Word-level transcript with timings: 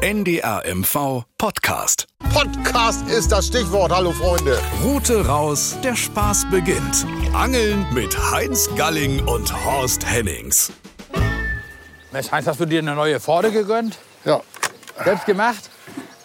NDR 0.00 0.62
MV 0.64 1.24
Podcast. 1.38 2.06
Podcast 2.32 3.04
ist 3.08 3.32
das 3.32 3.48
Stichwort. 3.48 3.90
Hallo 3.90 4.12
Freunde. 4.12 4.60
Route 4.84 5.26
raus, 5.26 5.76
der 5.82 5.96
Spaß 5.96 6.46
beginnt. 6.52 7.04
Angeln 7.32 7.84
mit 7.92 8.16
Heinz 8.30 8.68
Galling 8.76 9.26
und 9.26 9.52
Horst 9.64 10.06
Hennings. 10.06 10.70
Mensch, 12.12 12.30
Heinz, 12.30 12.46
hast 12.46 12.60
du 12.60 12.64
dir 12.66 12.78
eine 12.78 12.94
neue 12.94 13.18
Pforte 13.18 13.50
gegönnt? 13.50 13.98
Ja, 14.24 14.40
Selbst 15.04 15.26
gemacht? 15.26 15.68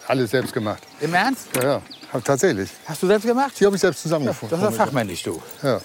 alles 0.06 0.30
selbst 0.30 0.52
gemacht. 0.52 0.82
Im 1.00 1.12
Ernst? 1.12 1.48
Ja, 1.56 1.64
ja, 1.64 1.82
hab, 2.12 2.24
tatsächlich. 2.24 2.70
Hast 2.86 3.02
du 3.02 3.08
selbst 3.08 3.26
gemacht? 3.26 3.54
Die 3.58 3.66
habe 3.66 3.74
ich 3.74 3.80
selbst 3.80 4.02
zusammengefunden. 4.02 4.60
Das 4.60 4.70
ist 4.70 4.78
ja 4.78 4.84
fachmännisch, 4.84 5.24
du. 5.24 5.42
Ja. 5.64 5.80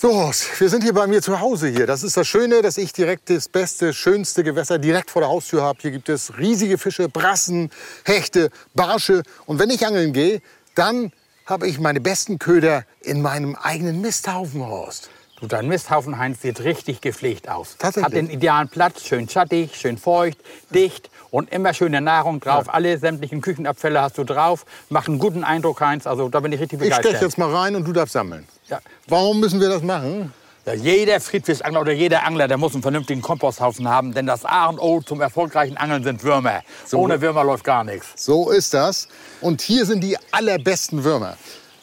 So, 0.00 0.14
Horst, 0.14 0.60
wir 0.60 0.68
sind 0.68 0.84
hier 0.84 0.94
bei 0.94 1.08
mir 1.08 1.20
zu 1.20 1.40
Hause 1.40 1.66
hier. 1.66 1.84
Das 1.84 2.04
ist 2.04 2.16
das 2.16 2.28
Schöne, 2.28 2.62
dass 2.62 2.78
ich 2.78 2.92
direkt 2.92 3.30
das 3.30 3.48
beste, 3.48 3.92
schönste 3.92 4.44
Gewässer 4.44 4.78
direkt 4.78 5.10
vor 5.10 5.22
der 5.22 5.28
Haustür 5.28 5.62
habe. 5.62 5.80
Hier 5.82 5.90
gibt 5.90 6.08
es 6.08 6.38
riesige 6.38 6.78
Fische, 6.78 7.08
Brassen, 7.08 7.70
Hechte, 8.04 8.50
Barsche. 8.74 9.24
Und 9.46 9.58
wenn 9.58 9.70
ich 9.70 9.84
angeln 9.84 10.12
gehe, 10.12 10.40
dann 10.76 11.10
habe 11.46 11.66
ich 11.66 11.80
meine 11.80 12.00
besten 12.00 12.38
Köder 12.38 12.84
in 13.00 13.22
meinem 13.22 13.56
eigenen 13.56 14.00
Misthaufen, 14.00 14.64
Horst. 14.64 15.10
Du, 15.40 15.48
dein 15.48 15.66
Misthaufen, 15.66 16.16
Heinz, 16.16 16.42
sieht 16.42 16.60
richtig 16.60 17.00
gepflegt 17.00 17.48
aus. 17.48 17.74
Tatsächlich? 17.76 18.04
Hat 18.04 18.12
den 18.12 18.30
idealen 18.30 18.68
Platz, 18.68 19.02
schön 19.02 19.28
schattig, 19.28 19.74
schön 19.74 19.98
feucht, 19.98 20.38
dicht 20.72 21.10
und 21.32 21.52
immer 21.52 21.74
schöne 21.74 22.00
Nahrung 22.00 22.38
drauf. 22.38 22.72
Alle 22.72 22.98
sämtlichen 22.98 23.40
Küchenabfälle 23.40 24.00
hast 24.00 24.16
du 24.16 24.22
drauf. 24.22 24.64
Macht 24.90 25.08
einen 25.08 25.18
guten 25.18 25.42
Eindruck, 25.42 25.80
Heinz. 25.80 26.06
Also 26.06 26.28
da 26.28 26.38
bin 26.38 26.52
ich 26.52 26.60
richtig 26.60 26.74
Ich 26.74 26.84
begeistert. 26.84 27.10
steche 27.10 27.24
jetzt 27.24 27.36
mal 27.36 27.52
rein 27.52 27.74
und 27.74 27.84
du 27.84 27.92
darfst 27.92 28.12
sammeln. 28.12 28.46
Ja. 28.68 28.80
Warum 29.06 29.40
müssen 29.40 29.60
wir 29.60 29.68
das 29.68 29.82
machen? 29.82 30.32
Ja, 30.66 30.74
jeder 30.74 31.18
Friedfischangler 31.20 31.80
oder 31.80 31.92
jeder 31.92 32.26
Angler, 32.26 32.46
der 32.46 32.58
muss 32.58 32.74
einen 32.74 32.82
vernünftigen 32.82 33.22
Komposthaufen 33.22 33.88
haben. 33.88 34.12
Denn 34.12 34.26
das 34.26 34.44
A 34.44 34.66
und 34.66 34.78
O 34.78 35.00
zum 35.00 35.20
erfolgreichen 35.22 35.78
Angeln 35.78 36.04
sind 36.04 36.22
Würmer. 36.22 36.62
Ohne 36.92 37.20
Würmer 37.22 37.42
läuft 37.42 37.64
gar 37.64 37.84
nichts. 37.84 38.08
So 38.16 38.50
ist 38.50 38.74
das. 38.74 39.08
Und 39.40 39.62
hier 39.62 39.86
sind 39.86 40.02
die 40.04 40.18
allerbesten 40.30 41.04
Würmer. 41.04 41.38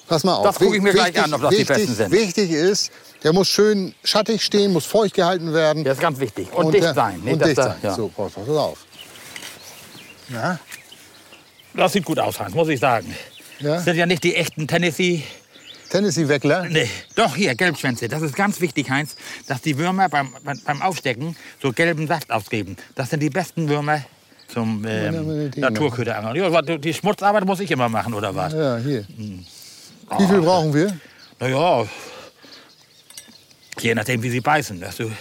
Pass 0.07 0.23
mal 0.23 0.35
auf. 0.35 0.43
Das 0.45 0.57
gucke 0.59 0.75
ich 0.75 0.83
mir 0.83 0.93
gleich 0.93 1.07
Wichtig- 1.15 1.23
an, 1.23 1.33
ob 1.33 1.41
das 1.41 1.49
die 1.49 1.57
wichtig, 1.61 1.75
besten 1.77 1.95
sind. 1.95 2.11
Wichtig 2.11 2.51
ist, 2.51 2.91
der 3.23 3.33
muss 3.33 3.47
schön 3.47 3.95
schattig 4.03 4.43
stehen, 4.43 4.71
muss 4.71 4.85
feucht 4.85 5.15
gehalten 5.15 5.51
werden. 5.51 5.83
Das 5.83 5.95
ist 5.97 6.01
ganz 6.01 6.19
wichtig. 6.19 6.53
Und, 6.53 6.71
dicht 6.71 6.83
der- 6.83 6.93
sein. 6.93 7.19
Und 7.25 7.43
dicht 7.43 7.55
sein. 7.55 7.75
Ja. 7.81 7.95
So, 7.95 8.09
pass 8.09 8.33
pass 8.33 8.47
auf. 8.49 8.85
Ja, 10.29 10.59
Das 11.73 11.91
sieht 11.93 12.05
gut 12.05 12.19
aus, 12.19 12.39
Heinz, 12.39 12.53
muss 12.53 12.67
ich 12.69 12.79
sagen. 12.79 13.15
Ja? 13.59 13.75
Das 13.75 13.85
sind 13.85 13.97
ja 13.97 14.05
nicht 14.05 14.23
die 14.23 14.35
echten 14.35 14.67
Tennessee. 14.67 15.23
Tennessee-Weckler. 15.95 16.67
Nee. 16.69 16.89
Doch, 17.15 17.35
hier, 17.35 17.55
Gelbschwänze. 17.55 18.07
Das 18.07 18.21
ist 18.21 18.35
ganz 18.35 18.59
wichtig, 18.59 18.89
Heinz, 18.89 19.15
dass 19.47 19.61
die 19.61 19.77
Würmer 19.77 20.09
beim, 20.09 20.29
beim, 20.43 20.81
Aufstecken 20.81 21.35
so 21.61 21.71
gelben 21.71 22.07
Saft 22.07 22.31
ausgeben. 22.31 22.75
Das 22.95 23.09
sind 23.09 23.21
die 23.21 23.29
besten 23.29 23.69
Würmer 23.69 24.03
zum 24.47 24.83
Ja, 24.83 25.05
ähm, 25.07 25.51
Naturköderangeln. 25.55 26.35
Ja, 26.35 26.61
die 26.61 26.93
Schmutzarbeit 26.93 27.45
muss 27.45 27.59
ich 27.61 27.71
immer 27.71 27.89
machen, 27.89 28.13
oder 28.13 28.35
was? 28.35 28.53
Ja, 28.53 28.77
hier. 28.77 29.05
Hm. 29.15 29.45
Wie 30.17 30.27
viel 30.27 30.41
brauchen 30.41 30.73
wir? 30.73 30.97
Naja, 31.39 31.85
je 33.79 33.95
nachdem, 33.95 34.21
wie 34.21 34.29
sie 34.29 34.41
beißen. 34.41 34.79
Dass 34.79 34.97
du 34.97 35.11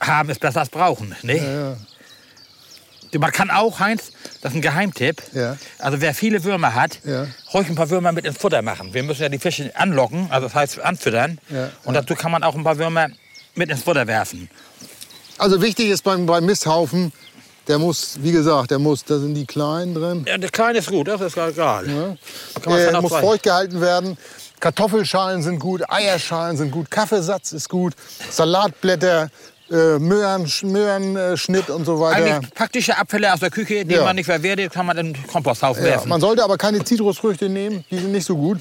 haben 0.00 0.30
ist 0.30 0.40
besser 0.40 0.60
als 0.60 0.70
brauchen. 0.70 1.14
Ne? 1.22 1.36
Ja, 1.36 1.76
Man 3.18 3.32
kann 3.32 3.50
auch, 3.50 3.80
Heinz, 3.80 4.12
das 4.42 4.52
ist 4.52 4.56
ein 4.56 4.62
Geheimtipp. 4.62 5.22
Ja. 5.32 5.56
Also 5.78 6.00
wer 6.00 6.14
viele 6.14 6.42
Würmer 6.44 6.74
hat, 6.74 6.98
Ja. 7.04 7.26
ruhig 7.52 7.68
ein 7.68 7.74
paar 7.74 7.90
Würmer 7.90 8.12
mit 8.12 8.24
ins 8.24 8.38
Futter 8.38 8.62
machen. 8.62 8.92
Wir 8.94 9.02
müssen 9.02 9.22
ja 9.22 9.28
die 9.28 9.38
Fische 9.38 9.70
anlocken, 9.76 10.28
also 10.30 10.46
das 10.46 10.54
heißt 10.54 10.80
anfüttern. 10.80 11.38
Ja, 11.50 11.70
Und 11.84 11.94
dazu 11.94 12.14
kann 12.14 12.30
man 12.30 12.42
auch 12.42 12.54
ein 12.54 12.64
paar 12.64 12.78
Würmer 12.78 13.08
mit 13.54 13.70
ins 13.70 13.82
Futter 13.82 14.06
werfen. 14.06 14.50
Also 15.38 15.60
wichtig 15.62 15.88
ist 15.88 16.02
beim, 16.04 16.26
beim 16.26 16.44
Misthaufen, 16.46 17.12
der 17.66 17.78
muss, 17.78 18.18
wie 18.22 18.32
gesagt, 18.32 18.70
der 18.70 18.78
muss, 18.78 19.04
da 19.04 19.18
sind 19.18 19.34
die 19.34 19.46
Kleinen 19.46 19.94
drin. 19.94 20.24
Ja, 20.28 20.36
der 20.38 20.50
Kleine 20.50 20.78
ist 20.78 20.88
gut, 20.90 21.08
das 21.08 21.20
ist 21.20 21.36
egal. 21.36 21.88
Ja. 21.88 22.16
Er 22.72 22.92
schon 22.92 23.02
muss 23.02 23.12
feucht 23.12 23.42
gehalten 23.42 23.80
werden. 23.80 24.18
Kartoffelschalen 24.60 25.42
sind 25.42 25.58
gut, 25.58 25.82
Eierschalen 25.90 26.56
sind 26.56 26.70
gut, 26.70 26.90
Kaffeesatz 26.90 27.52
ist 27.52 27.68
gut, 27.68 27.94
Salatblätter, 28.30 29.30
äh, 29.74 29.98
Möhren, 29.98 30.50
Möhrenschnitt 30.62 31.70
und 31.70 31.84
so 31.84 32.00
weiter. 32.00 32.24
Eigentlich 32.24 32.54
praktische 32.54 32.96
Abfälle 32.96 33.32
aus 33.32 33.40
der 33.40 33.50
Küche, 33.50 33.84
die 33.84 33.94
Ja. 33.94 34.04
man 34.04 34.16
nicht 34.16 34.26
verwertet, 34.26 34.72
kann 34.72 34.86
man 34.86 34.96
in 34.98 35.12
den 35.12 35.26
Komposthaufen 35.26 35.84
Ja, 35.84 35.90
werfen. 35.92 36.08
man 36.08 36.20
sollte 36.20 36.44
aber 36.44 36.56
keine 36.56 36.84
Zitrusfrüchte 36.84 37.48
nehmen, 37.48 37.84
die 37.90 37.98
sind 37.98 38.12
nicht 38.12 38.26
so 38.26 38.36
gut. 38.36 38.58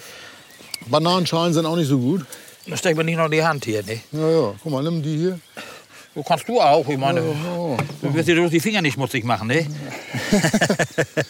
Bananenschalen 0.87 1.53
sind 1.53 1.65
auch 1.65 1.75
nicht 1.75 1.87
so 1.89 1.99
gut. 1.99 2.25
Da 2.67 2.77
steckt 2.77 2.97
man 2.97 3.05
nicht 3.05 3.17
noch 3.17 3.25
in 3.25 3.31
die 3.31 3.43
Hand 3.43 3.65
hier. 3.65 3.83
Ne? 3.83 3.99
Ja, 4.11 4.29
ja, 4.29 4.53
guck 4.63 4.71
mal, 4.71 4.83
nimm 4.83 5.01
die 5.03 5.17
hier. 5.17 5.39
So 6.15 6.23
kannst 6.23 6.47
du 6.47 6.59
auch. 6.61 6.87
Ich 6.87 6.97
meine, 6.97 7.21
Oh, 7.57 7.77
du 8.01 8.13
wirst 8.13 8.27
dir 8.27 8.35
bloß 8.35 8.51
die 8.51 8.59
Finger 8.59 8.81
nicht 8.81 8.93
schmutzig 8.93 9.23
machen. 9.23 9.47
Ne? 9.47 9.67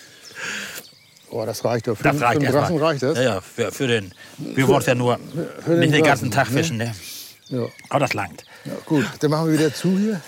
oh 1.31 1.45
das 1.45 1.63
reicht 1.65 1.87
doch. 1.87 1.97
Für, 1.97 2.03
Das 2.03 2.17
für 2.17 2.23
reicht 2.23 2.41
den. 2.41 2.51
Brassen 2.51 2.77
reicht 2.77 3.03
das. 3.03 3.17
Ja, 3.17 3.23
ja, 3.23 3.41
für, 3.41 3.71
für 3.71 3.87
den. 3.87 4.13
Wir 4.37 4.67
wollen 4.67 4.79
es 4.81 4.85
ja 4.85 4.95
nur 4.95 5.19
den 5.67 5.79
nicht 5.79 5.93
den 5.93 6.03
ganzen 6.03 6.29
Brassen, 6.29 6.47
Tag 6.47 6.51
ne? 6.51 6.57
fischen. 6.59 6.77
Ne? 6.77 6.95
Ja. 7.49 7.65
Aber 7.89 7.99
das 7.99 8.13
langt. 8.13 8.43
Ja, 8.65 8.73
gut, 8.85 9.05
dann 9.19 9.31
machen 9.31 9.47
wir 9.47 9.59
wieder 9.59 9.73
zu 9.73 9.97
hier. 9.97 10.21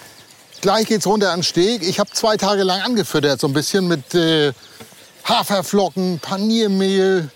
Gleich 0.62 0.88
geht's 0.88 1.08
runter 1.08 1.32
an 1.32 1.40
den 1.40 1.44
Steg. 1.44 1.84
Ich 1.84 2.00
habe 2.00 2.10
zwei 2.12 2.38
Tage 2.38 2.64
lang 2.64 2.82
angefüttert, 2.82 3.40
so 3.40 3.48
ein 3.48 3.54
bisschen 3.54 3.88
mit 3.88 4.14
äh, 4.16 4.52
Haferflocken, 5.24 6.20
Paniermehl, 6.20 7.30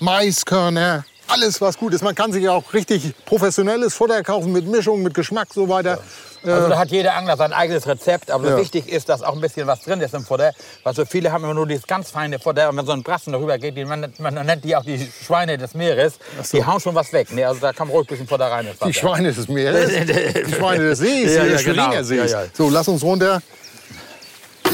Maiskörner. 0.00 1.04
Alles, 1.28 1.60
was 1.60 1.76
gut 1.76 1.92
ist. 1.92 2.02
Man 2.04 2.14
kann 2.14 2.32
sich 2.32 2.48
auch 2.48 2.72
richtig 2.72 3.12
professionelles 3.24 3.94
Futter 3.94 4.22
kaufen 4.22 4.52
mit 4.52 4.66
Mischung, 4.66 5.02
mit 5.02 5.12
Geschmack 5.14 5.48
so 5.52 5.68
weiter. 5.68 5.98
Also 6.44 6.68
da 6.68 6.78
hat 6.78 6.90
jeder 6.90 7.14
Angler 7.16 7.36
sein 7.36 7.52
eigenes 7.52 7.88
Rezept. 7.88 8.30
Aber 8.30 8.50
Ja. 8.50 8.56
wichtig 8.58 8.88
ist, 8.88 9.08
dass 9.08 9.22
auch 9.22 9.32
ein 9.34 9.40
bisschen 9.40 9.66
was 9.66 9.80
drin 9.82 10.00
ist 10.00 10.14
im 10.14 10.24
Futter. 10.24 10.52
Weil 10.84 10.94
so 10.94 11.04
viele 11.04 11.32
haben 11.32 11.42
immer 11.42 11.54
nur 11.54 11.66
dieses 11.66 11.86
ganz 11.88 12.10
feine 12.10 12.38
Futter. 12.38 12.68
Und 12.68 12.76
wenn 12.76 12.86
so 12.86 12.92
ein 12.92 13.02
Brassen 13.02 13.32
darüber 13.32 13.58
geht, 13.58 13.76
die, 13.76 13.84
man, 13.84 14.12
man 14.18 14.34
nennt 14.46 14.62
die 14.64 14.76
auch 14.76 14.84
die 14.84 15.10
Schweine 15.24 15.58
des 15.58 15.74
Meeres, 15.74 16.14
die 16.52 16.64
hauen 16.64 16.78
schon 16.78 16.94
was 16.94 17.12
weg. 17.12 17.32
Ne? 17.32 17.44
Also 17.46 17.60
da 17.60 17.72
kann 17.72 17.88
man 17.88 17.96
ruhig 17.96 18.06
ein 18.06 18.10
bisschen 18.10 18.28
Futter 18.28 18.46
rein. 18.46 18.68
Die. 18.86 18.94
Schweine 18.94 19.32
des 19.32 19.48
Meeres, 19.48 19.88
die 20.46 20.52
Schweine 20.54 20.84
des 20.90 20.98
Sees, 21.00 21.34
Ja, 21.34 21.44
ja, 21.44 21.60
genau. 21.60 22.02
Sees. 22.02 22.30
Ja, 22.30 22.42
ja. 22.42 22.46
So, 22.52 22.70
lass 22.70 22.86
uns 22.86 23.02
runter. 23.02 23.42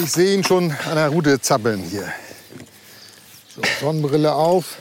Ich 0.03 0.13
sehe 0.13 0.35
ihn 0.35 0.45
schon 0.45 0.71
an 0.91 0.97
der 0.97 1.09
Route 1.09 1.41
zappeln 1.41 1.81
hier. 1.83 2.05
So, 3.55 3.63
Sonnenbrille 3.81 4.35
auf. 4.35 4.77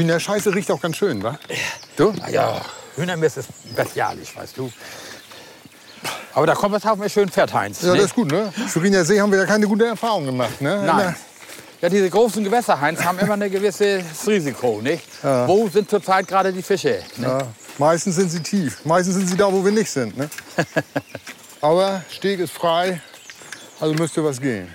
Hühnerscheiße 0.00 0.54
riecht 0.54 0.70
auch 0.70 0.80
ganz 0.80 0.96
schön, 0.96 1.22
wa? 1.22 1.38
Du? 1.96 2.14
Ja, 2.30 2.62
Hühnermist 2.96 3.36
ist 3.36 3.48
bestialisch, 3.76 4.34
weißt 4.34 4.56
du. 4.56 4.72
Aber 6.32 6.46
der 6.46 6.54
Komposthaufen 6.54 7.04
ist 7.04 7.12
schön 7.12 7.28
fett, 7.28 7.52
Heinz. 7.52 7.82
Ja, 7.82 7.92
ne? 7.92 7.96
das 7.96 8.06
ist 8.06 8.14
gut, 8.14 8.30
ne? 8.30 8.50
Schweriner 8.72 9.04
See 9.04 9.20
haben 9.20 9.30
wir 9.30 9.40
ja 9.40 9.44
keine 9.44 9.66
gute 9.66 9.84
Erfahrung 9.84 10.24
gemacht, 10.24 10.58
ne? 10.62 10.82
Nein. 10.86 11.14
Ja, 11.82 11.88
diese 11.90 12.08
großen 12.08 12.42
Gewässer, 12.42 12.80
Heinz, 12.80 13.04
haben 13.04 13.18
immer 13.18 13.34
ein 13.34 13.50
gewisses 13.50 14.26
Risiko, 14.26 14.80
nicht? 14.82 15.02
Wo 15.22 15.68
sind 15.68 15.90
zurzeit 15.90 16.26
gerade 16.26 16.50
die 16.50 16.62
Fische? 16.62 17.02
Ne? 17.16 17.26
Ja, 17.26 17.46
meistens 17.76 18.16
sind 18.16 18.30
sie 18.30 18.40
tief. 18.40 18.82
Meistens 18.84 19.16
sind 19.16 19.28
sie 19.28 19.36
da, 19.36 19.52
wo 19.52 19.62
wir 19.62 19.72
nicht 19.72 19.90
sind, 19.90 20.16
ne? 20.16 20.30
Aber 21.60 22.02
Steg 22.10 22.40
ist 22.40 22.54
frei, 22.54 23.02
also 23.78 23.94
müsste 23.94 24.24
was 24.24 24.40
gehen. 24.40 24.74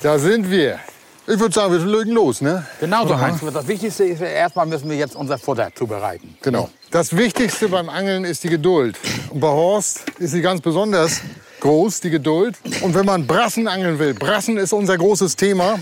Da 0.00 0.16
sind 0.16 0.48
wir. 0.48 0.78
Ich 1.26 1.38
würde 1.38 1.54
sagen, 1.54 1.72
wir 1.72 1.98
legen 1.98 2.10
los, 2.10 2.42
ne? 2.42 2.66
Genauso, 2.80 3.18
Heinz. 3.18 3.40
Das 3.52 3.66
Wichtigste 3.66 4.04
ist, 4.04 4.20
erstmal 4.20 4.66
müssen 4.66 4.90
wir 4.90 4.96
jetzt 4.96 5.16
unser 5.16 5.38
Futter 5.38 5.70
zubereiten. 5.74 6.36
Genau. 6.42 6.68
Das 6.90 7.16
Wichtigste 7.16 7.70
beim 7.70 7.88
Angeln 7.88 8.24
ist 8.24 8.44
die 8.44 8.50
Geduld. 8.50 8.98
Und 9.30 9.40
bei 9.40 9.48
Horst 9.48 10.04
ist 10.18 10.32
sie 10.32 10.42
ganz 10.42 10.60
besonders 10.60 11.22
groß, 11.60 12.00
die 12.00 12.10
Geduld. 12.10 12.56
Und 12.82 12.94
wenn 12.94 13.06
man 13.06 13.26
Brassen 13.26 13.66
angeln 13.68 13.98
will, 13.98 14.12
Brassen 14.12 14.58
ist 14.58 14.74
unser 14.74 14.98
großes 14.98 15.34
Thema, 15.34 15.78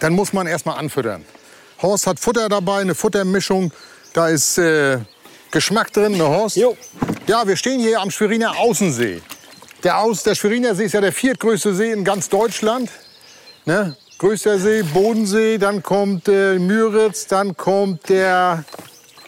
dann 0.00 0.12
muss 0.12 0.32
man 0.32 0.48
erstmal 0.48 0.76
anfüttern. 0.76 1.24
Horst 1.80 2.08
hat 2.08 2.18
Futter 2.18 2.48
dabei, 2.48 2.80
eine 2.80 2.96
Futtermischung. 2.96 3.70
Da 4.12 4.28
ist 4.28 4.58
äh, 4.58 4.98
Geschmack 5.52 5.92
drin, 5.92 6.18
ne 6.18 6.26
Horst? 6.26 6.56
Jo. 6.56 6.76
Ja, 7.28 7.46
wir 7.46 7.54
stehen 7.54 7.78
hier 7.78 8.00
am 8.00 8.10
Schweriner 8.10 8.58
Außensee. 8.58 9.22
Der, 9.84 10.00
Aus, 10.00 10.24
der 10.24 10.34
Schweriner 10.34 10.74
See 10.74 10.86
ist 10.86 10.94
ja 10.94 11.00
der 11.00 11.12
viertgrößte 11.12 11.72
See 11.72 11.92
in 11.92 12.02
ganz 12.02 12.28
Deutschland. 12.28 12.90
Ne? 13.68 13.94
Größter 14.16 14.58
See, 14.58 14.82
Bodensee, 14.82 15.58
dann 15.58 15.82
kommt 15.82 16.26
äh, 16.26 16.58
Müritz, 16.58 17.26
dann 17.26 17.54
kommt 17.54 18.08
der 18.08 18.64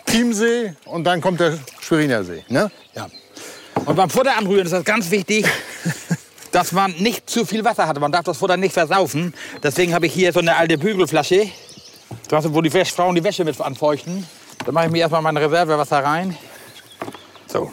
Chiemsee 0.09 0.73
und 0.87 1.05
dann 1.05 1.21
kommt 1.21 1.41
der 1.41 1.59
Schweriner 1.83 2.25
See. 2.25 2.43
Ne? 2.49 2.71
Ja. 2.95 3.09
Und 3.85 3.97
beim 3.97 4.09
Futter 4.09 4.39
anrühren 4.39 4.65
ist 4.65 4.73
das 4.73 4.85
ganz 4.85 5.11
wichtig, 5.11 5.47
dass 6.53 6.73
man 6.73 6.93
nicht 6.93 7.29
zu 7.29 7.45
viel 7.45 7.63
Wasser 7.67 7.87
hat. 7.87 8.01
Man 8.01 8.13
darf 8.13 8.25
das 8.25 8.39
Futter 8.39 8.57
nicht 8.57 8.73
versaufen. 8.73 9.35
Deswegen 9.63 9.93
habe 9.93 10.07
ich 10.07 10.15
hier 10.15 10.33
so 10.33 10.41
eine 10.41 10.57
alte 10.57 10.79
Bügelflasche, 10.79 11.47
wo 12.31 12.63
die 12.63 12.71
Frauen 12.71 13.17
die 13.17 13.23
Wäsche 13.23 13.45
mit 13.45 13.61
anfeuchten. 13.61 14.27
Da 14.65 14.73
mache 14.73 14.87
ich 14.87 14.91
mir 14.91 15.01
erstmal 15.01 15.21
mein 15.21 15.37
Reservewasser 15.37 16.03
rein. 16.03 16.35
So. 17.47 17.71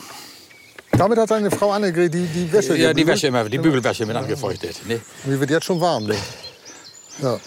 Damit 0.91 1.17
hat 1.17 1.29
seine 1.29 1.49
Frau 1.49 1.71
Annegret 1.71 2.13
die, 2.13 2.25
die 2.25 2.51
Wäsche 2.51 2.75
Ja, 2.75 2.89
die 2.89 3.03
gebügelt. 3.03 3.07
Wäsche 3.07 3.27
immer, 3.27 3.45
die 3.45 3.57
Bügelwäsche 3.57 4.05
mit 4.05 4.17
angefeuchtet. 4.17 4.85
Ne? 4.85 4.99
Die 5.23 5.39
wird 5.39 5.49
jetzt 5.49 5.65
schon 5.65 5.79
warm. 5.79 6.07
Ne? 6.07 6.17
Ja. 7.21 7.39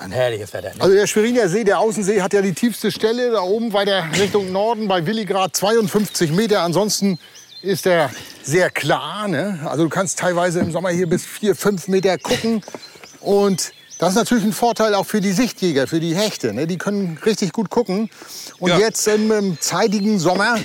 Ein 0.00 0.12
herrliches 0.12 0.52
Wetter. 0.52 0.68
Ne? 0.74 0.80
Also 0.80 0.94
der 0.94 1.06
Schweriner 1.06 1.48
See, 1.48 1.64
der 1.64 1.80
Außensee, 1.80 2.22
hat 2.22 2.32
ja 2.32 2.40
die 2.40 2.52
tiefste 2.52 2.92
Stelle 2.92 3.32
da 3.32 3.40
oben 3.40 3.72
weiter 3.72 4.04
Richtung 4.18 4.52
Norden 4.52 4.86
bei 4.86 5.04
Willigrad 5.06 5.56
52 5.56 6.30
Meter. 6.30 6.60
Ansonsten 6.62 7.18
ist 7.62 7.84
er 7.86 8.10
sehr 8.42 8.70
klar. 8.70 9.26
Ne? 9.26 9.58
Also 9.64 9.84
du 9.84 9.88
kannst 9.90 10.18
teilweise 10.20 10.60
im 10.60 10.70
Sommer 10.70 10.90
hier 10.90 11.08
bis 11.08 11.24
vier, 11.24 11.56
fünf 11.56 11.88
Meter 11.88 12.16
gucken. 12.16 12.62
Und 13.20 13.72
das 13.98 14.10
ist 14.10 14.14
natürlich 14.14 14.44
ein 14.44 14.52
Vorteil 14.52 14.94
auch 14.94 15.06
für 15.06 15.20
die 15.20 15.32
Sichtjäger, 15.32 15.88
für 15.88 15.98
die 15.98 16.14
Hechte. 16.14 16.52
Ne? 16.52 16.68
Die 16.68 16.78
können 16.78 17.18
richtig 17.26 17.52
gut 17.52 17.68
gucken. 17.68 18.08
Und 18.60 18.70
Ja. 18.70 18.78
jetzt 18.78 19.08
im, 19.08 19.32
im 19.32 19.60
zeitigen 19.60 20.20
Sommer 20.20 20.60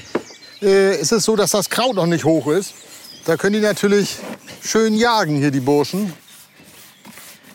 äh, 0.62 0.96
ist 1.02 1.12
es 1.12 1.24
so, 1.24 1.36
dass 1.36 1.50
das 1.52 1.72
Kraut 1.72 1.96
noch 1.96 2.06
nicht 2.06 2.24
hoch 2.24 2.46
ist. 2.48 2.76
Da 3.26 3.36
können 3.38 3.54
die 3.54 3.62
natürlich 3.62 4.18
schön 4.64 4.94
jagen 4.96 5.38
hier, 5.38 5.50
die 5.50 5.60
Burschen. 5.62 6.14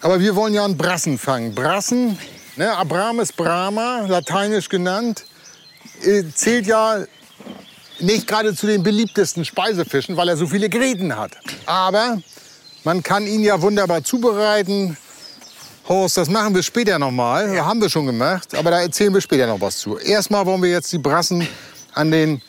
Aber 0.00 0.20
wir 0.20 0.36
wollen 0.36 0.54
ja 0.54 0.64
einen 0.64 0.76
Brassen 0.76 1.18
fangen. 1.18 1.54
Brassen, 1.54 2.18
ne, 2.56 2.76
Abrames 2.76 3.32
Brahma, 3.32 4.06
lateinisch 4.06 4.68
genannt, 4.68 5.24
äh, 6.02 6.22
zählt 6.32 6.66
ja 6.66 7.04
nicht 7.98 8.28
gerade 8.28 8.54
zu 8.54 8.68
den 8.68 8.84
beliebtesten 8.84 9.44
Speisefischen, 9.44 10.16
weil 10.16 10.28
er 10.28 10.36
so 10.36 10.46
viele 10.46 10.68
Gräten 10.68 11.16
hat. 11.16 11.32
Aber 11.66 12.22
man 12.84 13.02
kann 13.02 13.26
ihn 13.26 13.42
ja 13.42 13.60
wunderbar 13.60 14.04
zubereiten. 14.04 14.96
Horst, 15.88 16.16
das 16.16 16.28
machen 16.28 16.54
wir 16.54 16.62
später 16.62 16.98
noch 16.98 17.10
mal. 17.10 17.60
Haben 17.64 17.80
wir 17.80 17.90
schon 17.90 18.06
gemacht, 18.06 18.54
aber 18.54 18.70
da 18.70 18.80
erzählen 18.80 19.12
wir 19.12 19.20
später 19.20 19.48
noch 19.48 19.60
was 19.60 19.78
zu. 19.78 19.98
Erstmal 19.98 20.46
wollen 20.46 20.62
wir 20.62 20.70
jetzt 20.70 20.92
die 20.92 20.98
Brassen 20.98 21.48
an 21.94 22.12
den 22.12 22.40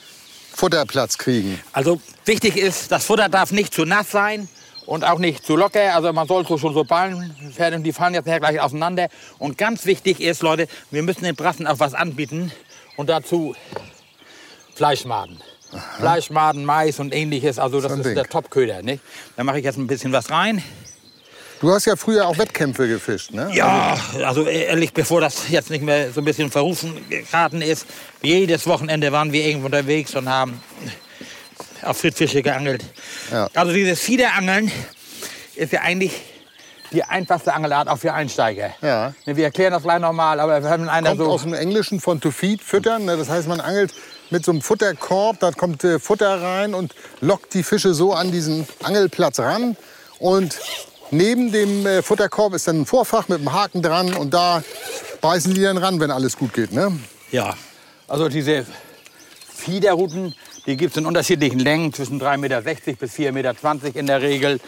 Futterplatz 0.54 1.18
kriegen. 1.18 1.60
Also 1.72 2.00
wichtig 2.26 2.58
ist, 2.58 2.92
das 2.92 3.06
Futter 3.06 3.28
darf 3.28 3.52
nicht 3.52 3.74
zu 3.74 3.86
nass 3.86 4.12
sein 4.12 4.48
und 4.90 5.04
auch 5.04 5.20
nicht 5.20 5.46
zu 5.46 5.56
locker. 5.56 5.94
Also 5.94 6.12
man 6.12 6.28
sollte 6.28 6.58
schon 6.58 6.74
so 6.74 6.84
Ballen 6.84 7.36
fertig, 7.56 7.84
die 7.84 7.94
fallen 7.94 8.16
jetzt 8.16 8.26
nachher 8.26 8.40
gleich 8.40 8.60
auseinander. 8.60 9.08
Und 9.38 9.58
ganz 9.58 9.86
wichtig 9.86 10.20
ist, 10.20 10.42
Leute, 10.42 10.68
wir 10.90 11.04
müssen 11.04 11.24
den 11.24 11.36
Brassen 11.36 11.68
auch 11.68 11.80
was 11.80 11.94
anbieten 11.94 12.52
und 12.98 13.08
dazu 13.08 13.56
Fleischmaden. 14.74 15.40
Fleischmaden, 16.00 16.66
Mais 16.66 17.00
und 17.00 17.14
ähnliches, 17.14 17.60
also 17.60 17.80
das 17.80 17.92
ein 17.92 18.00
ist 18.00 18.08
Ding. 18.08 18.16
der 18.16 18.26
Topköder. 18.26 18.82
Nicht? 18.82 19.04
Da 19.38 19.44
mache 19.44 19.60
ich 19.60 19.66
jetzt 19.66 19.78
ein 19.78 19.86
bisschen 19.86 20.12
was 20.12 20.32
rein. 20.32 20.64
Du 21.62 21.72
hast 21.72 21.86
ja 21.86 21.96
früher 21.96 22.28
auch 22.28 22.38
Wettkämpfe 22.40 22.88
gefischt, 22.88 23.32
ne? 23.32 23.52
Ja, 23.54 23.96
also 24.26 24.46
ehrlich, 24.46 24.94
bevor 24.94 25.22
das 25.22 25.50
jetzt 25.50 25.70
nicht 25.70 25.84
mehr 25.84 26.12
so 26.12 26.22
ein 26.22 26.26
bisschen 26.26 26.50
verrufen 26.50 26.98
geraten 27.10 27.62
ist, 27.62 27.86
jedes 28.24 28.66
Wochenende 28.66 29.12
waren 29.12 29.34
wir 29.34 29.46
irgendwo 29.46 29.66
unterwegs 29.68 30.16
und 30.16 30.30
haben 30.30 30.64
auf 31.84 31.98
Friedfische 31.98 32.42
geangelt. 32.42 32.84
Ja. 33.32 33.50
Also 33.54 33.74
dieses 33.74 34.00
Fiederangeln 34.00 34.72
ist 35.56 35.72
ja 35.74 35.82
eigentlich 35.82 36.14
die 36.92 37.04
einfachste 37.04 37.54
Angelart 37.54 37.88
auch 37.88 37.98
für 37.98 38.14
Einsteiger. 38.14 38.72
Ja. 38.82 39.14
Ne, 39.26 39.36
Wir 39.36 39.46
erklären 39.46 39.74
das 39.74 39.84
gleich 39.84 40.00
nochmal, 40.00 40.40
aber 40.40 40.64
wir 40.64 40.70
haben 40.70 40.90
einer 40.90 41.10
Kommt 41.10 41.22
so... 41.22 41.28
aus 41.30 41.44
dem 41.44 41.54
Englischen 41.54 42.00
von 42.00 42.20
to 42.20 42.32
feed, 42.32 42.62
füttern. 42.64 43.06
ne? 43.06 43.16
Das 43.18 43.30
heißt, 43.30 43.48
man 43.48 43.60
angelt 43.60 43.94
mit 44.32 44.44
so 44.46 44.52
einem 44.52 44.62
Futterkorb, 44.62 45.40
da 45.40 45.52
kommt 45.52 45.84
äh, 45.84 46.00
Futter 46.00 46.42
rein 46.42 46.74
und 46.74 46.96
lockt 47.22 47.54
die 47.54 47.64
Fische 47.64 47.94
so 47.94 48.14
an 48.14 48.32
diesen 48.32 48.68
Angelplatz 48.84 49.40
ran. 49.40 49.76
Und 50.20 50.60
neben 51.12 51.52
dem 51.52 51.86
äh, 51.86 52.02
Futterkorb 52.02 52.54
ist 52.54 52.68
dann 52.68 52.82
ein 52.82 52.86
Vorfach 52.86 53.28
mit 53.28 53.40
einem 53.40 53.54
Haken 53.54 53.82
dran 53.82 54.14
und 54.14 54.34
da 54.34 54.64
beißen 55.22 55.54
die 55.54 55.62
dann 55.62 55.78
ran, 55.78 56.00
wenn 56.00 56.12
alles 56.12 56.38
gut 56.38 56.54
geht. 56.54 56.72
Ne? 56.72 56.92
Ja, 57.32 57.56
also 58.08 58.30
diese 58.30 58.66
Fiederruten, 59.56 60.34
die 60.66 60.78
gibt 60.78 60.92
es 60.92 60.98
in 60.98 61.06
unterschiedlichen 61.06 61.60
Längen, 61.60 61.94
zwischen 61.94 62.22
3,60 62.22 62.38
Meter 62.38 62.62
bis 62.62 63.14
4,20 63.14 63.32
Meter 63.32 63.56
in 63.96 64.08
der 64.08 64.22
Regel. 64.22 64.60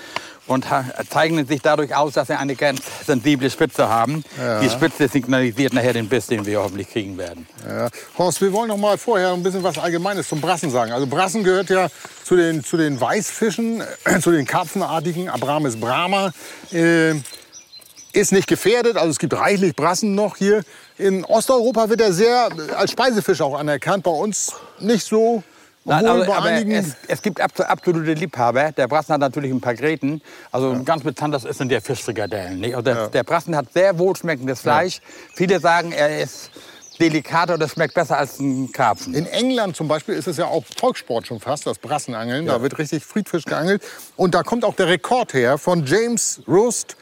Und 0.47 0.65
zeichnen 1.09 1.45
sich 1.45 1.61
dadurch 1.61 1.95
aus, 1.95 2.13
dass 2.13 2.27
sie 2.27 2.37
eine 2.37 2.55
ganz 2.55 2.81
sensible 3.05 3.49
Spitze 3.49 3.87
haben. 3.87 4.23
Die 4.61 4.69
Spitze 4.69 5.07
signalisiert 5.07 5.71
nachher 5.71 5.93
den 5.93 6.09
Biss, 6.09 6.27
den 6.27 6.45
wir 6.45 6.61
hoffentlich 6.61 6.89
kriegen 6.89 7.17
werden. 7.17 7.47
Ja. 7.65 7.89
Horst, 8.17 8.41
wir 8.41 8.51
wollen 8.51 8.67
noch 8.67 8.77
mal 8.77 8.97
vorher 8.97 9.33
ein 9.33 9.43
bisschen 9.43 9.63
was 9.63 9.77
Allgemeines 9.77 10.27
zum 10.27 10.41
Brassen 10.41 10.71
sagen. 10.71 10.91
Also 10.91 11.05
Brassen 11.05 11.43
gehört 11.43 11.69
ja 11.69 11.87
zu 12.23 12.35
den, 12.35 12.63
zu 12.63 12.75
den 12.75 12.99
Weißfischen, 12.99 13.81
äh, 14.03 14.19
zu 14.21 14.31
den 14.31 14.45
Karpfenartigen, 14.45 15.29
Abramis 15.29 15.79
brahma. 15.79 16.33
Äh, 16.71 17.13
ist 18.13 18.31
nicht 18.31 18.47
gefährdet, 18.47 18.97
also 18.97 19.09
es 19.09 19.19
gibt 19.19 19.33
reichlich 19.33 19.75
Brassen 19.75 20.15
noch 20.15 20.37
hier. 20.37 20.63
In 20.97 21.23
Osteuropa 21.23 21.89
wird 21.89 22.01
er 22.01 22.11
sehr 22.13 22.49
äh, 22.49 22.73
als 22.73 22.91
Speisefisch 22.91 23.41
auch 23.41 23.57
anerkannt, 23.57 24.03
bei 24.03 24.11
uns 24.11 24.53
nicht 24.79 25.05
so. 25.05 25.43
Nein, 25.83 26.05
aber, 26.05 26.35
aber 26.37 26.51
es, 26.51 26.95
es 27.07 27.21
gibt 27.23 27.41
abso- 27.41 27.63
absolute 27.63 28.13
Liebhaber. 28.13 28.71
Der 28.71 28.87
Brassen 28.87 29.13
hat 29.13 29.19
natürlich 29.21 29.51
ein 29.51 29.61
paar 29.61 29.73
Gräten. 29.73 30.21
Also 30.51 30.83
ganz 30.83 31.03
bekannt, 31.03 31.33
das 31.33 31.41
sind 31.43 31.69
der 31.69 31.81
Fischfrikadellen. 31.81 32.59
Nicht? 32.59 32.75
Also 32.75 32.83
der, 32.83 33.07
der 33.07 33.23
Brassen 33.23 33.55
hat 33.55 33.73
sehr 33.73 33.97
wohlschmeckendes 33.97 34.61
Fleisch. 34.61 35.01
Viele 35.33 35.59
sagen, 35.59 35.91
er 35.91 36.21
ist 36.21 36.51
delikater 36.99 37.55
oder 37.55 37.67
schmeckt 37.67 37.95
besser 37.95 38.19
als 38.19 38.39
ein 38.39 38.71
Karpfen. 38.71 39.15
In 39.15 39.25
England 39.25 39.75
zum 39.75 39.87
Beispiel 39.87 40.13
ist 40.13 40.27
es 40.27 40.37
ja 40.37 40.45
auch 40.45 40.63
Volkssport 40.79 41.25
schon 41.25 41.39
fast, 41.39 41.65
das 41.65 41.79
Brassenangeln. 41.79 42.45
Da 42.45 42.61
wird 42.61 42.77
richtig 42.77 43.03
Friedfisch 43.03 43.45
geangelt. 43.45 43.81
Und 44.15 44.35
da 44.35 44.43
kommt 44.43 44.63
auch 44.63 44.75
der 44.75 44.87
Rekord 44.87 45.33
her 45.33 45.57
von 45.57 45.83
James 45.87 46.41
Rust. 46.47 46.95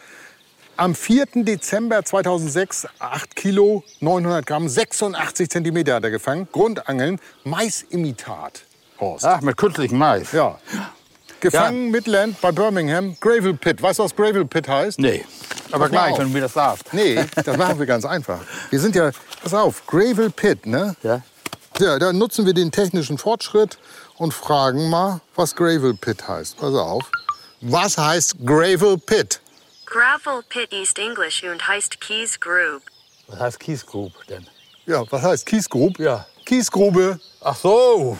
Am 0.78 0.96
4. 0.96 1.26
Dezember 1.44 2.06
2006, 2.06 2.88
8 3.00 3.36
Kilo, 3.36 3.84
900 4.00 4.46
Gramm, 4.46 4.70
86 4.70 5.50
Zentimeter 5.50 5.96
hat 5.96 6.06
er 6.06 6.12
gefangen. 6.12 6.48
Grundangeln, 6.50 7.20
Maisimitat. 7.44 8.64
Horst. 9.00 9.26
Ach, 9.26 9.42
mit 9.42 9.58
künstlichem 9.58 9.98
Mais. 9.98 10.32
Ja. 10.32 10.60
Gefangen 11.40 11.90
Midland 11.90 12.40
bei 12.42 12.52
Birmingham, 12.52 13.16
Gravel 13.20 13.54
Pit. 13.54 13.82
Weißt 13.82 14.00
du, 14.00 14.04
was 14.04 14.16
Gravel 14.16 14.46
Pit 14.46 14.68
heißt? 14.68 15.00
Nee, 15.00 15.24
aber 15.72 15.86
Pass 15.86 15.92
gleich, 15.92 16.12
auf. 16.14 16.20
wenn 16.20 16.28
du 16.28 16.34
mir 16.34 16.42
das 16.42 16.54
sagst. 16.54 16.94
Nee, 16.94 17.26
das 17.46 17.56
machen 17.58 17.80
wir 17.80 17.86
ganz 17.86 18.04
einfach. 18.04 18.40
Wir 18.70 18.80
sind 18.80 18.96
ja, 18.96 19.12
pass 19.42 19.54
auf, 19.54 19.86
Gravel 19.88 20.30
Pit, 20.32 20.66
ne? 20.66 20.96
Ja? 21.02 21.22
Ja, 21.80 21.98
da 21.98 22.12
nutzen 22.12 22.46
wir 22.46 22.54
den 22.54 22.72
technischen 22.72 23.18
Fortschritt 23.18 23.78
und 24.18 24.34
fragen 24.34 24.90
mal, 24.90 25.22
was 25.36 25.56
Gravel 25.56 25.94
Pit 25.94 26.28
heißt. 26.28 26.58
Pass 26.58 26.74
auf. 26.76 27.10
Was 27.62 27.98
heißt 27.98 28.36
Gravel 28.46 28.98
Pit? 28.98 29.40
Gravel 29.86 30.44
Pit 30.50 30.74
East 30.74 31.00
English 31.00 31.44
und 31.44 31.66
heißt 31.66 32.02
Keys 32.02 32.40
Grube. 32.40 32.82
Was 33.28 33.40
heißt 33.40 33.60
Kiesgrub 33.60 34.12
denn? 34.28 34.46
Ja, 34.90 35.04
was 35.12 35.22
heißt 35.22 35.46
Kiesgrub? 35.46 36.00
Ja. 36.00 36.26
Kiesgrube. 36.46 37.20
Ach 37.42 37.56
so. 37.56 38.18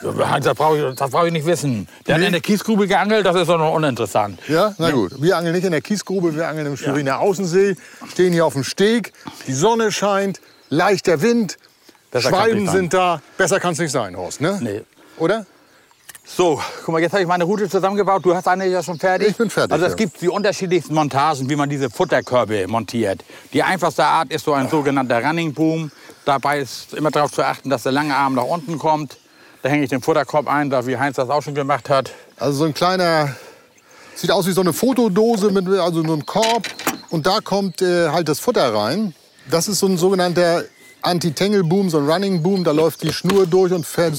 das 0.00 0.54
brauche 0.54 0.78
ich, 0.78 0.94
das 0.94 1.10
brauch 1.10 1.24
ich 1.24 1.32
nicht 1.32 1.44
wissen. 1.44 1.88
Der 2.06 2.14
hat 2.14 2.22
in 2.22 2.30
der 2.30 2.40
Kiesgrube 2.40 2.86
geangelt, 2.86 3.26
das 3.26 3.34
ist 3.34 3.48
doch 3.48 3.58
noch 3.58 3.74
uninteressant. 3.74 4.38
Ja, 4.46 4.76
na 4.78 4.92
gut. 4.92 5.20
Wir 5.20 5.36
angeln 5.36 5.56
nicht 5.56 5.64
in 5.64 5.72
der 5.72 5.80
Kiesgrube, 5.80 6.36
wir 6.36 6.46
angeln 6.46 6.68
im 6.68 6.76
Schweriner 6.76 7.18
Außensee, 7.18 7.74
stehen 8.08 8.32
hier 8.32 8.46
auf 8.46 8.52
dem 8.52 8.62
Steg, 8.62 9.12
die 9.48 9.54
Sonne 9.54 9.90
scheint, 9.90 10.40
leichter 10.68 11.20
Wind, 11.20 11.58
Besser 12.12 12.28
Schwalben 12.28 12.68
sind 12.68 12.94
da. 12.94 13.20
Besser 13.36 13.58
kann 13.58 13.72
es 13.72 13.80
nicht 13.80 13.90
sein, 13.90 14.16
Horst, 14.16 14.40
ne? 14.40 14.60
Nee. 14.62 14.82
Oder? 15.18 15.46
So, 16.36 16.60
guck 16.84 16.92
mal, 16.92 17.00
jetzt 17.00 17.12
habe 17.12 17.22
ich 17.22 17.28
meine 17.28 17.44
Route 17.44 17.68
zusammengebaut. 17.68 18.24
Du 18.24 18.34
hast 18.34 18.46
eine 18.46 18.66
ja 18.66 18.82
schon 18.82 18.98
fertig. 18.98 19.28
Ich 19.28 19.36
bin 19.36 19.50
fertig, 19.50 19.72
Also 19.72 19.86
es 19.86 19.92
ja. 19.92 19.96
gibt 19.96 20.20
die 20.20 20.28
unterschiedlichsten 20.28 20.94
Montagen, 20.94 21.48
wie 21.48 21.56
man 21.56 21.68
diese 21.68 21.90
Futterkörbe 21.90 22.68
montiert. 22.68 23.24
Die 23.52 23.62
einfachste 23.62 24.04
Art 24.04 24.30
ist 24.30 24.44
so 24.44 24.52
ein 24.52 24.68
sogenannter 24.68 25.24
Running 25.24 25.54
Boom. 25.54 25.90
Dabei 26.26 26.60
ist 26.60 26.94
immer 26.94 27.10
darauf 27.10 27.32
zu 27.32 27.42
achten, 27.42 27.70
dass 27.70 27.82
der 27.84 27.92
lange 27.92 28.14
Arm 28.14 28.34
nach 28.34 28.44
unten 28.44 28.78
kommt. 28.78 29.16
Da 29.62 29.70
hänge 29.70 29.84
ich 29.84 29.90
den 29.90 30.02
Futterkorb 30.02 30.46
ein, 30.48 30.70
da 30.70 30.86
wie 30.86 30.96
Heinz 30.96 31.16
das 31.16 31.30
auch 31.30 31.42
schon 31.42 31.54
gemacht 31.54 31.88
hat. 31.88 32.12
Also 32.36 32.58
so 32.58 32.64
ein 32.66 32.74
kleiner, 32.74 33.34
sieht 34.14 34.30
aus 34.30 34.46
wie 34.46 34.52
so 34.52 34.60
eine 34.60 34.72
Fotodose 34.72 35.50
mit 35.50 35.66
also 35.66 36.04
so 36.04 36.12
einem 36.12 36.26
Korb 36.26 36.68
und 37.08 37.26
da 37.26 37.40
kommt 37.40 37.82
äh, 37.82 38.10
halt 38.10 38.28
das 38.28 38.38
Futter 38.38 38.72
rein. 38.72 39.14
Das 39.50 39.66
ist 39.66 39.80
so 39.80 39.86
ein 39.86 39.96
sogenannter 39.96 40.64
Anti-Tangle-Boom, 41.02 41.90
so 41.90 41.98
ein 41.98 42.08
Running-Boom. 42.08 42.64
Da 42.64 42.72
läuft 42.72 43.02
die 43.02 43.12
Schnur 43.12 43.46
durch 43.46 43.72
und 43.72 43.86
ver 43.86 44.12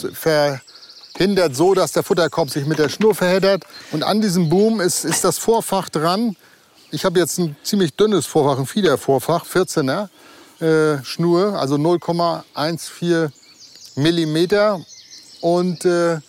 verhindert 1.15 1.55
so, 1.55 1.73
dass 1.73 1.91
der 1.91 2.03
Futterkorb 2.03 2.49
sich 2.49 2.65
mit 2.65 2.79
der 2.79 2.89
Schnur 2.89 3.15
verheddert. 3.15 3.63
Und 3.91 4.03
an 4.03 4.21
diesem 4.21 4.49
Boom 4.49 4.79
ist, 4.79 5.05
ist 5.05 5.23
das 5.23 5.37
Vorfach 5.37 5.89
dran. 5.89 6.35
Ich 6.91 7.05
habe 7.05 7.19
jetzt 7.19 7.37
ein 7.37 7.55
ziemlich 7.63 7.93
dünnes 7.95 8.25
Vorfach, 8.25 8.59
ein 8.59 8.65
Fiedervorfach, 8.65 9.45
14er 9.45 10.09
äh, 10.61 11.03
Schnur, 11.03 11.59
also 11.59 11.75
0,14 11.75 13.31
Millimeter. 13.95 14.81
Und 15.41 15.85
äh, 15.85 16.19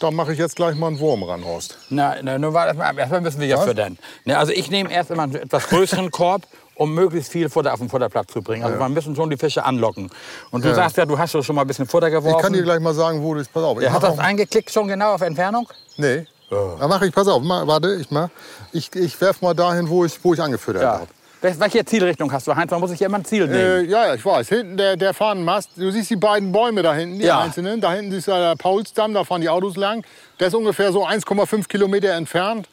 da 0.00 0.10
mache 0.10 0.32
ich 0.32 0.38
jetzt 0.38 0.56
gleich 0.56 0.76
mal 0.76 0.88
einen 0.88 0.98
Wurm 0.98 1.22
ran, 1.22 1.44
Horst. 1.44 1.76
Na, 1.90 2.16
na 2.22 2.38
nur 2.38 2.54
war 2.54 2.66
erstmal, 2.66 2.96
erstmal 2.98 3.20
müssen 3.20 3.40
wir 3.40 3.46
ja 3.46 3.58
Was? 3.58 3.66
füttern. 3.66 3.98
Ne, 4.24 4.38
also 4.38 4.52
ich 4.52 4.70
nehme 4.70 4.90
erst 4.90 5.10
immer 5.10 5.24
einen 5.24 5.34
etwas 5.34 5.68
größeren 5.68 6.10
Korb, 6.10 6.46
um 6.80 6.94
möglichst 6.94 7.30
viel 7.30 7.50
Futter 7.50 7.74
auf 7.74 7.78
den 7.78 7.90
Futterplatz 7.90 8.32
zu 8.32 8.40
bringen. 8.40 8.64
Also 8.64 8.78
wir 8.78 8.88
müssen 8.88 9.14
schon 9.14 9.28
die 9.28 9.36
Fische 9.36 9.62
anlocken. 9.66 10.08
Und 10.50 10.64
du 10.64 10.74
sagst 10.74 10.96
ja, 10.96 11.04
du 11.04 11.18
hast 11.18 11.32
schon 11.44 11.54
mal 11.54 11.60
ein 11.62 11.66
bisschen 11.66 11.86
Futter 11.86 12.08
geworfen. 12.10 12.36
Ich 12.38 12.42
kann 12.42 12.52
dir 12.54 12.62
gleich 12.62 12.80
mal 12.80 12.94
sagen, 12.94 13.22
wo 13.22 13.34
das. 13.34 13.48
Pass 13.48 13.62
auf. 13.62 13.78
Ich 13.78 13.84
Er 13.84 13.92
hat 13.92 14.02
das 14.02 14.18
eingeklickt 14.18 14.72
schon 14.72 14.88
genau 14.88 15.12
auf 15.12 15.20
Entfernung? 15.20 15.68
Nee. 15.98 16.26
Da 16.48 16.88
mache 16.88 17.06
ich, 17.06 17.12
pass 17.12 17.28
auf, 17.28 17.42
mal, 17.42 17.66
warte, 17.66 17.96
ich 18.00 18.10
mach. 18.10 18.28
Ich, 18.72 18.90
ich 18.96 19.20
werf 19.20 19.42
mal 19.42 19.52
dahin, 19.54 19.88
wo 19.90 20.06
ich, 20.06 20.18
wo 20.24 20.32
ich 20.32 20.40
angefüttert 20.40 20.82
Ja. 20.82 20.92
habe. 20.94 21.06
Wel- 21.42 21.60
Welche 21.60 21.84
Zielrichtung 21.84 22.32
hast 22.32 22.46
du, 22.46 22.56
Heinz? 22.56 22.70
Man 22.70 22.80
muss 22.80 22.90
sich 22.90 23.00
ja 23.00 23.06
immer 23.08 23.18
ein 23.18 23.24
Ziel 23.26 23.42
Äh, 23.44 23.46
nehmen. 23.82 23.90
ja, 23.90 24.06
ja, 24.08 24.14
ich 24.14 24.24
weiß. 24.24 24.48
Hinten 24.48 24.76
der, 24.78 24.96
der 24.96 25.12
Fahnenmast. 25.14 25.70
Du 25.76 25.90
siehst 25.90 26.08
die 26.10 26.16
beiden 26.16 26.50
Bäume 26.50 26.82
da 26.82 26.94
hinten, 26.94 27.18
die 27.18 27.26
Ja. 27.26 27.40
einzelnen. 27.40 27.80
Da 27.80 27.92
hinten 27.92 28.12
ist 28.12 28.26
ja 28.26 28.38
der 28.38 28.56
Paulsdamm, 28.56 29.12
da 29.14 29.22
fahren 29.24 29.42
die 29.42 29.48
Autos 29.48 29.76
lang. 29.76 30.02
Der 30.40 30.48
ist 30.48 30.54
ungefähr 30.54 30.92
so 30.92 31.04
1,5 31.06 31.68
Kilometer 31.68 32.10
entfernt 32.14 32.68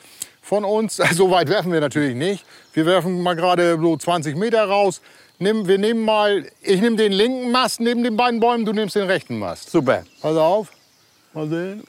von 0.48 0.64
uns. 0.66 0.98
So 1.14 1.30
weit 1.32 1.50
werfen 1.50 1.72
wir 1.72 1.80
natürlich 1.82 2.16
nicht. 2.16 2.46
Wir 2.74 2.86
werfen 2.86 3.22
mal 3.22 3.36
gerade 3.36 3.78
so 3.80 3.98
20 3.98 4.36
Meter 4.38 4.64
raus. 4.66 5.02
Nimm, 5.40 5.68
wir 5.68 5.78
nehmen 5.78 6.04
mal, 6.04 6.46
ich 6.62 6.82
nehme 6.82 6.96
den 6.96 7.12
linken 7.12 7.52
Mast 7.52 7.80
neben 7.80 8.04
den 8.04 8.18
beiden 8.18 8.40
Bäumen, 8.40 8.66
du 8.66 8.74
nimmst 8.74 8.96
den 8.96 9.04
rechten 9.06 9.38
Mast. 9.38 9.70
Super. 9.70 10.04
Pass 10.22 10.36
auf. 10.36 10.70
Mal 11.34 11.48
sehen. 11.50 11.84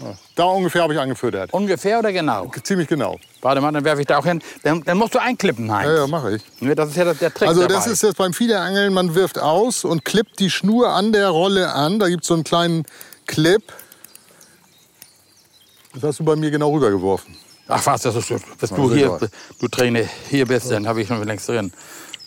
Ah, 0.00 0.14
Da 0.34 0.44
ungefähr 0.44 0.82
habe 0.82 0.94
ich 0.94 1.00
angefüttert. 1.00 1.52
Ungefähr 1.52 1.98
oder 1.98 2.12
genau? 2.12 2.50
Ziemlich 2.62 2.88
genau. 2.88 3.18
Warte 3.40 3.60
mal, 3.60 3.72
dann 3.72 3.84
werfe 3.84 4.00
ich 4.00 4.06
da 4.06 4.18
auch 4.18 4.24
hin. 4.26 4.40
Dann, 4.62 4.82
dann 4.84 4.96
musst 4.98 5.14
du 5.14 5.20
einklippen, 5.20 5.72
Heinz. 5.72 5.88
Ja, 5.88 5.96
ja, 5.96 6.06
mache 6.06 6.36
ich. 6.36 6.74
Das 6.76 6.90
ist 6.90 6.96
ja 6.96 7.12
der, 7.12 7.32
Trick 7.34 7.48
Also 7.48 7.62
dabei. 7.62 7.74
das 7.74 7.86
ist 7.86 8.02
jetzt 8.02 8.16
beim 8.16 8.32
Fiederangeln, 8.32 8.92
man 8.92 9.14
wirft 9.14 9.38
aus 9.40 9.84
und 9.84 10.04
klippt 10.04 10.38
die 10.40 10.50
Schnur 10.50 10.88
an 10.90 11.12
der 11.12 11.28
Rolle 11.28 11.72
an. 11.72 11.98
Da 11.98 12.08
gibt 12.08 12.22
es 12.22 12.28
so 12.28 12.34
einen 12.34 12.44
kleinen 12.44 12.84
Clip. 13.26 13.62
Das 15.94 16.02
hast 16.02 16.20
du 16.20 16.24
bei 16.24 16.36
mir 16.36 16.50
genau 16.50 16.72
rübergeworfen. 16.72 17.36
Ach 17.68 17.84
was, 17.86 18.02
das 18.02 18.16
ist, 18.16 18.30
Na, 18.30 18.38
du 18.76 18.88
ist 18.88 18.94
hier, 18.94 19.18
du 19.60 19.68
Trainer 19.68 20.04
hier 20.28 20.46
bist, 20.46 20.70
dann 20.70 20.86
habe 20.86 21.02
ich 21.02 21.08
schon 21.08 21.22
längst 21.24 21.48
drin. 21.48 21.72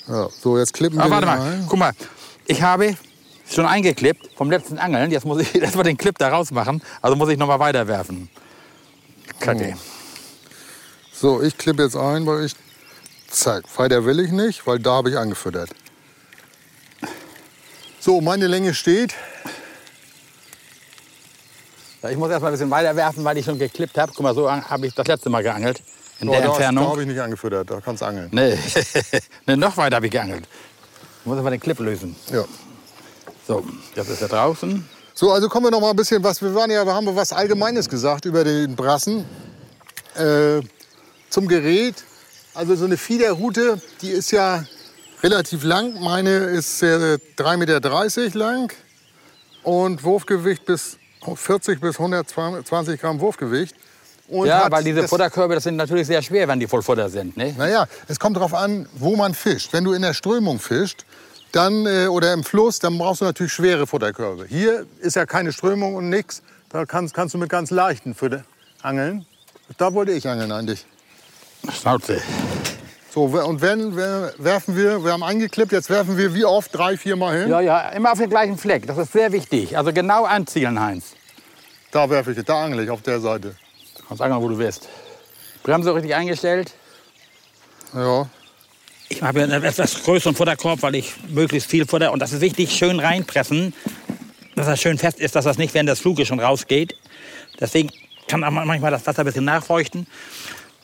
Ja, 0.08 0.30
so, 0.30 0.58
jetzt 0.58 0.74
klippen 0.74 1.00
Aber 1.00 1.10
wir 1.10 1.28
warte 1.28 1.28
den 1.28 1.38
mal, 1.38 1.54
ein. 1.54 1.66
guck 1.68 1.80
mal. 1.80 1.92
Ich 2.46 2.62
habe 2.62 2.96
schon 3.48 3.66
eingeklippt 3.66 4.30
vom 4.36 4.50
letzten 4.52 4.78
Angeln. 4.78 5.12
Jetzt 5.12 5.26
muss 5.26 5.42
ich 5.42 5.56
erstmal 5.62 5.84
den 5.84 5.98
Clip 5.98 6.18
da 6.18 6.30
rausmachen. 6.30 6.82
Also 7.02 7.16
muss 7.16 7.30
ich 7.30 7.38
noch 7.38 7.48
mal 7.48 7.60
weiterwerfen. 7.60 8.30
Kacke. 9.40 9.74
Oh. 9.76 9.80
So, 11.12 11.42
ich 11.42 11.58
klippe 11.58 11.84
jetzt 11.84 11.96
ein, 11.96 12.26
weil 12.26 12.46
ich... 12.46 12.56
Zack, 13.30 13.64
weiter 13.78 14.06
will 14.06 14.20
ich 14.20 14.32
nicht, 14.32 14.66
weil 14.68 14.80
da 14.80 14.92
habe 14.92 15.10
ich 15.10 15.18
angefüttert. 15.18 15.70
So, 18.00 18.22
meine 18.22 18.48
Länge 18.48 18.74
steht. 18.74 19.16
Ich 22.12 22.18
muss 22.18 22.30
erstmal 22.30 22.52
ein 22.52 22.54
bisschen 22.54 22.72
weiter 22.72 22.96
werfen, 22.96 23.24
weil 23.24 23.38
ich 23.38 23.46
schon 23.46 23.58
geklippt 23.60 23.98
habe. 23.98 24.12
Guck 24.14 24.24
mal, 24.24 24.34
so 24.36 24.50
habe 24.52 24.88
ich 24.88 24.94
das 24.94 25.08
letzte 25.08 25.30
Mal 25.30 25.44
geangelt. 25.44 25.82
In 26.20 26.30
Oh, 26.30 26.32
der 26.32 26.42
da, 26.42 26.48
da 26.48 26.54
Entfernung. 26.54 26.88
habe 26.90 27.02
ich 27.02 27.08
nicht 27.08 27.20
angefüttert, 27.20 27.70
da 27.70 27.82
kannst 27.82 28.02
du 28.02 28.06
angeln. 28.06 28.30
Nee. 28.32 28.58
nee, 29.48 29.56
noch 29.56 29.76
weiter 29.78 29.98
habe 29.98 30.06
ich 30.06 30.12
geangelt. 30.12 30.48
Ich 31.22 31.26
muss 31.26 31.38
aber 31.38 31.50
den 31.50 31.60
Clip 31.60 31.78
lösen. 31.80 32.16
Ja. 32.32 32.46
So, 33.48 33.66
jetzt 33.96 34.10
ist 34.10 34.22
er 34.22 34.28
draußen. 34.30 34.88
So, 35.14 35.32
also 35.32 35.50
kommen 35.50 35.66
wir 35.68 35.72
noch 35.72 35.82
mal 35.82 35.90
ein 35.92 35.96
bisschen 35.96 36.24
was. 36.24 36.42
Wir 36.42 36.54
waren 36.56 36.72
ja, 36.72 36.86
wir 36.86 36.94
haben 36.94 37.14
was 37.16 37.34
Allgemeines 37.34 37.90
gesagt 37.90 38.26
über 38.26 38.44
den 38.44 38.76
Brassen. 38.76 39.26
Äh, 40.16 40.62
zum 41.30 41.48
Gerät. 41.48 41.96
Also 42.54 42.76
so 42.76 42.86
eine 42.86 42.96
Fiederrute, 42.98 43.82
die 44.02 44.10
ist 44.12 44.32
ja 44.32 44.64
relativ 45.22 45.64
lang. 45.64 46.00
Meine 46.02 46.30
ist 46.30 46.82
äh, 46.82 47.18
3,30 47.38 47.58
Meter 47.58 48.40
lang 48.40 48.72
und 49.64 50.04
Wurfgewicht 50.04 50.66
bis 50.66 50.98
40 51.36 51.80
bis 51.82 51.96
120 52.00 53.00
Gramm 53.02 53.20
Wurfgewicht. 53.20 53.76
Und 54.28 54.48
Ja, 54.48 54.72
weil 54.72 54.84
diese 54.84 55.02
das- 55.02 55.10
Futterkörbe, 55.10 55.54
das 55.56 55.64
sind 55.66 55.76
natürlich 55.76 56.08
sehr 56.08 56.22
schwer, 56.22 56.48
wenn 56.48 56.60
die 56.60 56.68
voll 56.68 56.82
Futter 56.82 57.10
sind. 57.10 57.38
Ne? 57.38 57.54
Naja, 57.58 57.88
es 58.08 58.20
kommt 58.20 58.36
darauf 58.38 58.54
an, 58.54 58.88
wo 58.96 59.16
man 59.16 59.34
fischt. 59.36 59.72
Wenn 59.72 59.84
du 59.84 59.94
in 59.94 60.02
der 60.02 60.14
Strömung 60.16 60.60
fischt 60.60 61.06
dann, 61.52 61.86
äh, 61.86 62.08
oder 62.08 62.34
im 62.34 62.44
Fluss, 62.44 62.80
dann 62.80 62.98
brauchst 62.98 63.22
du 63.22 63.26
natürlich 63.26 63.54
schwere 63.54 63.86
Futterkörbe. 63.86 64.46
Hier 64.48 64.86
ist 65.00 65.16
ja 65.16 65.26
keine 65.26 65.54
Strömung 65.54 65.96
und 65.96 66.10
nichts. 66.10 66.42
Da 66.70 66.86
kannst, 66.86 67.14
kannst 67.14 67.34
du 67.36 67.38
mit 67.38 67.50
ganz 67.50 67.70
leichten 67.70 68.16
Fütter 68.16 68.44
angeln. 68.82 69.26
Da 69.78 69.94
wollte 69.94 70.12
ich 70.12 70.28
angeln 70.28 70.52
eigentlich. 70.52 70.86
Schnauze. 71.72 72.22
So, 73.16 73.24
und 73.24 73.62
wenn, 73.62 73.96
wer- 73.96 74.34
werfen 74.38 74.76
wir, 74.76 75.02
wir 75.04 75.14
haben 75.14 75.24
angeklippt, 75.24 75.72
jetzt 75.72 75.90
werfen 75.90 76.18
wir 76.18 76.34
wie 76.36 76.44
oft? 76.44 76.76
Drei, 76.76 76.98
vier 76.98 77.16
Mal 77.16 77.40
hin? 77.40 77.50
Ja, 77.50 77.62
ja, 77.62 77.90
immer 77.92 78.12
auf 78.12 78.18
den 78.20 78.30
gleichen 78.30 78.58
Fleck. 78.58 78.86
Das 78.88 78.98
ist 78.98 79.14
sehr 79.14 79.32
wichtig. 79.32 79.78
Also 79.78 79.94
genau 79.94 80.26
anzielen, 80.26 80.78
Heinz. 80.82 81.14
Da 81.92 82.10
werfe 82.10 82.34
ich, 82.34 82.44
da 82.44 82.66
angle 82.66 82.84
ich, 82.84 82.90
auf 82.90 83.02
der 83.04 83.22
Seite. 83.22 83.56
Kannst 84.06 84.22
angeln, 84.22 84.42
wo 84.44 84.50
du 84.50 84.58
willst. 84.58 84.90
Bremse 85.64 85.96
richtig 85.96 86.14
eingestellt. 86.14 86.74
Ja, 87.94 88.28
Ich 89.08 89.22
habe 89.24 89.44
einen 89.44 89.64
etwas 89.64 90.04
größeren 90.04 90.36
Futterkorb, 90.36 90.82
weil 90.82 90.96
ich 90.96 91.14
möglichst 91.30 91.70
viel 91.70 91.88
Futter, 91.88 92.12
und 92.12 92.20
das 92.20 92.34
ist 92.34 92.42
wichtig, 92.42 92.72
schön 92.76 93.00
reinpressen, 93.00 93.74
dass 94.58 94.66
das 94.66 94.82
schön 94.82 94.98
fest 94.98 95.22
ist, 95.22 95.38
dass 95.38 95.46
das 95.46 95.58
nicht 95.58 95.74
während 95.74 95.88
des 95.88 96.02
Fluges 96.02 96.28
schon 96.28 96.42
rausgeht. 96.42 96.98
Deswegen 97.62 97.90
kann 98.28 98.44
auch 98.44 98.52
manchmal 98.52 98.92
das 98.92 99.08
Wasser 99.08 99.20
ein 99.20 99.26
bisschen 99.26 99.46
nachfeuchten. 99.46 100.06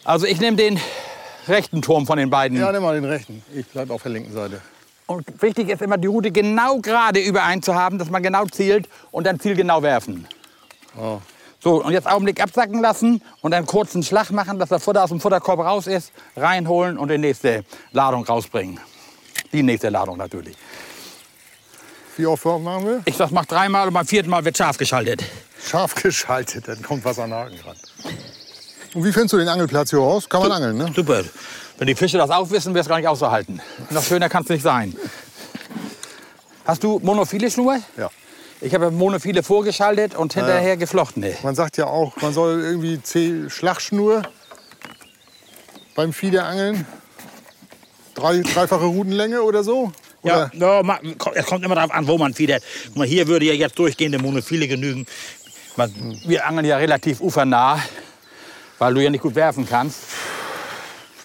Also 0.05 0.25
ich 0.25 0.39
nehme 0.39 0.55
den 0.55 0.79
rechten 1.47 1.81
Turm 1.81 2.05
von 2.05 2.17
den 2.17 2.29
beiden. 2.29 2.57
ja 2.57 2.71
nimm 2.71 2.83
mal 2.83 2.95
den 2.95 3.05
rechten. 3.05 3.43
Ich 3.55 3.67
bleibe 3.67 3.93
auf 3.93 4.03
der 4.03 4.11
linken 4.11 4.33
Seite. 4.33 4.61
Und 5.07 5.25
wichtig 5.41 5.69
ist 5.69 5.81
immer, 5.81 5.97
die 5.97 6.07
Route 6.07 6.31
genau 6.31 6.79
gerade 6.79 7.19
überein 7.19 7.61
zu 7.61 7.75
haben, 7.75 7.97
dass 7.97 8.09
man 8.09 8.23
genau 8.23 8.45
zielt 8.45 8.87
und 9.11 9.25
dann 9.25 9.39
zielgenau 9.39 9.81
werfen. 9.81 10.27
Oh. 10.97 11.19
So, 11.59 11.83
und 11.83 11.91
jetzt 11.93 12.07
Augenblick 12.07 12.41
absacken 12.41 12.81
lassen 12.81 13.21
und 13.41 13.53
einen 13.53 13.67
kurzen 13.67 14.03
Schlag 14.03 14.31
machen, 14.31 14.57
dass 14.57 14.69
das 14.69 14.83
Futter 14.83 15.03
aus 15.03 15.09
dem 15.09 15.19
Futterkorb 15.19 15.59
raus 15.59 15.85
ist, 15.85 16.11
reinholen 16.35 16.97
und 16.97 17.11
die 17.11 17.17
nächste 17.17 17.63
Ladung 17.91 18.25
rausbringen. 18.25 18.79
Die 19.53 19.61
nächste 19.61 19.89
Ladung 19.89 20.17
natürlich. 20.17 20.55
Wie 22.17 22.25
oft 22.25 22.45
machen 22.45 22.85
wir? 22.85 23.01
Ich 23.05 23.15
sag, 23.15 23.31
mach 23.31 23.45
dreimal 23.45 23.87
und 23.87 23.93
beim 23.93 24.07
vierten 24.07 24.29
Mal 24.29 24.43
wird 24.43 24.57
scharf 24.57 24.77
geschaltet. 24.77 25.23
Scharf 25.63 25.93
geschaltet, 25.95 26.67
dann 26.67 26.81
kommt 26.81 27.05
was 27.05 27.19
an 27.19 27.29
den 27.29 27.37
Haken 27.37 27.59
ran. 27.59 27.77
Und 28.93 29.05
wie 29.05 29.11
findest 29.13 29.33
du 29.33 29.37
den 29.37 29.47
Angelplatz 29.47 29.89
hier 29.91 29.99
aus? 29.99 30.27
Kann 30.27 30.41
man 30.41 30.51
angeln, 30.51 30.77
ne? 30.77 30.91
Super. 30.95 31.23
Wenn 31.77 31.87
die 31.87 31.95
Fische 31.95 32.17
das 32.17 32.29
auch 32.29 32.49
wissen, 32.51 32.73
wäre 32.73 32.81
es 32.81 32.87
gar 32.89 32.97
nicht 32.97 33.07
auszuhalten. 33.07 33.61
Noch 33.89 34.03
schöner 34.03 34.29
kann 34.29 34.43
es 34.43 34.49
nicht 34.49 34.61
sein. 34.63 34.95
Hast 36.65 36.83
du 36.83 36.99
monophile 37.01 37.49
Schnur? 37.49 37.79
Ja. 37.97 38.09
Ich 38.59 38.73
habe 38.75 38.91
monophile 38.91 39.41
vorgeschaltet 39.41 40.13
und 40.13 40.33
hinterher 40.33 40.77
geflochtene. 40.77 41.35
Man 41.41 41.55
sagt 41.55 41.77
ja 41.77 41.85
auch, 41.87 42.15
man 42.21 42.33
soll 42.33 42.61
irgendwie 42.61 43.01
C 43.01 43.49
Schlagschnur 43.49 44.21
beim 45.95 46.13
Fiederangeln. 46.13 46.85
Drei, 48.13 48.41
dreifache 48.41 48.85
Routenlänge 48.85 49.41
oder 49.41 49.63
so? 49.63 49.91
Ja, 50.23 50.51
Oder? 50.53 50.75
ja, 50.77 50.83
ma- 50.83 50.99
es 51.33 51.45
kommt 51.47 51.65
immer 51.65 51.73
darauf 51.73 51.91
an, 51.91 52.05
wo 52.07 52.17
man 52.19 52.35
fiedert. 52.35 52.61
Hier 52.93 53.27
würde 53.27 53.45
ja 53.45 53.53
jetzt 53.53 53.79
durchgehende 53.79 54.19
Monophile 54.19 54.67
genügen. 54.67 55.07
Man- 55.77 56.21
Wir 56.27 56.45
angeln 56.45 56.65
ja 56.65 56.77
relativ 56.77 57.21
ufernah, 57.21 57.79
weil 58.81 58.95
du 58.95 59.03
ja 59.03 59.11
nicht 59.11 59.21
gut 59.21 59.35
werfen 59.35 59.63
kannst. 59.69 59.99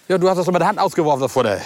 Ja, 0.07 0.19
du 0.19 0.29
hast 0.29 0.37
das 0.37 0.45
doch 0.45 0.53
mit 0.53 0.61
der 0.61 0.67
Hand 0.67 0.77
ausgeworfen, 0.77 1.21
das 1.23 1.31
Futter. 1.31 1.59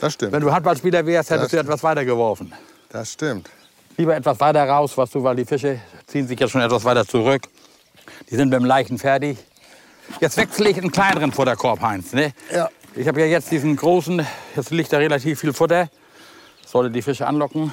Das 0.00 0.14
stimmt. 0.14 0.32
Wenn 0.32 0.40
du 0.40 0.50
Handballspieler 0.50 1.04
wärst, 1.04 1.28
hättest 1.28 1.52
du 1.52 1.56
Ja. 1.58 1.62
etwas 1.62 1.82
weiter 1.82 2.06
geworfen. 2.06 2.54
Das 2.88 3.12
stimmt. 3.12 3.50
Lieber 3.98 4.16
etwas 4.16 4.40
weiter 4.40 4.66
raus, 4.66 4.96
was 4.96 5.10
du, 5.10 5.22
weil 5.22 5.36
die 5.36 5.44
Fische 5.44 5.78
ziehen 6.06 6.26
sich 6.26 6.40
jetzt 6.40 6.52
schon 6.52 6.62
etwas 6.62 6.84
weiter 6.84 7.06
zurück. 7.06 7.42
Die 8.30 8.34
sind 8.34 8.48
mit 8.48 8.58
dem 8.58 8.64
Leichen 8.64 8.96
fertig. 8.98 9.36
Jetzt 10.20 10.38
wechsle 10.38 10.70
ich 10.70 10.78
einen 10.78 10.90
kleineren 10.90 11.32
Futterkorb, 11.32 11.82
Heinz. 11.82 12.14
Ne? 12.14 12.32
Ja. 12.50 12.70
Ich 12.96 13.06
habe 13.06 13.20
ja 13.20 13.26
jetzt 13.26 13.50
diesen 13.50 13.76
großen, 13.76 14.26
jetzt 14.56 14.70
liegt 14.70 14.90
da 14.90 14.96
relativ 14.96 15.38
viel 15.38 15.52
Futter. 15.52 15.90
Sollte 16.66 16.90
die 16.90 17.02
Fische 17.02 17.26
anlocken. 17.26 17.72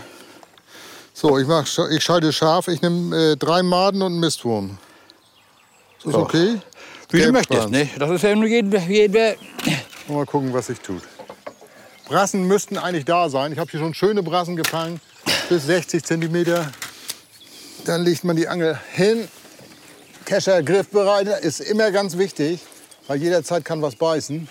So, 1.14 1.38
ich, 1.40 1.48
mach, 1.48 1.66
ich 1.92 2.04
schalte 2.04 2.34
scharf. 2.34 2.68
Ich 2.68 2.82
nehme 2.82 3.16
äh, 3.32 3.36
drei 3.38 3.64
Maden 3.64 4.02
und 4.02 4.12
einen 4.12 4.20
Mistwurm. 4.20 4.78
Ist 6.00 6.08
das 6.08 6.16
okay? 6.16 6.60
Wie 7.12 7.22
du 7.22 7.32
Gelbschwanz. 7.32 7.70
möchtest, 7.70 7.70
ne? 7.72 8.00
Das 8.00 8.10
ist 8.10 8.24
ja 8.24 8.36
nur 8.36 8.48
jedem, 8.48 8.90
jedem 8.90 9.36
Mal 10.08 10.26
gucken, 10.26 10.54
was 10.54 10.68
sich 10.68 10.80
tut. 10.80 11.02
Brassen 12.08 12.46
müssten 12.46 12.78
eigentlich 12.78 13.06
da 13.06 13.30
sein. 13.30 13.54
Ich 13.54 13.60
habe 13.60 13.72
hier 13.72 13.80
schon 13.80 13.94
schöne 13.94 14.24
Brassen 14.24 14.56
gefangen, 14.56 15.00
bis 15.50 15.66
60 15.66 16.04
Zentimeter. 16.04 16.72
Dann 17.86 18.04
legt 18.04 18.24
man 18.24 18.36
die 18.36 18.48
Angel 18.48 18.78
hin. 18.94 19.28
Kescher 20.26 20.62
griffbereit 20.64 21.28
ist 21.42 21.62
immer 21.62 21.92
ganz 21.92 22.18
wichtig, 22.18 22.60
weil 23.08 23.22
jederzeit 23.22 23.66
kann 23.66 23.82
was 23.82 23.96
beißen. 23.96 24.48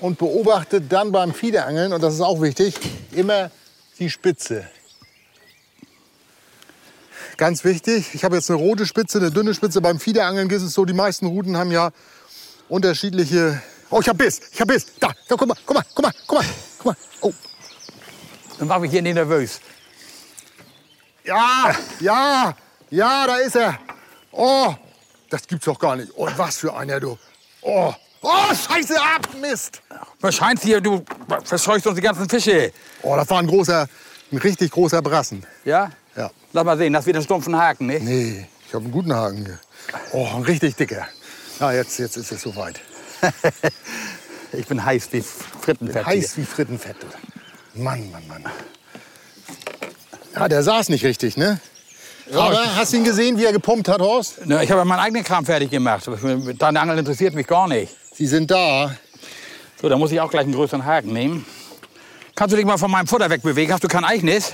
Und 0.00 0.18
beobachtet 0.18 0.84
dann 0.90 1.10
beim 1.10 1.34
Fiederangeln, 1.34 1.92
und 1.92 2.02
das 2.02 2.14
ist 2.14 2.20
auch 2.20 2.40
wichtig, 2.40 2.74
immer 3.12 3.50
die 3.98 4.10
Spitze. 4.10 4.68
Ganz 7.38 7.62
wichtig, 7.62 8.14
ich 8.16 8.24
habe 8.24 8.34
jetzt 8.34 8.50
eine 8.50 8.58
rote 8.58 8.84
Spitze, 8.84 9.18
eine 9.18 9.30
dünne 9.30 9.54
Spitze. 9.54 9.80
Beim 9.80 10.00
Fiederangeln 10.00 10.50
ist 10.50 10.62
es 10.62 10.74
so, 10.74 10.84
die 10.84 10.92
meisten 10.92 11.24
Routen 11.26 11.56
haben 11.56 11.70
ja 11.70 11.90
unterschiedliche. 12.68 13.62
Oh, 13.90 14.00
ich 14.00 14.08
hab 14.08 14.18
Biss, 14.18 14.40
ich 14.52 14.60
hab 14.60 14.66
Biss. 14.66 14.86
Da, 14.98 15.12
da, 15.28 15.36
guck 15.36 15.46
mal, 15.46 15.56
guck 15.64 15.76
mal, 15.76 15.84
guck 15.94 16.04
mal, 16.04 16.12
guck 16.26 16.38
mal, 16.38 16.46
guck 16.78 16.86
mal. 16.86 16.96
Oh, 17.20 17.32
Dann 18.58 18.66
mache 18.66 18.86
ich 18.86 18.90
hier 18.90 19.02
nicht 19.02 19.14
nervös. 19.14 19.60
ja, 21.24 21.76
ja, 22.00 22.56
ja, 22.90 23.26
da 23.28 23.36
ist 23.36 23.54
er. 23.54 23.78
Oh, 24.32 24.74
das 25.30 25.46
gibt's 25.46 25.66
doch 25.66 25.78
gar 25.78 25.94
nicht. 25.94 26.10
Oh, 26.16 26.28
was 26.36 26.56
für 26.56 26.74
einer, 26.76 26.98
du. 26.98 27.16
Oh, 27.62 27.94
oh, 28.20 28.52
scheiße, 28.52 29.00
ab, 29.00 29.28
Mist. 29.40 29.80
Wahrscheinlich 30.20 30.64
hier, 30.64 30.80
du 30.80 31.04
verscheuchst 31.44 31.86
uns 31.86 31.94
die 31.94 32.02
ganzen 32.02 32.28
Fische. 32.28 32.72
Oh, 33.02 33.14
das 33.14 33.30
war 33.30 33.38
ein 33.38 33.46
großer, 33.46 33.88
ein 34.32 34.38
richtig 34.38 34.72
großer 34.72 35.00
Brassen. 35.02 35.46
Ja? 35.64 35.92
Ja. 36.18 36.30
Lass 36.52 36.64
mal 36.64 36.76
sehen, 36.76 36.92
das 36.92 37.06
wird 37.06 37.16
ein 37.16 37.22
stumpfen 37.22 37.56
Haken, 37.56 37.86
ne? 37.86 38.00
Nee, 38.00 38.46
ich 38.66 38.74
habe 38.74 38.84
einen 38.84 38.92
guten 38.92 39.14
Haken 39.14 39.46
hier. 39.46 39.58
Oh, 40.12 40.28
ein 40.34 40.42
richtig 40.42 40.74
dicker. 40.74 41.06
Ja, 41.60 41.72
jetzt, 41.72 41.98
jetzt 41.98 42.16
ist 42.16 42.32
es 42.32 42.42
soweit. 42.42 42.80
Ich 44.52 44.66
bin 44.66 44.82
heiß 44.82 45.08
wie 45.12 45.20
Frittenfett. 45.20 46.06
Heiß 46.06 46.38
wie 46.38 46.44
Frittenfett. 46.44 46.96
du. 47.02 47.82
Mann, 47.82 48.10
Mann, 48.10 48.26
Mann. 48.28 48.44
Ja, 50.34 50.48
der 50.48 50.62
saß 50.62 50.88
nicht 50.88 51.04
richtig, 51.04 51.36
ne? 51.36 51.60
Aber 52.32 52.58
hast 52.76 52.92
du 52.92 52.96
ihn 52.96 53.04
gesehen, 53.04 53.38
wie 53.38 53.44
er 53.44 53.52
gepumpt 53.52 53.88
hat, 53.88 54.00
Horst? 54.00 54.40
Na, 54.46 54.62
ich 54.62 54.70
habe 54.70 54.84
meinen 54.86 55.00
eigenen 55.00 55.22
Kram 55.22 55.44
fertig 55.44 55.70
gemacht. 55.70 56.08
Deine 56.58 56.80
Angel 56.80 56.98
interessiert 56.98 57.34
mich 57.34 57.46
gar 57.46 57.68
nicht. 57.68 57.94
Sie 58.14 58.26
sind 58.26 58.50
da. 58.50 58.94
So, 59.80 59.88
da 59.88 59.96
muss 59.96 60.12
ich 60.12 60.20
auch 60.20 60.30
gleich 60.30 60.44
einen 60.44 60.54
größeren 60.54 60.84
Haken 60.84 61.12
nehmen. 61.12 61.46
Kannst 62.34 62.52
du 62.52 62.56
dich 62.56 62.66
mal 62.66 62.78
von 62.78 62.90
meinem 62.90 63.06
Futter 63.06 63.28
wegbewegen? 63.30 63.72
Hast 63.72 63.84
du 63.84 63.88
kein 63.88 64.04
eigenes? 64.04 64.52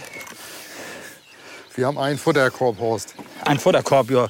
Wir 1.77 1.87
haben 1.87 1.99
einen 1.99 2.19
Futterkorb, 2.19 2.79
Horst. 2.79 3.15
Ein 3.45 3.59
Futterkorb, 3.59 4.11
ja. 4.11 4.29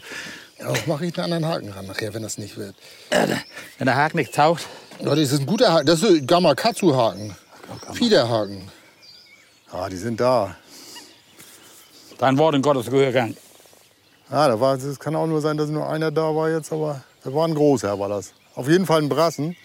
Ja, 0.59 0.73
mache 0.87 1.07
ich 1.07 1.19
einen 1.19 1.33
anderen 1.33 1.47
Haken 1.53 1.71
ran 1.71 1.87
nachher, 1.87 2.15
wenn 2.15 2.23
das 2.23 2.39
nicht 2.39 2.57
wird. 2.57 2.75
Wenn 3.11 3.87
der 3.87 3.97
Haken 3.97 4.17
nicht 4.17 4.35
taucht. 4.35 4.67
Ja, 5.01 5.11
das 5.11 5.33
ist 5.33 5.41
ein 5.41 5.47
guter 5.47 5.73
Haken. 5.73 5.87
Das 5.87 6.03
ist 6.03 6.09
ein 6.09 6.27
Gamakatsu-Haken. 6.27 7.37
Fiederhaken. 7.93 8.71
Ah, 9.71 9.89
die 9.89 9.97
sind 9.97 10.21
da. 10.21 10.57
Dein 12.19 12.39
Wort 12.39 12.55
in 12.55 12.63
Gottes 12.63 12.87
Gehörgang. 12.87 13.37
Ja, 14.31 14.49
da 14.49 14.59
war, 14.59 14.77
es 14.77 14.99
kann 14.99 15.15
auch 15.17 15.27
nur 15.27 15.41
sein, 15.41 15.57
dass 15.57 15.69
nur 15.69 15.89
einer 15.89 16.11
da 16.11 16.35
war 16.35 16.49
jetzt, 16.49 16.73
aber 16.73 17.03
das 17.23 17.35
war 17.35 17.47
ein 17.47 17.55
großer, 17.55 17.99
war 17.99 18.09
das. 18.09 18.33
Auf 18.55 18.69
jeden 18.69 18.87
Fall 18.87 19.03
ein 19.03 19.09
Brassen. 19.09 19.57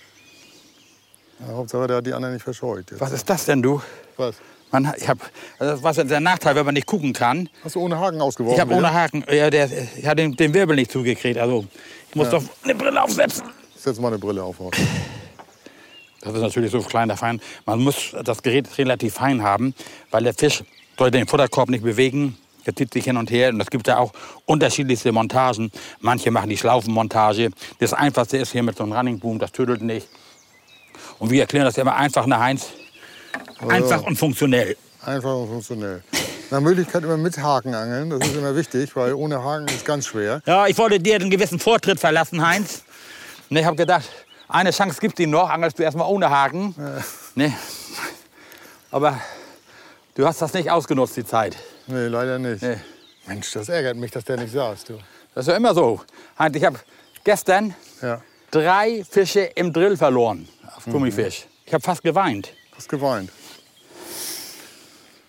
Ja, 1.40 1.56
Hauptsache, 1.56 1.88
der 1.88 1.98
hat 1.98 2.06
die 2.06 2.14
anderen 2.14 2.34
nicht 2.34 2.44
verscheucht. 2.44 2.92
Jetzt. 2.92 3.00
Was 3.00 3.14
ist 3.14 3.30
das 3.30 3.46
denn, 3.46 3.62
du? 3.62 3.82
Was? 4.18 4.36
Man, 4.72 4.94
ich 4.98 5.10
hab, 5.10 5.18
also 5.58 5.82
was 5.84 5.98
ist 5.98 6.12
der 6.12 6.20
Nachteil, 6.20 6.56
wenn 6.56 6.66
man 6.66 6.76
nicht 6.76 6.86
gucken 6.86 7.14
kann? 7.14 7.50
Hast 7.64 7.76
du 7.76 7.82
ohne 7.82 8.00
Haken 8.00 8.22
ausgeworfen? 8.22 8.56
Ich 8.56 8.62
habe 8.62 8.74
ohne? 8.74 8.94
Haken, 8.94 9.26
ja, 9.32 9.50
der, 9.50 9.70
ich 9.98 10.06
habe 10.06 10.18
den, 10.18 10.36
den 10.36 10.54
Wirbel 10.54 10.76
nicht 10.76 10.92
zugekriegt. 10.92 11.40
Also 11.40 11.66
ich 12.10 12.16
muss 12.16 12.30
doch 12.30 12.44
eine 12.64 12.76
Brille 12.76 13.02
aufsetzen. 13.02 13.46
Setz 13.76 14.00
mal 14.00 14.10
eine 14.10 14.20
Brille 14.20 14.44
auf. 14.44 14.60
Horst. 14.60 14.80
Das 16.22 16.34
ist 16.34 16.42
natürlich 16.42 16.72
so 16.72 16.82
klein, 16.82 17.08
der 17.08 17.18
Fein. 17.18 17.42
Man 17.66 17.80
muss 17.80 18.14
das 18.24 18.44
Gerät 18.44 18.68
relativ 18.78 19.16
fein 19.16 19.42
haben, 19.42 19.74
weil 20.12 20.24
der 20.24 20.34
Fisch 20.34 20.64
soll 20.98 21.12
den 21.12 21.28
Futterkorb 21.28 21.70
nicht 21.70 21.84
bewegen. 21.84 22.38
Der 22.66 22.76
zieht 22.76 22.94
sich 22.94 23.06
hin 23.06 23.16
und 23.16 23.32
her. 23.32 23.50
Und 23.50 23.62
es 23.62 23.70
gibt 23.70 23.88
ja 23.88 23.98
auch 23.98 24.12
unterschiedlichste 24.46 25.12
Montagen. 25.12 25.72
Manche 26.02 26.30
machen 26.30 26.50
die 26.50 26.58
Schlaufenmontage. 26.58 27.52
Das 27.80 27.94
Einfachste 27.94 28.38
ist 28.38 28.52
hier 28.52 28.64
mit 28.64 28.78
so 28.78 28.84
einem 28.84 28.94
Running 28.94 29.20
Boom, 29.20 29.40
das 29.40 29.52
tödelt 29.52 29.82
nicht. 29.82 30.08
Und 31.20 31.32
wir 31.32 31.42
erklären 31.42 31.66
das 31.66 31.78
ja 31.78 31.82
immer 31.82 31.96
einfach 31.96 32.26
nach 32.26 32.40
Heinz. 32.40 32.68
Einfach 33.68 34.04
und 34.04 34.16
funktionell. 34.18 34.78
Einfach 35.06 35.36
und 35.36 35.50
funktionell. 35.50 36.04
Nach 36.52 36.62
Möglichkeit 36.62 37.04
immer 37.04 37.18
mit 37.18 37.38
Haken 37.38 37.74
angeln. 37.76 38.10
Das 38.10 38.28
ist 38.28 38.36
immer 38.36 38.56
wichtig, 38.56 38.96
weil 38.96 39.14
ohne 39.14 39.44
Haken 39.44 39.68
ist 39.68 39.86
ganz 39.86 40.08
schwer. 40.08 40.42
Ja, 40.46 40.68
ich 40.68 40.78
wollte 40.78 41.00
dir 41.00 41.16
einen 41.16 41.30
gewissen 41.30 41.60
Vortritt 41.60 42.00
verlassen, 42.00 42.46
Heinz. 42.46 42.84
Ich 43.50 43.66
habe 43.66 43.76
gedacht, 43.76 44.10
eine 44.48 44.72
Chance 44.72 45.00
gibt 45.00 45.20
ihm 45.20 45.30
noch, 45.30 45.50
angelst 45.50 45.78
du 45.78 45.84
erstmal 45.84 46.08
ohne 46.10 46.30
Haken. 46.30 46.74
Ne. 47.36 47.54
Aber 48.92 49.20
du 50.16 50.26
hast 50.26 50.42
das 50.42 50.54
nicht 50.54 50.72
ausgenutzt, 50.72 51.18
die 51.18 51.26
Zeit. 51.26 51.56
Nee, 51.88 52.08
leider 52.08 52.40
nicht. 52.40 52.62
Nee. 52.62 52.78
Mensch, 53.28 53.52
das 53.52 53.70
ärgert 53.70 53.98
mich, 53.98 54.12
dass 54.12 54.24
der 54.24 54.38
nicht 54.38 54.54
saß. 54.54 54.86
Du. 54.86 55.00
Das 55.36 55.46
ist 55.46 55.52
ja 55.52 55.58
immer 55.58 55.76
so. 55.76 56.02
Heinz, 56.38 56.56
ich 56.56 56.64
habe 56.64 56.80
gestern 57.24 57.76
Ja, 58.02 58.22
drei 58.50 59.04
Fische 59.08 59.42
im 59.42 59.72
Drill 59.72 59.98
verloren 59.98 60.48
auf 60.76 60.86
Gummifisch. 60.86 61.46
Ich 61.66 61.74
habe 61.74 61.84
fast 61.84 62.02
geweint. 62.02 62.54
Hast 62.80 62.88
geweint. 62.90 63.30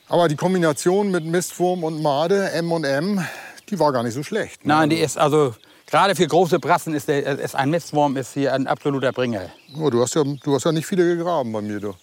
Aber 0.08 0.28
die 0.28 0.36
Kombination 0.36 1.10
mit 1.10 1.24
Mistwurm 1.24 1.82
und 1.82 2.00
Made, 2.00 2.50
M 2.52 2.70
und 2.70 2.84
M, 2.84 3.24
die 3.68 3.78
war 3.78 3.92
gar 3.92 4.04
nicht 4.04 4.14
so 4.14 4.22
schlecht. 4.22 4.64
ne? 4.64 4.74
Nein, 4.74 4.90
die 4.90 4.98
ist 4.98 5.18
also, 5.18 5.54
gerade 5.86 6.14
für 6.14 6.26
große 6.28 6.60
Brassen 6.60 6.94
ist, 6.94 7.08
der, 7.08 7.38
ist 7.40 7.56
ein 7.56 7.70
Mistwurm 7.70 8.16
ist 8.16 8.34
hier 8.34 8.54
ein 8.54 8.68
absoluter 8.68 9.12
Bringer. 9.12 9.50
Oh, 9.80 9.90
du, 9.90 10.00
hast 10.00 10.14
ja, 10.14 10.22
du 10.22 10.54
hast 10.54 10.64
ja 10.64 10.70
nicht 10.70 10.86
viele 10.86 11.16
gegraben 11.16 11.52
bei 11.52 11.60
mir. 11.60 11.80
Du. 11.80 11.94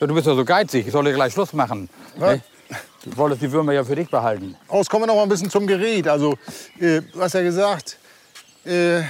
Ja, 0.00 0.06
Du 0.08 0.14
bist 0.14 0.26
ja 0.26 0.34
so 0.34 0.44
geizig, 0.44 0.86
ich 0.86 0.92
soll 0.92 1.04
dir 1.04 1.12
gleich 1.12 1.32
Schluss 1.32 1.52
machen. 1.52 1.88
Ne? 2.16 2.40
Du 3.04 3.16
wolltest 3.16 3.42
die 3.42 3.50
Würmer 3.52 3.72
ja 3.72 3.84
für 3.84 3.94
dich 3.94 4.10
behalten. 4.10 4.56
Aus, 4.66 4.88
kommen 4.88 5.04
wir 5.04 5.06
noch 5.06 5.14
mal 5.14 5.22
ein 5.22 5.28
bisschen 5.28 5.50
zum 5.50 5.68
Gerät. 5.68 6.08
Also, 6.08 6.36
äh, 6.80 7.00
du 7.00 7.20
hast 7.20 7.34
ja 7.34 7.42
gesagt, 7.42 7.96
äh, 8.64 9.02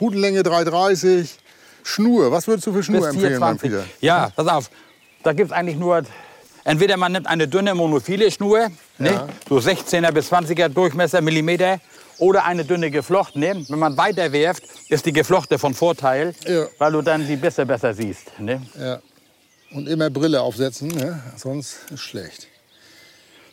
Hutenlänge 0.00 0.40
3,30, 0.40 1.28
Schnur. 1.84 2.32
Was 2.32 2.46
würdest 2.46 2.66
du 2.66 2.72
für 2.72 2.82
Schnur 2.82 3.06
empfehlen, 3.06 3.38
mein 3.38 3.58
420. 3.58 3.70
Peter? 3.70 3.84
Ja, 4.00 4.32
pass 4.34 4.46
auf. 4.48 4.70
Da 5.24 5.32
gibt 5.32 5.50
es 5.50 5.56
eigentlich 5.56 5.76
nur. 5.78 6.02
Entweder 6.66 6.96
man 6.96 7.12
nimmt 7.12 7.26
eine 7.26 7.46
dünne 7.48 7.74
monophile 7.74 8.30
Schnur, 8.30 8.68
ne? 8.98 9.10
Ja. 9.10 9.28
so 9.48 9.56
16er 9.58 10.12
bis 10.12 10.32
20er 10.32 10.68
Durchmesser, 10.68 11.20
Millimeter, 11.20 11.78
oder 12.18 12.44
eine 12.46 12.64
dünne 12.64 12.90
geflochtene. 12.90 13.66
Wenn 13.68 13.78
man 13.78 13.96
weiter 13.98 14.32
werft, 14.32 14.62
ist 14.88 15.04
die 15.04 15.12
geflochte 15.12 15.58
von 15.58 15.74
Vorteil, 15.74 16.34
Ja. 16.46 16.66
weil 16.78 16.92
du 16.92 17.02
dann 17.02 17.26
die 17.26 17.36
Bisse 17.36 17.66
besser 17.66 17.92
siehst. 17.92 18.38
Ne? 18.38 18.62
Ja. 18.78 19.00
Und 19.72 19.88
immer 19.88 20.08
Brille 20.08 20.40
aufsetzen, 20.40 20.88
ne? 20.88 21.20
sonst 21.36 21.90
ist 21.90 22.00
schlecht. 22.00 22.46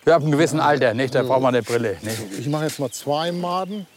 Ja, 0.06 0.16
ab 0.16 0.22
einem 0.22 0.32
gewissen 0.32 0.60
Alter, 0.60 0.94
nicht? 0.94 1.14
da 1.14 1.24
braucht 1.24 1.42
man 1.42 1.54
eine 1.54 1.64
Brille. 1.64 1.98
Ne? 2.02 2.12
Ich 2.40 2.48
mache 2.48 2.66
jetzt 2.66 2.80
mal 2.80 2.92
zwei 2.92 3.32
Maden, 3.32 3.88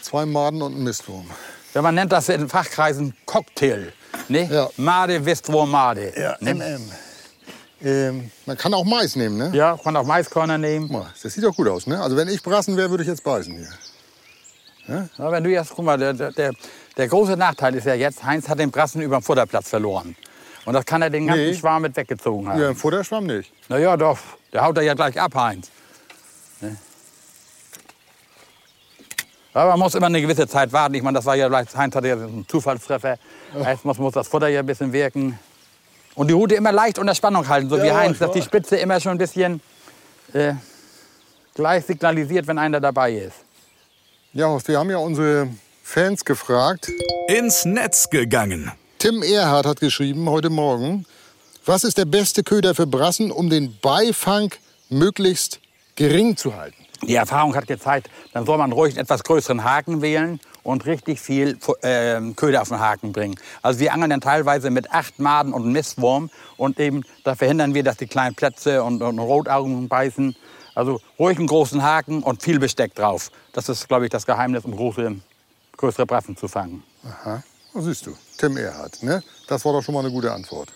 zwei 0.00 0.24
Maden 0.24 0.62
und 0.62 0.74
einen 0.74 0.84
Mistwurm. 0.84 1.28
Ja, 1.74 1.82
man 1.82 1.94
nennt 1.94 2.12
das 2.12 2.28
in 2.28 2.48
Fachkreisen 2.48 3.14
Cocktail. 3.26 3.92
Ne? 4.28 4.48
Ja. 4.50 4.68
Made, 4.76 5.24
Westwurm, 5.24 5.70
Made. 5.70 6.12
ne? 6.40 6.54
MM. 6.54 6.82
Ähm, 7.80 8.30
man 8.46 8.56
kann 8.56 8.74
auch 8.74 8.84
Mais 8.84 9.14
nehmen, 9.14 9.36
ne? 9.38 9.50
Ja, 9.54 9.78
kann 9.82 9.94
auch 9.96 10.04
Maiskörner 10.04 10.58
nehmen. 10.58 10.90
Mal, 10.90 11.12
Das 11.22 11.32
sieht 11.32 11.44
doch 11.44 11.54
gut 11.54 11.68
aus, 11.68 11.86
ne? 11.86 12.00
Also 12.02 12.16
wenn 12.16 12.26
ich 12.28 12.42
Brassen 12.42 12.76
wäre, 12.76 12.90
würde 12.90 13.04
ich 13.04 13.08
jetzt 13.08 13.22
beißen 13.22 13.54
hier. 13.56 13.68
Ja, 15.18 15.30
wenn 15.30 15.44
du 15.44 15.50
jetzt, 15.50 15.70
guck 15.76 15.84
mal, 15.84 15.98
der, 15.98 16.14
der- 16.14 16.32
der, 16.32 16.52
der 16.96 17.08
große 17.08 17.36
Nachteil 17.36 17.74
ist 17.74 17.84
ja 17.86 17.94
jetzt, 17.94 18.24
Heinz 18.24 18.48
hat 18.48 18.58
den 18.58 18.70
Brassen 18.70 19.02
über 19.02 19.16
dem 19.18 19.22
Futterplatz 19.22 19.68
verloren. 19.68 20.16
Und 20.64 20.72
das 20.74 20.84
kann 20.86 21.02
er 21.02 21.10
den 21.10 21.26
ganzen 21.26 21.44
Nee. 21.46 21.54
Schwarm 21.54 21.82
mit 21.82 21.96
weggezogen 21.96 22.48
haben. 22.48 22.60
Ja, 22.60 22.70
im 22.70 22.76
Futterschwamm 22.76 23.26
nicht. 23.26 23.52
Na 23.68 23.78
ja, 23.78 23.96
doch, 23.96 24.18
der 24.52 24.64
haut 24.64 24.76
er 24.78 24.82
ja 24.82 24.94
gleich 24.94 25.20
ab, 25.20 25.34
Heinz. 25.34 25.70
Aber 29.58 29.70
man 29.70 29.80
muss 29.80 29.94
immer 29.96 30.06
eine 30.06 30.22
gewisse 30.22 30.46
Zeit 30.46 30.72
warten. 30.72 30.94
Ich 30.94 31.02
meine, 31.02 31.16
das 31.16 31.26
war 31.26 31.34
ja 31.34 31.48
vielleicht, 31.48 31.76
Heinz 31.76 31.92
hatte 31.96 32.06
ja 32.06 32.14
einen 32.14 32.46
Zufallstreffer. 32.46 33.18
Erst 33.64 33.84
muss, 33.84 33.98
muss 33.98 34.12
das 34.12 34.28
Futter 34.28 34.46
ja 34.46 34.60
ein 34.60 34.66
bisschen 34.66 34.92
wirken. 34.92 35.36
Und 36.14 36.28
die 36.28 36.34
Rute 36.34 36.54
immer 36.54 36.70
leicht 36.70 36.96
unter 36.96 37.12
Spannung 37.12 37.48
halten, 37.48 37.68
so 37.68 37.82
wie 37.82 37.88
Ja, 37.88 37.96
Heinz, 37.96 38.12
ich 38.12 38.18
dass 38.20 38.30
die. 38.30 38.42
Spitze 38.42 38.76
immer 38.76 39.00
schon 39.00 39.12
ein 39.12 39.18
bisschen 39.18 39.60
äh, 40.32 40.52
gleich 41.54 41.84
signalisiert, 41.86 42.46
wenn 42.46 42.56
einer 42.56 42.80
dabei 42.80 43.14
ist. 43.14 43.34
Ja, 44.32 44.46
Horst, 44.46 44.68
wir 44.68 44.78
haben 44.78 44.90
ja 44.90 44.98
unsere 44.98 45.48
Fans 45.82 46.24
gefragt. 46.24 46.88
Ins 47.26 47.64
Netz 47.64 48.10
gegangen. 48.10 48.70
Tim 49.00 49.24
Erhardt 49.24 49.66
hat 49.66 49.80
geschrieben 49.80 50.30
heute 50.30 50.50
Morgen, 50.50 51.04
was 51.66 51.82
ist 51.82 51.98
der 51.98 52.04
beste 52.04 52.44
Köder 52.44 52.76
für 52.76 52.86
Brassen, 52.86 53.32
um 53.32 53.50
den 53.50 53.76
Beifang 53.80 54.54
möglichst 54.88 55.58
gering 55.96 56.36
zu 56.36 56.54
halten? 56.54 56.87
Die 57.02 57.14
Erfahrung 57.14 57.54
hat 57.54 57.66
gezeigt, 57.66 58.10
dann 58.32 58.44
soll 58.44 58.58
man 58.58 58.72
ruhig 58.72 58.94
einen 58.94 59.04
etwas 59.04 59.22
größeren 59.22 59.62
Haken 59.62 60.02
wählen 60.02 60.40
und 60.64 60.84
richtig 60.84 61.20
viel 61.20 61.58
äh, 61.82 62.20
Köder 62.34 62.62
auf 62.62 62.68
den 62.68 62.80
Haken 62.80 63.12
bringen. 63.12 63.36
Also 63.62 63.80
wir 63.80 63.92
angeln 63.92 64.10
dann 64.10 64.20
teilweise 64.20 64.70
mit 64.70 64.90
acht 64.90 65.18
Maden 65.18 65.52
und 65.52 65.70
Mistwurm 65.70 66.30
und 66.56 66.78
eben 66.80 67.04
da 67.24 67.34
verhindern 67.36 67.74
wir, 67.74 67.84
dass 67.84 67.96
die 67.96 68.06
kleinen 68.06 68.34
Plätze 68.34 68.82
und, 68.82 69.00
und 69.00 69.18
Rotaugen 69.18 69.88
beißen. 69.88 70.36
Also 70.74 71.00
ruhig 71.18 71.38
einen 71.38 71.46
großen 71.46 71.82
Haken 71.82 72.22
und 72.22 72.42
viel 72.42 72.58
Besteck 72.58 72.94
drauf. 72.94 73.30
Das 73.52 73.68
ist, 73.68 73.88
glaube 73.88 74.04
ich, 74.04 74.10
das 74.10 74.26
Geheimnis, 74.26 74.64
um 74.64 74.76
große, 74.76 75.16
größere 75.76 76.06
Brassen 76.06 76.36
zu 76.36 76.48
fangen. 76.48 76.82
Aha, 77.04 77.42
das 77.74 77.84
siehst 77.84 78.06
du. 78.06 78.16
Tim 78.38 78.56
Erhardt, 78.56 79.02
ne? 79.02 79.22
Das 79.48 79.64
war 79.64 79.72
doch 79.72 79.82
schon 79.82 79.94
mal 79.94 80.00
eine 80.00 80.10
gute 80.10 80.32
Antwort. 80.32 80.72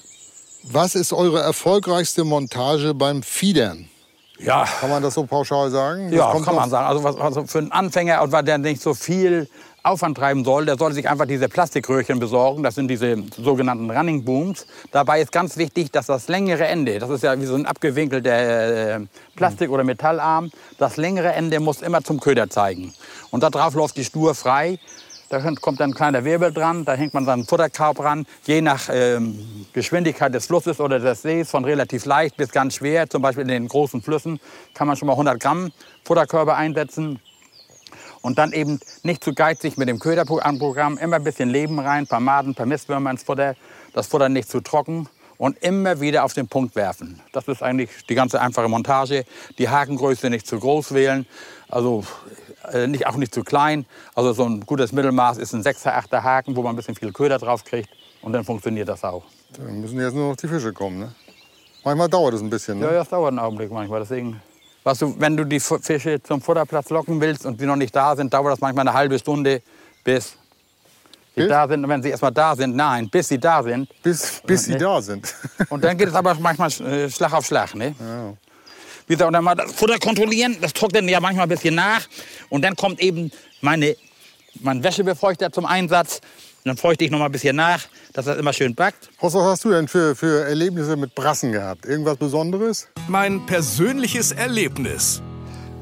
Was 0.64 0.94
ist 0.94 1.12
eure 1.12 1.40
erfolgreichste 1.40 2.24
Montage 2.24 2.94
beim 2.94 3.22
Fiedern? 3.22 3.88
Ja, 4.44 4.64
Kann 4.80 4.90
man 4.90 5.02
das 5.02 5.14
so 5.14 5.24
pauschal 5.24 5.70
sagen? 5.70 6.10
Das 6.10 6.18
Ja, 6.18 6.32
kann 6.32 6.54
man 6.54 6.70
sagen. 6.70 6.86
Also, 6.86 7.04
was, 7.04 7.16
also 7.16 7.46
für 7.46 7.58
einen 7.58 7.72
Anfänger, 7.72 8.26
der 8.42 8.58
nicht 8.58 8.82
so 8.82 8.94
viel 8.94 9.48
Aufwand 9.84 10.16
treiben 10.16 10.44
soll, 10.44 10.64
der 10.64 10.78
sollte 10.78 10.94
sich 10.94 11.08
einfach 11.08 11.26
diese 11.26 11.48
Plastikröhrchen 11.48 12.20
besorgen. 12.20 12.62
Das 12.62 12.76
sind 12.76 12.88
diese 12.88 13.16
sogenannten 13.36 13.90
Running 13.90 14.24
Booms. 14.24 14.66
Dabei 14.92 15.20
ist 15.20 15.32
ganz 15.32 15.56
wichtig, 15.56 15.90
dass 15.90 16.06
das 16.06 16.28
längere 16.28 16.66
Ende, 16.66 17.00
das 17.00 17.10
ist 17.10 17.22
ja 17.24 17.38
wie 17.40 17.46
so 17.46 17.56
ein 17.56 17.66
abgewinkelter 17.66 18.96
äh, 18.96 19.00
Plastik- 19.34 19.70
oder 19.70 19.82
Metallarm, 19.82 20.50
das 20.78 20.96
längere 20.96 21.32
Ende 21.32 21.58
muss 21.58 21.82
immer 21.82 22.02
zum 22.02 22.20
Köder 22.20 22.48
zeigen. 22.48 22.94
Und 23.30 23.42
da 23.42 23.50
drauf 23.50 23.74
läuft 23.74 23.96
die 23.96 24.04
Schnur 24.04 24.34
frei. 24.34 24.78
Da 25.32 25.40
kommt 25.62 25.80
dann 25.80 25.92
ein 25.92 25.94
kleiner 25.94 26.26
Wirbel 26.26 26.52
dran, 26.52 26.84
da 26.84 26.92
hängt 26.92 27.14
man 27.14 27.24
dann 27.24 27.46
Futterkorb 27.46 28.00
ran. 28.00 28.26
Je 28.44 28.60
nach 28.60 28.90
ähm, 28.92 29.64
Geschwindigkeit 29.72 30.34
des 30.34 30.44
Flusses 30.44 30.78
oder 30.78 30.98
des 30.98 31.22
Sees, 31.22 31.50
von 31.50 31.64
relativ 31.64 32.04
leicht 32.04 32.36
bis 32.36 32.50
ganz 32.50 32.74
schwer, 32.74 33.08
zum 33.08 33.22
Beispiel 33.22 33.40
in 33.40 33.48
den 33.48 33.66
großen 33.66 34.02
Flüssen, 34.02 34.40
kann 34.74 34.86
man 34.86 34.98
schon 34.98 35.06
mal 35.06 35.14
100 35.14 35.40
Gramm 35.40 35.72
Futterkörbe 36.04 36.54
einsetzen. 36.54 37.18
Und 38.20 38.36
dann 38.36 38.52
eben 38.52 38.78
nicht 39.04 39.24
zu 39.24 39.32
geizig 39.32 39.78
mit 39.78 39.88
dem 39.88 40.00
Köderprogramm, 40.00 40.98
immer 40.98 41.16
ein 41.16 41.24
bisschen 41.24 41.48
Leben 41.48 41.78
rein, 41.78 42.04
ein 42.04 42.06
paar 42.06 42.20
Maden, 42.20 42.50
ein 42.50 42.54
paar 42.54 42.66
Mistwürmer 42.66 43.10
ins 43.10 43.22
Futter, 43.22 43.54
das 43.94 44.08
Futter 44.08 44.28
nicht 44.28 44.50
zu 44.50 44.60
trocken 44.60 45.08
und 45.38 45.58
immer 45.62 46.00
wieder 46.00 46.24
auf 46.24 46.34
den 46.34 46.48
Punkt 46.48 46.76
werfen. 46.76 47.20
Das 47.32 47.48
ist 47.48 47.62
eigentlich 47.62 47.90
die 48.08 48.14
ganze 48.14 48.40
einfache 48.40 48.68
Montage. 48.68 49.24
Die 49.58 49.68
Hakengröße 49.68 50.30
nicht 50.30 50.46
zu 50.46 50.58
groß 50.58 50.94
wählen, 50.94 51.26
also 51.68 52.04
äh, 52.72 52.86
nicht, 52.86 53.06
auch 53.06 53.16
nicht 53.16 53.34
zu 53.34 53.42
klein. 53.42 53.86
Also 54.14 54.32
so 54.32 54.44
ein 54.44 54.60
gutes 54.60 54.92
Mittelmaß 54.92 55.38
ist 55.38 55.52
ein 55.52 55.62
6er, 55.62 55.92
8er 56.08 56.22
Haken, 56.22 56.56
wo 56.56 56.62
man 56.62 56.74
ein 56.74 56.76
bisschen 56.76 56.94
viel 56.94 57.12
Köder 57.12 57.38
drauf 57.38 57.64
kriegt 57.64 57.88
und 58.22 58.32
dann 58.32 58.44
funktioniert 58.44 58.88
das 58.88 59.04
auch. 59.04 59.24
Dann 59.56 59.80
müssen 59.80 60.00
jetzt 60.00 60.14
nur 60.14 60.30
noch 60.30 60.36
die 60.36 60.48
Fische 60.48 60.72
kommen, 60.72 60.98
ne? 60.98 61.14
Manchmal 61.84 62.08
dauert 62.08 62.34
es 62.34 62.40
ein 62.40 62.48
bisschen, 62.48 62.78
ne? 62.78 62.86
Ja, 62.86 62.92
das 62.92 63.08
dauert 63.08 63.30
einen 63.30 63.40
Augenblick 63.40 63.70
manchmal. 63.70 64.00
Deswegen, 64.00 64.40
weißt 64.84 65.02
du, 65.02 65.14
wenn 65.18 65.36
du 65.36 65.44
die 65.44 65.58
Fische 65.58 66.22
zum 66.22 66.40
Futterplatz 66.40 66.90
locken 66.90 67.20
willst 67.20 67.44
und 67.44 67.60
die 67.60 67.66
noch 67.66 67.76
nicht 67.76 67.94
da 67.94 68.14
sind, 68.14 68.32
dauert 68.32 68.52
das 68.52 68.60
manchmal 68.60 68.86
eine 68.86 68.96
halbe 68.96 69.18
Stunde, 69.18 69.62
bis 70.04 70.36
sie 71.34 71.40
Bis? 71.42 71.48
da 71.48 71.66
sind. 71.68 71.84
Und 71.84 71.90
wenn 71.90 72.02
sie 72.02 72.10
erstmal 72.10 72.32
da 72.32 72.54
sind, 72.56 72.74
nein, 72.76 73.08
bis 73.08 73.28
sie 73.28 73.38
da 73.38 73.62
sind. 73.62 73.88
Bis, 74.02 74.42
bis 74.46 74.64
sie 74.64 74.72
Nee. 74.72 74.78
da 74.78 75.00
sind. 75.02 75.34
Und 75.70 75.82
dann 75.84 75.96
geht 75.96 76.08
es 76.08 76.14
aber 76.14 76.34
manchmal 76.34 76.70
äh, 76.82 77.10
Schlag 77.10 77.32
auf 77.32 77.46
Schlag. 77.46 77.74
Ne? 77.74 77.94
wie 79.08 79.14
gesagt, 79.14 79.26
und 79.26 79.32
dann 79.32 79.42
mal 79.44 79.54
das 79.56 79.72
Futter 79.72 79.98
kontrollieren. 79.98 80.56
Das 80.60 80.72
trocknet 80.72 81.08
ja 81.10 81.20
manchmal 81.20 81.46
ein 81.46 81.48
bisschen 81.48 81.74
nach. 81.74 82.02
Und 82.50 82.62
dann 82.62 82.76
kommt 82.76 83.00
eben 83.00 83.32
meine, 83.60 83.96
mein 84.60 84.82
Wäschebefeuchter 84.82 85.50
zum 85.52 85.66
Einsatz. 85.66 86.20
Und 86.64 86.68
dann 86.68 86.76
feuchte 86.76 87.04
ich 87.04 87.10
noch 87.10 87.18
mal 87.18 87.26
ein 87.26 87.32
bisschen 87.32 87.56
nach, 87.56 87.80
dass 88.12 88.26
das 88.26 88.38
immer 88.38 88.52
schön 88.52 88.74
backt. 88.76 89.10
Horst, 89.20 89.34
was 89.34 89.42
hast 89.44 89.64
du 89.64 89.70
denn 89.70 89.88
für, 89.88 90.14
für 90.14 90.44
Erlebnisse 90.44 90.96
mit 90.96 91.14
Brassen 91.16 91.50
gehabt? 91.50 91.84
Irgendwas 91.84 92.16
Besonderes? 92.16 92.86
Mein 93.08 93.44
persönliches 93.46 94.30
Erlebnis. 94.30 95.20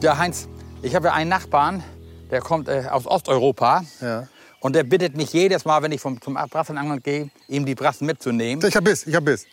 Ja, 0.03 0.17
Heinz, 0.17 0.49
ich 0.81 0.95
habe 0.95 1.09
ja 1.09 1.13
einen 1.13 1.29
Nachbarn, 1.29 1.85
der 2.31 2.41
kommt 2.41 2.69
äh, 2.69 2.85
aus 2.91 3.07
Osteuropa. 3.07 3.85
Ja. 4.01 4.27
Und 4.61 4.75
der 4.75 4.85
bittet 4.85 5.17
mich 5.17 5.33
jedes 5.33 5.65
Mal, 5.65 5.83
wenn 5.83 5.91
ich 5.91 6.01
vom, 6.01 6.21
zum 6.21 6.35
Brassenangeln 6.35 7.03
gehe, 7.03 7.31
ihm 7.49 7.65
die 7.65 7.75
Brassen 7.75 8.07
mitzunehmen. 8.07 8.65
Ich 8.67 8.77
hab 8.77 8.85
Biss, 8.85 9.07
ich 9.07 9.15
hab 9.15 9.25
Biss. 9.25 9.47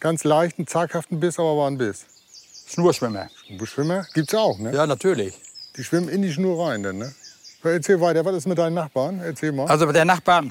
Ganz 0.00 0.24
leichten, 0.24 0.66
zaghaften 0.66 1.20
Biss, 1.20 1.38
aber 1.38 1.56
war 1.56 1.70
ein 1.70 1.78
Biss. 1.78 2.06
Schnurschwimmer. 2.66 3.28
Schwimmer 3.64 4.06
gibt's 4.14 4.34
auch, 4.34 4.58
ne? 4.58 4.74
Ja, 4.74 4.86
natürlich. 4.86 5.34
Die 5.76 5.84
schwimmen 5.84 6.08
in 6.08 6.22
die 6.22 6.32
Schnur 6.32 6.66
rein, 6.66 6.82
dann, 6.82 6.98
ne? 6.98 7.14
Erzähl 7.62 8.00
weiter, 8.00 8.24
was 8.24 8.36
ist 8.36 8.46
mit 8.46 8.58
deinen 8.58 8.74
Nachbarn? 8.74 9.20
Erzähl 9.20 9.52
mal. 9.52 9.66
Also 9.66 9.90
der 9.90 10.04
Nachbar, 10.04 10.44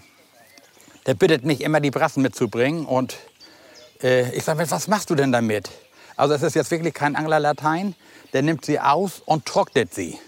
der 1.06 1.14
bittet 1.14 1.46
mich 1.46 1.62
immer, 1.62 1.80
die 1.80 1.92
Brassen 1.92 2.22
mitzubringen. 2.22 2.86
Und 2.86 3.18
äh, 4.04 4.36
ich 4.36 4.44
sage, 4.44 4.70
was 4.70 4.88
machst 4.88 5.10
du 5.10 5.16
denn 5.16 5.32
damit? 5.32 5.70
Also 6.16 6.34
es 6.34 6.44
ist 6.44 6.56
jetzt 6.56 6.72
wirklich 6.72 6.94
kein 6.94 7.16
Anglerlatein. 7.16 7.96
Der 8.34 8.42
nimmt 8.42 8.66
sie 8.66 8.80
aus 8.80 9.22
und 9.26 9.46
trocknet 9.46 9.94
sie. 9.94 10.20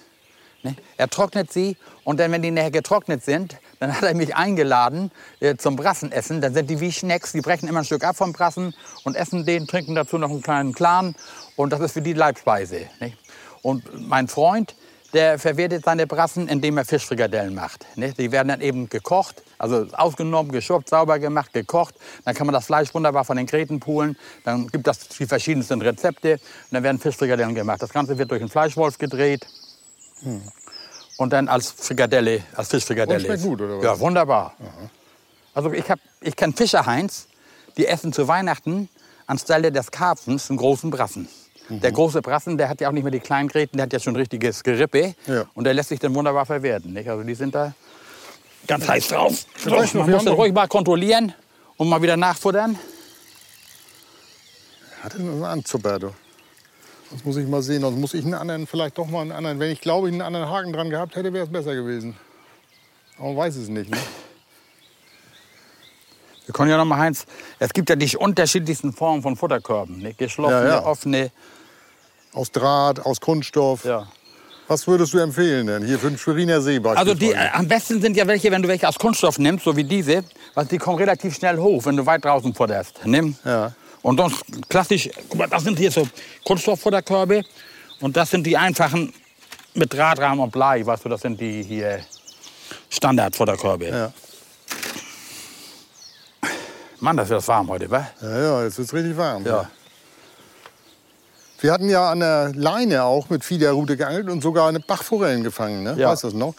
Er 0.97 1.10
trocknet 1.10 1.51
sie 1.51 1.77
und 2.03 2.19
dann, 2.19 2.32
wenn 2.32 2.41
die 2.41 2.51
nachher 2.51 2.71
getrocknet 2.71 3.23
sind, 3.23 3.58
dann 3.80 3.95
hat 3.95 4.03
er 4.03 4.15
mich 4.15 4.36
eingeladen 4.36 5.12
äh, 5.39 5.56
zum 5.56 5.75
Brassenessen. 5.75 6.41
Dann 6.41 6.53
sind 6.53 6.69
die 6.69 6.80
wie 6.80 6.91
Schnecks, 6.91 7.32
die 7.32 7.41
brechen 7.41 7.67
immer 7.67 7.80
ein 7.80 7.86
Stück 7.86 8.03
ab 8.03 8.17
vom 8.17 8.34
Brassen 8.34 8.73
und 9.03 9.15
essen 9.15 9.45
den, 9.45 9.67
trinken 9.67 9.95
dazu 9.95 10.17
noch 10.17 10.30
einen 10.30 10.41
kleinen 10.41 10.73
Clan. 10.73 11.15
Und 11.56 11.73
das 11.73 11.80
ist 11.80 11.91
für 11.91 12.01
die 12.01 12.13
Leibspeise. 12.13 12.88
Nicht? 12.99 13.17
Und 13.62 14.08
mein 14.08 14.27
Freund, 14.27 14.75
der 15.13 15.39
verwertet 15.39 15.86
seine 15.86 16.06
Brassen, 16.08 16.47
indem 16.47 16.77
er 16.77 16.86
Fischfrikadellen 16.86 17.56
macht. 17.56 17.86
Nicht? 17.97 18.17
Die 18.17 18.32
werden 18.32 18.49
dann 18.49 18.62
eben 18.62 18.89
gekocht, 18.89 19.43
also 19.58 19.88
ausgenommen, 19.93 20.51
geschuppt, 20.51 20.89
sauber 20.89 21.19
gemacht, 21.19 21.53
gekocht. 21.53 21.95
Dann 22.25 22.36
kann 22.36 22.47
man 22.47 22.53
das 22.53 22.65
Fleisch 22.65 22.93
wunderbar 22.93 23.25
von 23.25 23.38
den 23.38 23.45
Gräten 23.45 23.80
poolen. 23.80 24.17
Dann 24.43 24.67
gibt 24.67 24.88
es 24.88 25.08
die 25.10 25.25
verschiedensten 25.25 25.82
Rezepte. 25.82 26.34
Und 26.34 26.41
dann 26.71 26.84
werden 26.84 26.99
Fischfrikadellen 26.99 27.56
gemacht. 27.56 27.82
Das 27.82 27.91
Ganze 27.91 28.17
wird 28.17 28.32
durch 28.32 28.41
einen 28.41 28.49
Fleischwolf 28.49 28.97
gedreht. 28.97 29.47
Und 31.17 31.34
dann 31.34 31.47
als 31.47 31.71
Frikadelle, 31.71 32.43
als 32.56 32.69
Fischfrikadelle. 32.69 33.19
Und 33.19 33.25
schmeckt 33.25 33.43
gut, 33.43 33.62
oder 33.62 33.77
was? 33.77 33.84
Ja, 33.84 33.99
wunderbar. 33.99 34.53
Also 35.53 35.71
ich, 35.73 35.89
hab- 35.89 35.99
ich 36.21 36.36
kenne 36.36 36.53
Fischerheinz, 36.53 37.27
die 37.77 37.88
essen 37.88 38.13
zu 38.13 38.27
Weihnachten 38.27 38.89
anstelle 39.25 39.71
des 39.71 39.91
Karpfens 39.91 40.49
einen 40.49 40.58
großen 40.58 40.89
Brassen. 40.89 41.27
Mhm. 41.69 41.82
Der 41.82 41.91
große 41.91 42.21
Brassen, 42.21 42.58
der 42.58 42.69
hat 42.69 42.80
ja 42.82 42.88
auch 42.88 42.93
nicht 42.93 43.03
mehr 43.03 43.12
die 43.12 43.19
kleinen 43.19 43.49
Gräten, 43.49 43.77
der 43.77 43.86
hat 43.86 43.93
ja 43.93 43.99
schon 43.99 44.15
richtiges 44.15 44.63
Gerippe. 44.63 45.15
Ja. 45.25 45.45
Und 45.53 45.63
der 45.65 45.73
lässt 45.73 45.89
sich 45.89 45.99
dann 45.99 46.13
wunderbar 46.15 46.45
verwerten. 46.45 46.93
Nicht? 46.93 47.10
Also 47.10 47.23
die 47.23 47.36
sind 47.36 47.53
da 47.56 47.73
ganz 48.67 48.88
heiß 48.88 49.08
drauf. 49.10 49.45
So, 49.63 49.69
man 49.99 50.10
muss 50.10 50.23
das 50.23 50.34
ruhig 50.34 50.53
mal 50.53 50.67
kontrollieren 50.67 51.34
und 51.77 51.89
mal 51.89 52.01
wieder 52.01 52.15
nachfuttern. 52.17 52.77
Hat 55.03 55.13
er 55.13 55.19
einen 55.19 55.43
Anzupper, 55.43 55.99
du? 55.99 56.12
Das 57.12 57.24
muss 57.24 57.38
ich 57.38 57.48
mal 57.48 57.62
sehen. 57.62 57.82
Sonst 57.82 57.98
muss 58.00 58.13
ich 58.13 58.26
einen 58.26 58.34
anderen, 58.34 58.67
vielleicht 58.67 58.98
doch 58.98 59.08
mal 59.08 59.22
einen 59.22 59.32
anderen. 59.32 59.60
Wenn 59.60 59.72
ich 59.72 59.82
glaube, 59.82 60.08
ich 60.10 60.13
einen 60.13 60.22
anderen 60.22 60.50
Haken 60.50 60.74
dran 60.74 60.89
gehabt 60.89 61.15
hätte, 61.15 61.32
wäre 61.34 61.46
es 61.46 61.52
besser 61.52 61.74
gewesen. 61.74 62.15
Aber 63.17 63.28
man 63.30 63.38
weiß 63.38 63.56
es 63.56 63.70
nicht, 63.70 63.89
ne? 63.89 63.98
Wir 66.46 66.54
können 66.54 66.70
ja 66.70 66.78
noch 66.78 66.86
mal, 66.86 66.98
Heinz, 66.98 67.26
es 67.60 67.74
gibt 67.74 67.89
ja 67.89 67.96
die 67.98 68.15
unterschiedlichsten 68.15 68.93
Formen 68.93 69.22
von 69.22 69.36
Futterkörben. 69.36 69.98
Nicht? 69.98 70.17
Geschlossene, 70.17 70.62
Ja, 70.62 70.76
ja. 70.76 70.86
offene. 70.86 71.32
Aus 72.34 72.52
Draht, 72.52 73.06
aus 73.06 73.20
Kunststoff. 73.20 73.84
Ja. 73.84 74.08
Was 74.67 74.86
würdest 74.88 75.13
du 75.13 75.17
empfehlen 75.20 75.67
denn? 75.67 75.86
Hier 75.86 75.98
für 75.98 76.10
den 76.10 76.17
Schweriner 76.17 76.62
See 76.62 76.80
Also 76.84 77.13
die, 77.13 77.32
äh, 77.32 77.50
am 77.54 77.67
besten 77.67 78.02
sind 78.02 78.15
ja 78.17 78.28
welche, 78.28 78.52
wenn 78.52 78.62
du 78.62 78.67
welche 78.67 78.88
aus 78.88 79.00
Kunststoff 79.00 79.39
nimmst, 79.39 79.63
so 79.65 79.76
wie 79.76 79.84
diese, 79.84 80.24
weil 80.54 80.65
die 80.65 80.78
kommen 80.78 80.98
relativ 80.98 81.36
schnell 81.36 81.58
hoch, 81.58 81.86
wenn 81.86 81.96
du 81.96 82.06
weit 82.06 82.24
draußen 82.24 82.54
futterst. 82.54 83.00
Nimm. 83.06 83.36
Ja. 83.46 83.74
Und 84.08 84.15
sonst 84.15 84.41
klassisch, 84.70 85.10
guck 85.28 85.38
mal, 85.38 85.50
das 85.50 85.63
sind 85.63 85.78
hier 85.78 85.91
so 85.91 86.08
Kunststofffutterkörbe 86.46 87.43
und 88.00 88.15
das 88.15 88.30
sind 88.30 88.46
die 88.48 88.56
einfachen 88.56 89.13
mit 89.74 89.93
Drahtrahmen 89.93 90.39
und 90.39 90.50
Blei, 90.50 90.86
weißt 90.86 91.04
du, 91.04 91.10
das 91.10 91.20
sind 91.20 91.41
die 91.41 91.62
hier 91.62 92.00
Standardfutterkörbe. 92.89 93.86
Ja. 93.89 94.13
Mann, 97.02 97.17
das 97.17 97.28
wird 97.28 97.46
warm 97.50 97.67
heute, 97.67 97.91
wa? 97.91 98.08
ja, 98.22 98.41
ja, 98.41 98.63
jetzt 98.63 98.78
wird's 98.78 98.93
richtig 98.93 99.17
warm. 99.17 99.46
Ja. 99.46 99.70
Wir 101.60 101.74
hatten 101.74 101.89
ja 101.89 102.10
an 102.10 102.22
der 102.22 102.54
Leine 102.56 103.04
auch 103.04 103.30
mit 103.30 103.43
Fiederrute 103.43 103.98
geangelt 103.98 104.30
und 104.30 104.41
sogar 104.41 104.70
eine 104.70 104.80
Bachforellen 104.80 105.43
gefangen, 105.43 105.84
ne? 105.84 105.96
Ja. 105.98 106.12
Weißt 106.12 106.24
du 106.24 106.28
das 106.28 106.34
noch? 106.34 106.56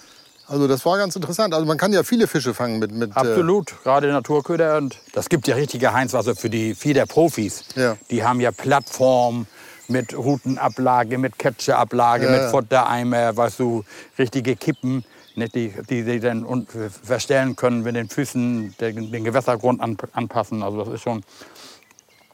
Also 0.49 0.67
das 0.67 0.85
war 0.87 0.97
ganz 0.97 1.15
interessant. 1.15 1.53
Also 1.53 1.67
man 1.67 1.77
kann 1.77 1.93
ja 1.93 2.03
viele 2.03 2.27
Fische 2.27 2.55
fangen 2.55 2.79
mit... 2.79 2.91
mit 2.91 3.11
äh, 3.11 3.15
Absolut, 3.15 3.75
gerade 3.85 4.09
Naturköder. 4.09 4.79
Und 4.79 4.99
das 5.13 5.29
gibt 5.29 5.47
ja 5.47 5.55
richtige 5.55 5.93
Heinzwasser 5.93 6.35
für 6.35 6.49
die 6.49 6.75
Fiederprofis. 6.75 7.65
Ja. 7.75 7.97
Die 8.11 8.25
haben 8.25 8.41
ja 8.41 8.51
Plattform 8.51 9.47
mit 9.89 10.17
Routenablage, 10.17 11.19
mit 11.19 11.39
Catcherablage, 11.39 12.25
Ja, 12.25 12.31
mit 12.31 12.41
ja. 12.41 12.49
Futtereimer, 12.49 13.37
weißt 13.37 13.59
du, 13.61 13.85
richtige 14.19 14.57
Kippen, 14.57 15.05
ne, 15.35 15.49
die, 15.49 15.73
die 15.89 16.03
sie 16.03 16.21
dann 16.21 16.67
verstellen 17.03 17.55
können, 17.57 17.83
mit 17.83 17.97
den 17.97 18.09
Füßen 18.09 18.75
den, 18.81 19.13
den 19.13 19.25
Gewässergrund 19.25 19.81
an, 19.83 19.97
anpassen. 20.13 20.63
Also 20.63 20.83
das 20.85 20.95
ist 20.95 21.03
schon, 21.03 21.25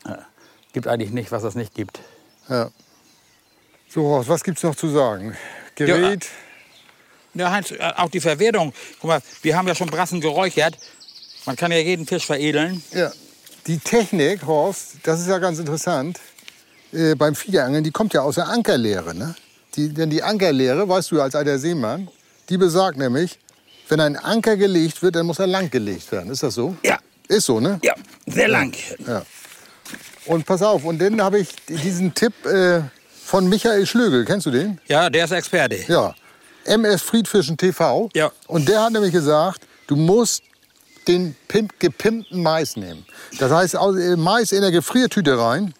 äh, 0.05 0.14
gibt 0.72 0.87
eigentlich 0.87 1.11
nicht, 1.11 1.33
was 1.33 1.42
es 1.42 1.55
nicht 1.57 1.74
gibt. 1.74 2.00
Ja. 2.48 2.70
So, 3.88 4.03
Horst, 4.03 4.29
was 4.29 4.42
gibt's 4.44 4.62
noch 4.62 4.74
zu 4.74 4.88
sagen? 4.88 5.37
Gerät, 5.77 6.24
Ja, 6.24 6.31
Heinz, 7.38 7.70
äh, 7.72 7.78
auch 7.96 8.08
die 8.10 8.20
Verwertung. 8.20 8.72
Guck 9.00 9.08
mal, 9.08 9.20
wir 9.42 9.56
haben 9.56 9.66
ja 9.68 9.74
schon 9.74 9.88
Brassen 9.88 10.20
geräuchert. 10.20 10.76
Man 11.46 11.56
kann 11.56 11.70
ja 11.72 11.78
jeden 11.78 12.06
Fisch 12.06 12.26
veredeln. 12.26 12.82
ja. 12.92 13.10
Die 13.66 13.78
Technik, 13.78 14.46
Horst, 14.46 14.96
das 15.04 15.20
ist 15.20 15.26
ja 15.28 15.38
ganz 15.38 15.58
interessant, 15.58 16.20
äh, 16.92 17.14
beim 17.14 17.34
Fiederangeln, 17.34 17.82
die 17.82 17.92
kommt 17.92 18.12
ja 18.12 18.20
aus 18.20 18.34
der 18.34 18.48
Ankerlehre. 18.48 19.14
Ne? 19.14 19.34
Die, 19.74 19.88
denn 19.88 20.10
die 20.10 20.22
Ankerlehre, 20.22 20.86
weißt 20.86 21.10
du 21.12 21.22
als 21.22 21.34
alter 21.34 21.58
Seemann, 21.58 22.08
die 22.50 22.58
besagt 22.58 22.98
nämlich, 22.98 23.38
wenn 23.88 24.00
ein 24.00 24.16
Anker 24.18 24.58
gelegt 24.58 25.00
wird, 25.02 25.16
dann 25.16 25.24
muss 25.24 25.38
er 25.38 25.46
lang 25.46 25.70
gelegt 25.70 26.12
werden. 26.12 26.30
Ist 26.30 26.42
das 26.42 26.54
so? 26.54 26.76
Ja, 26.84 26.98
Ist 27.26 27.46
so, 27.46 27.58
ne? 27.58 27.80
ja, 27.82 27.94
sehr 28.26 28.48
lang. 28.48 28.74
Und 30.26 30.44
pass 30.44 30.60
auf, 30.62 30.84
und 30.84 30.98
dann 31.00 31.22
habe 31.22 31.38
ich 31.38 31.48
diesen 31.66 32.12
Tipp 32.14 32.32
äh, 32.44 32.82
von 33.24 33.48
Michael 33.48 33.86
Schlögel. 33.86 34.26
Kennst 34.26 34.44
du 34.44 34.50
den? 34.50 34.78
Ja, 34.88 35.08
der 35.08 35.24
ist 35.24 35.30
Experte. 35.32 35.78
Ja. 35.88 36.14
MS 36.64 37.03
Friedfischen 37.03 37.57
TV. 37.57 38.09
Ja. 38.14 38.31
Und 38.46 38.68
der 38.68 38.83
hat 38.83 38.92
nämlich 38.92 39.12
gesagt, 39.12 39.62
du 39.87 39.96
musst 39.96 40.42
den 41.07 41.37
pimp, 41.48 41.79
gepimpten 41.79 42.42
Mais 42.42 42.77
nehmen. 42.77 43.05
Das 43.38 43.53
heißt, 43.53 43.74
äh, 43.74 44.16
Mais 44.16 44.53
in 44.53 44.62
der 44.62 44.70
Gefriertüte 44.70 45.38
rein 45.38 45.74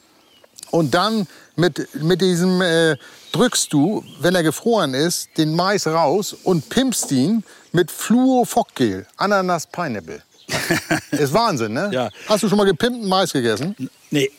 und 0.70 0.94
dann 0.94 1.27
mit, 1.57 1.88
mit 2.03 2.20
diesem 2.20 2.61
äh, 2.61 2.97
drückst 3.33 3.73
du, 3.73 4.05
wenn 4.20 4.35
er 4.35 4.42
gefroren 4.42 4.94
ist, 4.94 5.29
den 5.37 5.55
Mais 5.55 5.87
raus 5.87 6.37
und 6.44 6.68
pimpst 6.68 7.11
ihn 7.12 7.44
mit 7.73 7.90
Fluofockgel, 7.90 9.07
Ananas 9.16 9.66
Pineapple. 9.66 10.23
ist 11.11 11.33
Wahnsinn, 11.33 11.73
ne? 11.73 11.90
Ja. 11.92 12.11
Hast 12.29 12.42
du 12.42 12.49
schon 12.49 12.59
mal 12.59 12.64
gepimpten 12.64 13.09
Mais 13.09 13.33
gegessen? 13.33 13.75
Nee. 14.11 14.31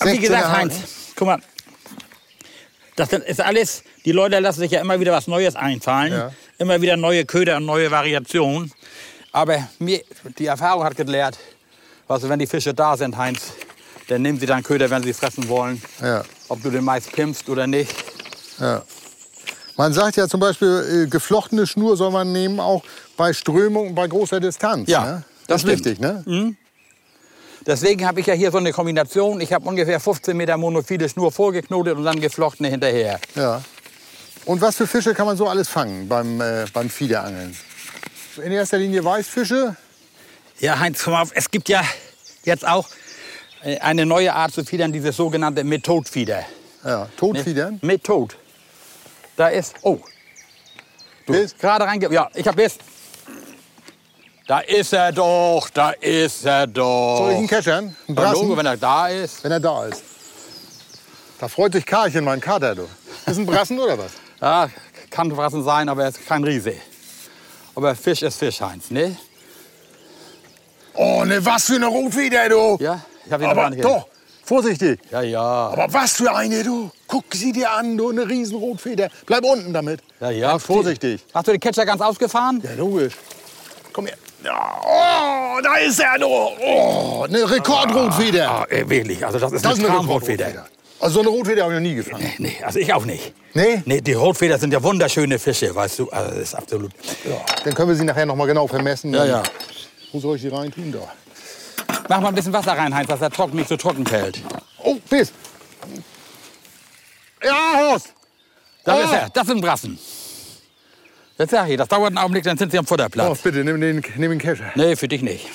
Wie 0.00 0.08
16er 0.08 0.20
gesagt. 0.20 0.48
Heinz, 0.48 0.74
guck 1.14 1.28
mal. 1.28 1.40
Das 2.96 3.12
ist 3.12 3.40
alles, 3.40 3.82
die 4.04 4.12
Leute 4.12 4.38
lassen 4.38 4.60
sich 4.60 4.70
ja 4.70 4.80
immer 4.80 4.98
wieder 4.98 5.12
was 5.12 5.26
Neues 5.26 5.54
einfallen. 5.54 6.12
Ja. 6.12 6.32
Immer 6.58 6.80
wieder 6.80 6.96
neue 6.96 7.26
Köder 7.26 7.58
und 7.58 7.66
neue 7.66 7.90
Variationen. 7.90 8.72
Aber 9.32 9.68
mir, 9.78 10.00
die 10.38 10.46
Erfahrung 10.46 10.82
hat 10.82 10.96
gelehrt, 10.96 11.38
also 12.08 12.28
wenn 12.28 12.38
die 12.38 12.46
Fische 12.46 12.72
da 12.72 12.96
sind, 12.96 13.16
Heinz, 13.18 13.52
dann 14.08 14.22
nehmen 14.22 14.40
sie 14.40 14.46
dann 14.46 14.62
Köder, 14.62 14.88
wenn 14.88 15.02
sie 15.02 15.12
fressen 15.12 15.46
wollen. 15.48 15.82
Ja. 16.00 16.24
Ob 16.48 16.62
du 16.62 16.70
den 16.70 16.84
Mais 16.84 17.06
pimpst 17.06 17.48
oder 17.50 17.66
nicht. 17.66 17.92
Ja. 18.58 18.82
Man 19.76 19.92
sagt 19.92 20.16
ja 20.16 20.26
zum 20.26 20.40
Beispiel, 20.40 21.04
äh, 21.04 21.10
geflochtene 21.10 21.66
Schnur 21.66 21.98
soll 21.98 22.10
man 22.10 22.32
nehmen, 22.32 22.60
auch 22.60 22.82
bei 23.18 23.34
Strömung 23.34 23.88
und 23.88 23.94
bei 23.94 24.06
großer 24.06 24.40
Distanz. 24.40 24.88
Ja, 24.88 25.04
ne? 25.04 25.24
das 25.46 25.46
das 25.46 25.56
ist 25.56 25.80
stimmt. 25.80 25.84
wichtig, 25.84 26.00
ne? 26.00 26.56
Deswegen 27.66 28.06
habe 28.06 28.20
ich 28.20 28.26
ja 28.26 28.34
hier 28.34 28.52
so 28.52 28.58
eine 28.58 28.72
Kombination. 28.72 29.40
Ich 29.40 29.52
habe 29.52 29.68
ungefähr 29.68 29.98
15 29.98 30.36
Meter 30.36 30.56
monophile 30.56 31.08
Schnur 31.08 31.32
vorgeknotet 31.32 31.96
und 31.96 32.04
dann 32.04 32.20
geflochtene 32.20 32.68
hinterher. 32.68 33.18
Ja. 33.34 33.62
Und 34.44 34.60
was 34.60 34.76
für 34.76 34.86
Fische 34.86 35.12
kann 35.14 35.26
man 35.26 35.36
so 35.36 35.48
alles 35.48 35.68
fangen 35.68 36.08
beim, 36.08 36.40
äh, 36.40 36.66
beim 36.72 36.88
Fiederangeln? 36.88 37.56
In 38.42 38.52
erster 38.52 38.78
Linie 38.78 39.04
Weißfische. 39.04 39.74
Ja, 40.60 40.78
Heinz, 40.78 41.02
komm 41.02 41.14
auf. 41.14 41.30
Es 41.34 41.50
gibt 41.50 41.68
ja 41.68 41.82
jetzt 42.44 42.66
auch 42.66 42.88
äh, 43.64 43.78
eine 43.78 44.06
neue 44.06 44.32
Art 44.32 44.52
zu 44.52 44.64
fiedern, 44.64 44.92
dieses 44.92 45.16
sogenannte 45.16 45.64
Methodfieder. 45.64 46.44
Ja, 46.84 47.08
Totfiedern. 47.16 47.80
Method. 47.82 48.36
Da 49.36 49.48
ist, 49.48 49.74
oh, 49.82 49.98
du 51.26 51.32
Biss? 51.32 51.56
gerade 51.58 51.84
reinge... 51.84 52.12
Ja, 52.12 52.30
ich 52.34 52.46
hab 52.46 52.54
Biss. 52.54 52.78
Da 54.46 54.60
ist 54.60 54.92
er 54.92 55.10
doch, 55.12 55.68
da 55.70 55.90
ist 55.90 56.44
er 56.46 56.66
doch. 56.68 57.18
Soll 57.18 57.32
ich 57.32 57.38
ihn 57.38 57.48
keschern? 57.48 57.96
Ein 58.08 58.14
Na, 58.14 58.30
Logo, 58.30 58.44
Brassen? 58.44 58.56
wenn 58.58 58.66
er 58.66 58.76
da 58.76 59.08
ist. 59.08 59.42
Wenn 59.42 59.50
er 59.52 59.60
da 59.60 59.86
ist. 59.86 60.02
Da 61.40 61.48
freut 61.48 61.72
sich 61.72 61.84
Karlchen, 61.84 62.24
mein 62.24 62.40
Kater, 62.40 62.74
du. 62.76 62.86
Ist 63.26 63.38
ein 63.38 63.46
Brassen 63.46 63.78
oder 63.78 63.98
was? 63.98 64.12
Ja, 64.40 64.68
kann 65.10 65.28
Brassen 65.30 65.64
sein, 65.64 65.88
aber 65.88 66.04
er 66.04 66.08
ist 66.10 66.24
kein 66.26 66.44
Riese. 66.44 66.74
Aber 67.74 67.94
Fisch 67.96 68.22
ist 68.22 68.38
Fisch, 68.38 68.60
Heinz, 68.60 68.90
ne? 68.90 69.16
Oh, 70.94 71.24
ne, 71.24 71.44
was 71.44 71.64
für 71.64 71.74
eine 71.74 71.86
Rotfeder, 71.86 72.48
du. 72.48 72.76
Ja, 72.80 73.00
ich 73.26 73.32
hab 73.32 73.40
ihn 73.40 73.46
Aber 73.48 73.62
aber 73.66 73.70
nicht. 73.70 73.84
doch, 73.84 74.06
vorsichtig. 74.44 75.00
Ja, 75.10 75.20
ja. 75.22 75.40
Aber 75.42 75.92
was 75.92 76.12
für 76.12 76.34
eine, 76.34 76.62
du. 76.62 76.90
Guck 77.08 77.24
sie 77.34 77.52
dir 77.52 77.70
an, 77.72 77.96
du, 77.98 78.10
eine 78.10 78.26
riesen 78.28 78.56
Rotfeder. 78.56 79.08
Bleib 79.26 79.44
unten 79.44 79.72
damit. 79.74 80.00
Ja, 80.20 80.30
ja. 80.30 80.50
Ganz 80.52 80.62
vorsichtig. 80.64 81.22
Hast 81.34 81.48
du 81.48 81.52
den 81.52 81.60
Catcher 81.60 81.84
ganz 81.84 82.00
ausgefahren? 82.00 82.62
Ja, 82.62 82.70
logisch. 82.76 83.14
Komm 83.92 84.06
her. 84.06 84.16
Ja, 84.46 84.80
oh, 84.84 85.60
da 85.60 85.76
ist 85.76 85.98
er, 85.98 86.18
du. 86.18 86.26
Oh, 86.26 87.24
eine 87.28 87.50
Rekordrotfeder. 87.50 88.48
Ah, 88.50 88.66
äh, 88.70 88.88
wirklich, 88.88 89.26
also 89.26 89.38
das 89.40 89.50
ist 89.52 89.64
das 89.64 89.72
ist 89.72 89.78
eine 89.80 89.88
eine. 89.88 89.98
Rekordrotfeder. 89.98 90.66
Also 91.00 91.14
so 91.14 91.20
eine 91.20 91.28
Rotfeder 91.30 91.64
habe 91.64 91.74
ich 91.74 91.80
noch 91.80 91.88
nie 91.88 91.94
gefangen. 91.96 92.22
Nee, 92.38 92.48
nee, 92.58 92.64
also 92.64 92.78
ich 92.78 92.92
auch 92.92 93.04
nicht. 93.04 93.34
Nee? 93.54 93.82
Nee, 93.84 94.00
die 94.00 94.12
Rotfeder 94.14 94.56
sind 94.58 94.72
ja 94.72 94.82
wunderschöne 94.82 95.38
Fische, 95.38 95.74
weißt 95.74 95.98
du. 95.98 96.08
Also 96.10 96.30
das 96.30 96.38
ist 96.38 96.54
absolut. 96.54 96.92
Dann 97.64 97.74
können 97.74 97.88
wir 97.88 97.96
sie 97.96 98.04
nachher 98.04 98.24
noch 98.24 98.36
mal 98.36 98.46
genau 98.46 98.66
vermessen. 98.66 99.12
Ja, 99.12 99.24
ja. 99.24 99.42
Wo 100.12 100.20
soll 100.20 100.36
ich 100.36 100.42
sie 100.42 100.48
rein 100.48 100.70
tun? 100.70 100.92
Da. 100.92 101.94
Mach 102.08 102.20
mal 102.20 102.28
ein 102.28 102.34
bisschen 102.34 102.52
Wasser 102.52 102.72
rein, 102.72 102.94
Heinz, 102.94 103.08
dass 103.08 103.18
der 103.18 103.30
trocken 103.30 103.56
nicht 103.56 103.68
so 103.68 103.76
trocken 103.76 104.06
fällt. 104.06 104.40
Oh, 104.82 104.96
Fisch. 105.08 105.28
Ja, 107.42 107.56
Horst. 107.78 108.12
Da 108.84 108.94
Oh. 108.96 109.00
ist 109.04 109.12
er, 109.12 109.28
das 109.30 109.46
sind 109.48 109.60
Brassen. 109.60 109.98
Jetzt 111.38 111.50
sag 111.50 111.68
ich, 111.68 111.76
das 111.76 111.88
dauert 111.88 112.08
einen 112.08 112.18
Augenblick, 112.18 112.44
dann 112.44 112.56
sind 112.56 112.72
sie 112.72 112.78
am 112.78 112.86
Futterplatz. 112.86 113.28
Horst, 113.28 113.42
bitte, 113.42 113.62
nimm 113.62 113.80
den, 113.80 114.02
nimm 114.16 114.30
den 114.30 114.38
Kescher. 114.38 114.72
Nee, 114.74 114.96
für 114.96 115.08
dich 115.08 115.22
nicht. 115.22 115.48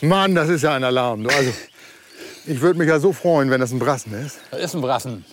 Mann, 0.00 0.34
das 0.34 0.48
ist 0.48 0.62
ja 0.62 0.74
ein 0.74 0.84
Alarm. 0.84 1.26
Also, 1.28 1.52
ich 2.46 2.60
würde 2.60 2.78
mich 2.78 2.88
ja 2.88 2.98
so 2.98 3.12
freuen, 3.12 3.50
wenn 3.50 3.60
das 3.60 3.72
ein 3.72 3.78
Brassen 3.78 4.14
ist. 4.14 4.38
Das 4.50 4.60
ist 4.60 4.74
ein 4.74 4.80
Brassen. 4.80 5.24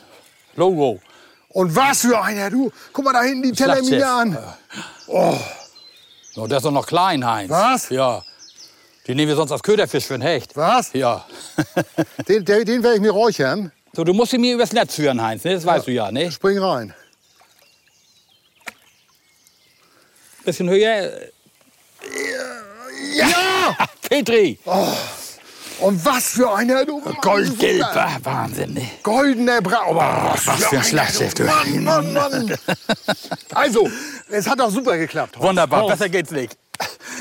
Logo. 0.55 0.99
Und 1.49 1.75
was 1.75 2.01
für 2.01 2.21
einer, 2.21 2.49
du. 2.49 2.71
Guck 2.93 3.05
mal 3.05 3.13
da 3.13 3.23
hinten 3.23 3.43
die 3.43 3.51
Teller 3.51 3.81
mir 3.81 4.09
an. 4.09 4.37
Oh, 5.07 5.37
der 6.47 6.57
ist 6.57 6.65
doch 6.65 6.71
noch 6.71 6.87
klein, 6.87 7.25
Heinz. 7.25 7.49
Was? 7.49 7.89
Ja. 7.89 8.23
Die 9.07 9.15
nehmen 9.15 9.29
wir 9.29 9.35
sonst 9.35 9.51
als 9.51 9.63
Köderfisch 9.63 10.05
für 10.05 10.15
ein 10.15 10.21
Hecht. 10.21 10.55
Was? 10.55 10.93
Ja. 10.93 11.25
Den, 12.27 12.45
den, 12.45 12.65
den 12.65 12.83
werde 12.83 12.95
ich 12.95 13.01
mir 13.01 13.11
räuchern. 13.11 13.71
So, 13.93 14.03
du 14.05 14.13
musst 14.13 14.31
ihn 14.31 14.41
mir 14.41 14.53
übers 14.53 14.71
Netz 14.71 14.95
führen, 14.95 15.21
Heinz. 15.21 15.43
Ne? 15.43 15.55
Das 15.55 15.65
weißt 15.65 15.87
du 15.87 15.91
ja, 15.91 16.11
ne? 16.11 16.31
Spring 16.31 16.59
rein. 16.59 16.93
Bisschen 20.43 20.69
höher. 20.69 21.11
Ja! 23.15 23.77
Petri! 24.01 24.59
Und 25.79 26.05
was 26.05 26.29
für 26.29 26.53
einer, 26.53 26.85
du. 26.85 27.01
Goldgelb. 27.21 27.83
Ah, 27.83 28.17
Wahnsinn, 28.21 28.73
ne? 28.73 28.87
Goldener 29.01 29.61
Bra. 29.61 29.83
Oh, 29.87 29.95
was, 29.95 30.45
was 30.45 30.65
für 30.65 30.77
ein 30.77 30.83
Schlachtschiff, 30.83 31.33
du. 31.33 31.43
Mann, 31.43 31.83
Mann, 31.83 32.13
Mann. 32.13 32.57
Also, 33.53 33.89
es 34.29 34.47
hat 34.47 34.59
doch 34.59 34.69
super 34.69 34.97
geklappt. 34.97 35.35
Horst. 35.37 35.47
Wunderbar, 35.47 35.81
Horst, 35.81 35.97
besser 35.97 36.09
geht's 36.09 36.31
nicht. 36.31 36.55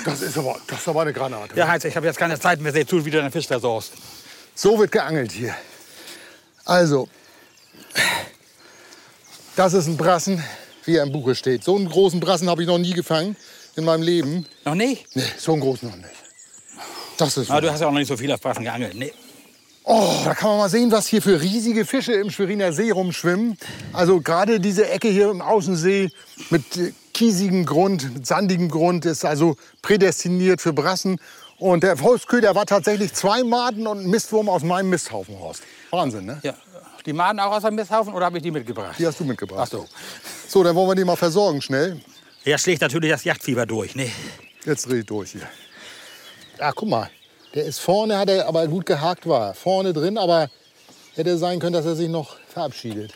Das 0.05 0.21
ist 0.21 0.37
aber, 0.37 0.59
das 0.67 0.81
ist 0.81 0.89
aber 0.89 1.03
eine 1.03 1.13
Granate. 1.13 1.57
Ja, 1.57 1.69
Heinz, 1.69 1.85
ich 1.85 1.97
habe 1.97 2.07
jetzt 2.07 2.19
keine 2.19 2.39
Zeit 2.39 2.61
mehr. 2.61 2.73
Seh 2.73 2.87
zu, 2.87 3.05
wie 3.05 3.11
du 3.11 3.19
deinen 3.19 3.33
Fisch 3.33 3.47
versorgst. 3.47 3.93
So 4.55 4.79
wird 4.79 4.93
geangelt 4.93 5.33
hier. 5.33 5.55
Also, 6.67 7.09
das 9.57 9.73
ist 9.73 9.87
ein 9.87 9.97
Brassen, 9.97 10.43
wie 10.85 10.97
er 10.97 11.03
im 11.03 11.13
Buche 11.13 11.35
steht. 11.35 11.65
So 11.65 11.77
einen 11.77 11.89
großen 11.89 12.21
Brassen 12.21 12.49
habe 12.49 12.63
ich 12.63 12.69
noch 12.69 12.79
nie 12.79 12.93
gefangen 12.93 13.37
in 13.77 13.85
meinem 13.85 14.03
Leben. 14.03 14.47
Noch 14.65 14.75
nicht? 14.75 15.07
Nee, 15.15 15.23
so 15.39 15.53
einen 15.53 15.61
großen 15.61 15.89
noch 15.89 15.97
nicht. 15.97 16.09
Das 17.17 17.37
ist. 17.37 17.51
Ah, 17.51 17.61
du 17.61 17.71
hast 17.71 17.81
ja 17.81 17.87
auch 17.87 17.93
noch 17.93 17.99
nicht 17.99 18.09
so 18.09 18.17
viel 18.17 18.33
auf 18.33 18.41
Brassen 18.41 18.65
geangelt. 18.65 18.95
Ne? 18.95 19.13
Oh, 19.85 20.21
da 20.25 20.35
kann 20.35 20.51
man 20.51 20.59
mal 20.59 20.69
sehen, 20.69 20.93
was 20.93 21.07
hier 21.07 21.23
für 21.23 21.41
riesige 21.41 21.85
Fische 21.85 22.13
im 22.13 22.31
Schweriner 22.31 22.73
See 22.73 22.91
rumschwimmen. 22.91 23.57
Also 23.93 24.21
gerade 24.21 24.61
diese 24.61 24.89
Ecke 24.89 25.09
hier 25.09 25.31
im 25.31 25.41
Außensee 25.41 26.11
mit 26.51 26.65
kiesigem 27.15 27.67
Grund, 27.67 28.15
mit 28.15 28.27
sandigem 28.27 28.69
Grund 28.69 29.05
ist 29.05 29.25
also 29.25 29.57
prädestiniert 29.83 30.61
für 30.61 30.73
Brassen. 30.73 31.19
Und 31.59 31.83
der 31.83 31.97
Faustköder 31.97 32.55
war 32.55 32.67
tatsächlich 32.67 33.13
zwei 33.13 33.43
Maden 33.43 33.87
und 33.87 34.01
ein 34.01 34.11
Mistwurm 34.11 34.49
aus 34.49 34.63
meinem 34.63 34.89
Misthaufen, 34.91 35.39
Horst. 35.39 35.63
Wahnsinn, 35.91 36.25
ne? 36.25 36.41
Ja. 36.43 36.55
Die 37.07 37.13
Maden 37.13 37.41
auch 37.41 37.53
aus 37.53 37.63
dem 37.63 37.75
Misthaufen 37.75 38.13
oder 38.13 38.27
habe 38.27 38.37
ich 38.37 38.43
die 38.43 38.51
mitgebracht? 38.51 38.97
Die 38.99 39.07
hast 39.07 39.19
du 39.21 39.25
mitgebracht. 39.25 39.61
Ach 39.63 39.71
so. 39.71 39.87
So, 40.49 40.63
dann 40.63 40.75
wollen 40.75 40.89
wir 40.89 40.95
die 40.95 41.05
mal 41.05 41.17
versorgen, 41.17 41.63
schnell. 41.63 42.01
Er 42.45 42.59
schlägt 42.59 42.83
natürlich 42.83 43.11
das 43.11 43.25
Jagdfieber 43.25 43.67
durch. 43.67 43.95
Ne? 43.95 44.11
Jetzt 44.65 44.89
dreh 44.89 45.01
ich 45.01 45.07
durch 45.07 45.33
hier. 45.33 45.49
Ah, 46.59 46.73
guck 46.75 46.89
mal. 46.89 47.11
Der 47.55 47.65
ist 47.65 47.81
vorne, 47.81 48.19
hat 48.19 48.29
er 48.29 48.47
aber 48.47 48.67
gut 48.69 48.87
gehakt 48.87 49.27
war. 49.27 49.55
Vorne 49.55 49.93
drin, 49.93 50.19
aber 50.19 50.51
hätte 51.15 51.37
sein 51.39 51.59
können, 51.59 51.73
dass 51.73 51.87
er 51.87 51.97
sich 51.97 52.09
noch 52.09 52.37
verabschiedet. 52.49 53.15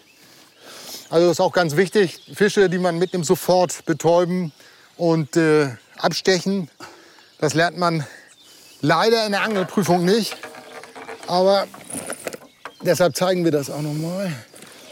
Also 1.11 1.27
das 1.27 1.37
ist 1.37 1.41
auch 1.41 1.53
ganz 1.53 1.77
wichtig. 1.77 2.21
Fische, 2.35 2.69
die 2.69 2.79
man 2.79 2.99
mitnimmt, 2.99 3.27
sofort 3.27 3.85
betäuben 3.85 4.53
und 4.97 5.37
äh, 5.37 5.69
abstechen. 5.99 6.71
Das 7.39 7.55
lernt 7.55 7.79
man 7.79 8.05
leider 8.81 9.25
in 9.27 9.33
der 9.33 9.43
Angelprüfung 9.43 10.05
nicht. 10.05 10.37
Aber 11.27 11.67
deshalb 12.85 13.17
zeigen 13.17 13.45
wir 13.45 13.51
das 13.51 13.71
auch 13.71 13.83
noch 13.83 13.95
mal. 13.95 14.33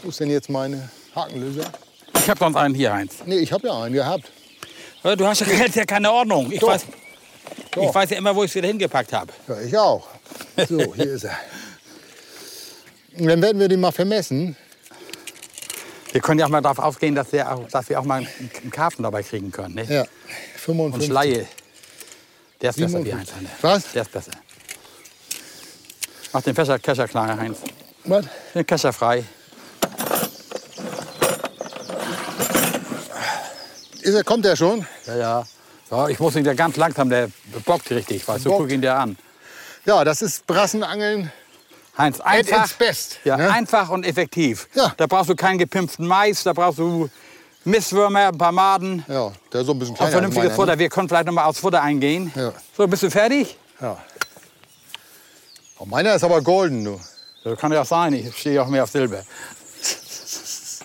Wo 0.01 0.09
ist 0.09 0.19
denn 0.19 0.29
jetzt 0.29 0.49
meine 0.49 0.89
Hakenlöser? 1.15 1.71
Ich 2.15 2.29
habe 2.29 2.39
sonst 2.39 2.55
einen 2.55 2.75
hier, 2.75 2.93
Heinz. 2.93 3.15
Nee, 3.25 3.37
ich 3.37 3.51
habe 3.51 3.67
ja 3.67 3.81
einen 3.81 3.93
gehabt. 3.93 4.31
Aber 5.01 5.15
Du 5.15 5.27
hast 5.27 5.41
ja, 5.41 5.47
ja 5.47 5.85
keine 5.85 6.11
Ordnung. 6.11 6.51
Ich 6.51 6.59
Doch. 6.59 6.69
weiß, 6.69 6.85
ich 7.75 7.93
weiß 7.93 8.09
ja 8.11 8.17
immer, 8.17 8.35
wo 8.35 8.43
ich 8.43 8.51
es 8.51 8.55
wieder 8.55 8.67
hingepackt 8.67 9.13
habe. 9.13 9.31
Ja, 9.47 9.61
ich 9.61 9.77
auch. 9.77 10.07
So, 10.69 10.93
hier 10.95 11.11
ist 11.11 11.23
er. 11.23 11.37
Und 13.17 13.27
dann 13.27 13.41
werden 13.41 13.59
wir 13.59 13.67
den 13.67 13.79
mal 13.79 13.91
vermessen. 13.91 14.55
Wir 16.11 16.21
können 16.21 16.39
ja 16.39 16.45
auch 16.45 16.49
mal 16.49 16.61
darauf 16.61 16.79
aufgehen, 16.79 17.15
dass 17.15 17.31
wir 17.31 17.51
auch, 17.51 17.67
dass 17.67 17.89
wir 17.89 17.99
auch 17.99 18.05
mal 18.05 18.17
einen, 18.17 18.71
Karpfen 18.71 19.03
dabei 19.03 19.23
kriegen 19.23 19.51
können. 19.51 19.75
Ne? 19.75 19.85
Ja, 19.89 20.01
Und 20.01 20.09
55. 20.57 21.09
Schleie. 21.09 21.47
Der 22.61 22.69
ist 22.69 22.77
besser 22.77 22.99
wie 22.99 23.09
57. 23.09 23.35
Heinz. 23.35 23.49
Was? 23.61 23.91
Der 23.91 24.01
ist 24.03 24.11
besser. 24.11 24.31
Mach 26.31 26.41
den 26.41 26.55
Kescher, 26.55 26.79
Kescher 26.79 27.07
kleiner, 27.07 27.37
Heinz. 27.37 27.57
Was? 28.05 28.25
Den 28.53 28.65
Kescher 28.65 28.93
frei. 28.93 29.23
Ist 34.01 34.13
er, 34.13 34.23
kommt 34.23 34.45
er 34.45 34.55
schon? 34.55 34.85
Ja, 35.07 35.15
ja. 35.15 35.43
So, 35.89 36.07
ich 36.07 36.19
muss 36.19 36.35
ihn 36.35 36.43
ja 36.43 36.53
ganz 36.53 36.75
langsam, 36.75 37.09
der 37.09 37.29
bockt 37.65 37.89
richtig, 37.91 38.27
weißt 38.27 38.45
du, 38.45 38.49
Bockt. 38.49 38.63
guck 38.63 38.71
ihn 38.71 38.81
dir 38.81 38.95
an. 38.95 39.17
Ja, 39.85 40.03
das 40.03 40.21
ist 40.21 40.45
Brassenangeln 40.47 41.31
Heinz, 41.97 42.19
einfach, 42.19 42.65
its 42.65 42.73
best. 42.73 43.19
ja, 43.23 43.37
ne? 43.37 43.51
einfach 43.51 43.89
und 43.89 44.05
effektiv. 44.05 44.67
Ja. 44.73 44.93
Da 44.97 45.07
brauchst 45.07 45.29
du 45.29 45.35
keinen 45.35 45.57
gepimpften 45.59 46.07
Mais, 46.07 46.43
da 46.43 46.53
brauchst 46.53 46.79
du 46.79 47.09
Misswürmer, 47.63 48.27
ein 48.27 48.37
paar 48.37 48.51
Maden 48.51 49.05
ja, 49.07 49.31
der 49.53 49.61
ist 49.61 49.67
so 49.67 49.73
ein 49.73 49.79
bisschen 49.79 49.95
kleiner. 49.95 50.07
als 50.07 50.13
vernünftiges 50.13 50.49
meiner, 50.49 50.55
Futter. 50.55 50.79
Wir 50.79 50.89
können 50.89 51.07
vielleicht 51.07 51.27
noch 51.27 51.33
mal 51.33 51.45
aufs 51.45 51.59
Futter 51.59 51.81
eingehen. 51.81 52.31
Ja. 52.35 52.51
So, 52.75 52.87
bist 52.87 53.03
du 53.03 53.09
fertig? 53.09 53.57
Ne? 53.79 53.87
Ja. 53.87 53.97
Oh, 55.79 55.85
meiner 55.85 56.15
ist 56.15 56.23
aber 56.23 56.41
golden, 56.41 56.83
du. 56.83 56.99
Das 57.43 57.57
kann 57.59 57.71
ja 57.73 57.81
auch 57.81 57.85
sein, 57.85 58.13
ich 58.13 58.37
stehe 58.37 58.61
auch 58.61 58.67
mehr 58.67 58.83
auf 58.83 58.89
Silber. 58.89 59.23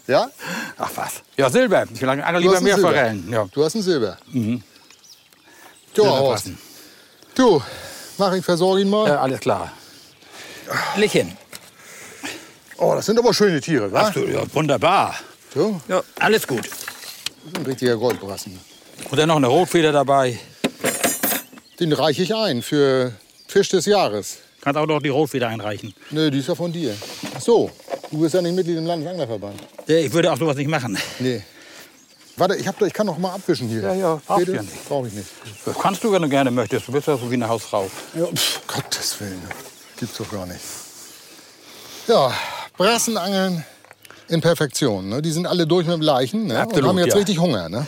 Ja? 0.07 0.31
Ach 0.79 0.91
was. 0.95 1.13
Ja, 1.37 1.51
Silber. 1.51 1.85
Ich 1.93 2.03
angel 2.07 2.33
Du 2.35 2.39
lieber 2.39 2.61
mehr 2.61 2.75
Silber. 2.75 2.89
Forellen. 2.91 3.31
Ja. 3.31 3.47
Du 3.53 3.65
hast 3.65 3.75
einen 3.75 3.85
Silber. 3.85 4.19
Mhm. 4.33 4.63
Du, 5.95 6.05
Horst. 6.07 6.51
Du, 7.35 7.63
mach 8.17 8.33
ich, 8.33 8.45
versorge 8.45 8.81
ihn 8.83 8.91
mal. 8.91 9.09
Ja, 9.09 9.21
alles 9.21 9.41
klar. 9.41 9.73
Leg 10.97 11.11
hin. 11.11 11.37
Oh, 12.79 12.95
das 12.95 13.07
sind 13.07 13.19
aber 13.19 13.35
schöne 13.35 13.61
Tiere, 13.61 13.91
wa? 13.93 14.07
Ach 14.09 14.13
du, 14.15 14.25
ja, 14.27 14.43
wunderbar. 14.55 15.15
So, 15.53 15.81
Ja, 15.89 16.03
alles 16.21 16.47
gut. 16.47 16.65
das 16.65 16.73
ist 17.53 17.59
ein 17.59 17.67
richtiger 17.67 17.97
Goldbrassen. 17.97 18.59
Und 19.11 19.17
dann 19.19 19.29
noch 19.29 19.37
eine 19.37 19.47
Rotfeder 19.49 19.93
dabei. 19.93 20.39
Den 21.81 21.93
reiche 21.93 22.23
ich 22.23 22.35
ein 22.35 22.63
für 22.63 23.13
Fisch 23.47 23.69
des 23.69 23.87
Jahres. 23.87 24.39
Kannst 24.61 24.79
auch 24.79 24.87
noch 24.87 25.01
die 25.01 25.09
Rotfeder 25.09 25.49
einreichen. 25.49 25.95
Nö, 26.11 26.31
die 26.31 26.39
ist 26.39 26.49
ja 26.49 26.55
von 26.55 26.73
dir. 26.73 26.95
Ach 27.37 27.41
so, 27.41 27.71
du 28.11 28.19
bist 28.21 28.35
ja 28.35 28.43
nicht 28.43 28.55
Mitglied 28.55 28.79
im 28.79 28.87
Landesanglerverband. 28.87 29.61
Ja, 29.87 29.97
Ich 29.97 30.13
würde 30.13 30.33
auch 30.33 30.39
sowas 30.39 30.57
nicht 30.57 30.69
machen. 30.69 30.99
Nee. 31.21 31.43
Warte, 32.37 32.55
ich, 32.57 32.67
hab, 32.69 32.79
doch- 32.79 32.87
ich 32.87 32.93
kann 32.93 33.07
noch 33.07 33.19
mal 33.19 33.35
abwischen 33.35 33.69
hier. 33.69 33.81
Ja, 33.83 33.95
ja, 33.95 34.21
brauchst 34.27 34.39
Geht 34.47 34.49
du 34.49 34.53
das? 34.59 34.67
ja 34.67 34.71
nicht. 34.73 34.89
Brauch 34.89 35.07
ich 35.07 35.13
nicht. 35.13 35.27
Das 35.65 35.77
kannst 35.79 36.05
du, 36.05 36.13
wenn 36.13 36.23
du 36.23 36.29
gerne 36.29 36.51
möchtest. 36.51 36.87
Du 36.87 36.93
bist 36.93 37.07
ja 37.09 37.17
so 37.17 37.29
wie 37.31 37.35
eine 37.35 37.49
Hausfrau. 37.49 37.91
Ja, 38.15 38.27
pf, 38.27 38.61
Gottes 38.67 39.21
Willen. 39.21 39.43
Gibt's 39.99 40.17
doch 40.19 40.31
gar 40.31 40.47
nicht. 40.47 40.61
Ja, 42.07 42.33
Brassenangeln 42.77 43.65
in 44.29 44.41
Perfektion. 44.41 45.09
Ne? 45.09 45.21
Die 45.23 45.33
sind 45.33 45.47
alle 45.47 45.67
durch 45.67 45.87
mit 45.87 45.95
dem 45.95 46.01
Leichen 46.03 46.47
ne? 46.47 46.55
und 46.55 46.61
Absolut, 46.61 46.89
haben 46.89 46.99
jetzt 46.99 47.09
ja. 47.09 47.17
richtig 47.17 47.39
Hunger. 47.39 47.69
Ne? 47.69 47.87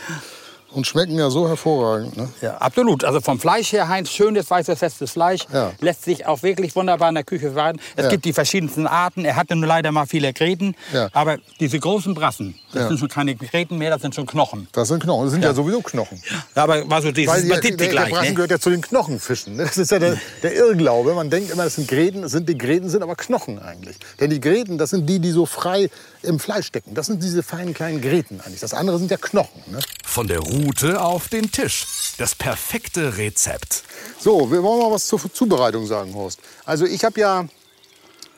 Und 0.73 0.87
schmecken 0.87 1.17
ja 1.19 1.29
so 1.29 1.47
hervorragend. 1.49 2.15
Ne? 2.15 2.29
Ja, 2.41 2.57
absolut. 2.57 3.03
Also 3.03 3.19
vom 3.19 3.39
Fleisch 3.39 3.73
her, 3.73 3.89
Heinz, 3.89 4.09
schönes, 4.09 4.49
weißes, 4.49 4.79
festes 4.79 5.11
Fleisch. 5.11 5.41
Ja. 5.53 5.73
Lässt 5.81 6.05
sich 6.05 6.25
auch 6.25 6.43
wirklich 6.43 6.75
wunderbar 6.77 7.09
in 7.09 7.15
der 7.15 7.25
Küche 7.25 7.47
verwalten. 7.51 7.79
Es 7.97 8.05
Ja. 8.05 8.09
gibt 8.09 8.23
die 8.23 8.31
verschiedensten 8.31 8.87
Arten. 8.87 9.25
Er 9.25 9.35
hatte 9.35 9.55
nur 9.57 9.67
leider 9.67 9.91
mal 9.91 10.05
viele 10.05 10.31
Gräten. 10.31 10.75
Ja. 10.93 11.09
Aber 11.11 11.37
diese 11.59 11.77
großen 11.77 12.13
Brassen, 12.13 12.55
das 12.71 12.83
Ja. 12.83 12.87
sind 12.87 12.99
schon 12.99 13.09
keine 13.09 13.35
Gräten 13.35 13.77
mehr, 13.77 13.89
das 13.89 14.01
sind 14.01 14.15
schon 14.15 14.25
Knochen. 14.25 14.67
Das 14.71 14.87
sind 14.87 15.03
Knochen. 15.03 15.25
Das 15.25 15.33
sind 15.33 15.43
ja, 15.43 15.53
sowieso 15.53 15.81
Knochen. 15.81 16.21
Aber 16.55 16.89
war 16.89 17.01
so 17.01 17.11
dieses 17.11 17.33
Weil 17.33 17.41
die, 17.41 17.47
der, 17.49 17.55
Batiti 17.55 17.75
der 17.77 17.87
gleich. 17.89 18.09
Brassen 18.11 18.27
Ne? 18.29 18.33
gehört 18.35 18.51
ja 18.51 18.59
zu 18.59 18.69
den 18.69 18.81
Knochenfischen. 18.81 19.55
ne? 19.57 19.63
Das 19.65 19.77
ist 19.77 19.91
ja 19.91 19.99
der, 19.99 20.17
der 20.41 20.55
Irrglaube. 20.55 21.13
Man 21.13 21.29
denkt 21.29 21.51
immer, 21.51 21.65
das 21.65 21.75
sind 21.75 21.89
Gräten. 21.89 22.21
Das 22.21 22.31
sind 22.31 22.47
die 22.47 22.57
Gräten 22.57 22.89
sind 22.89 23.03
aber 23.03 23.15
Knochen 23.15 23.59
eigentlich. 23.59 23.97
Denn 24.21 24.29
die 24.29 24.39
Gräten, 24.39 24.77
das 24.77 24.91
sind 24.91 25.05
die, 25.09 25.19
die 25.19 25.31
so 25.31 25.45
frei 25.45 25.89
im 26.23 26.39
Fleisch 26.39 26.67
stecken. 26.67 26.93
Das 26.93 27.07
sind 27.07 27.21
diese 27.21 27.43
feinen 27.43 27.73
kleinen 27.73 27.99
Gräten 27.99 28.39
eigentlich. 28.39 28.61
Das 28.61 28.73
andere 28.73 28.97
sind 28.99 29.11
ja 29.11 29.17
Knochen. 29.17 29.61
Ne? 29.69 29.79
Von 30.05 30.27
der 30.27 30.41
Rute 30.61 31.01
auf 31.01 31.27
den 31.27 31.51
Tisch. 31.51 32.13
Das 32.17 32.35
perfekte 32.35 33.17
Rezept. 33.17 33.83
So, 34.19 34.51
wir 34.51 34.61
wollen 34.61 34.79
mal 34.79 34.91
was 34.91 35.07
zur 35.07 35.19
Zubereitung 35.33 35.87
sagen, 35.87 36.13
Horst. 36.13 36.39
Also 36.65 36.85
ich 36.85 37.03
habe 37.03 37.19
ja 37.19 37.47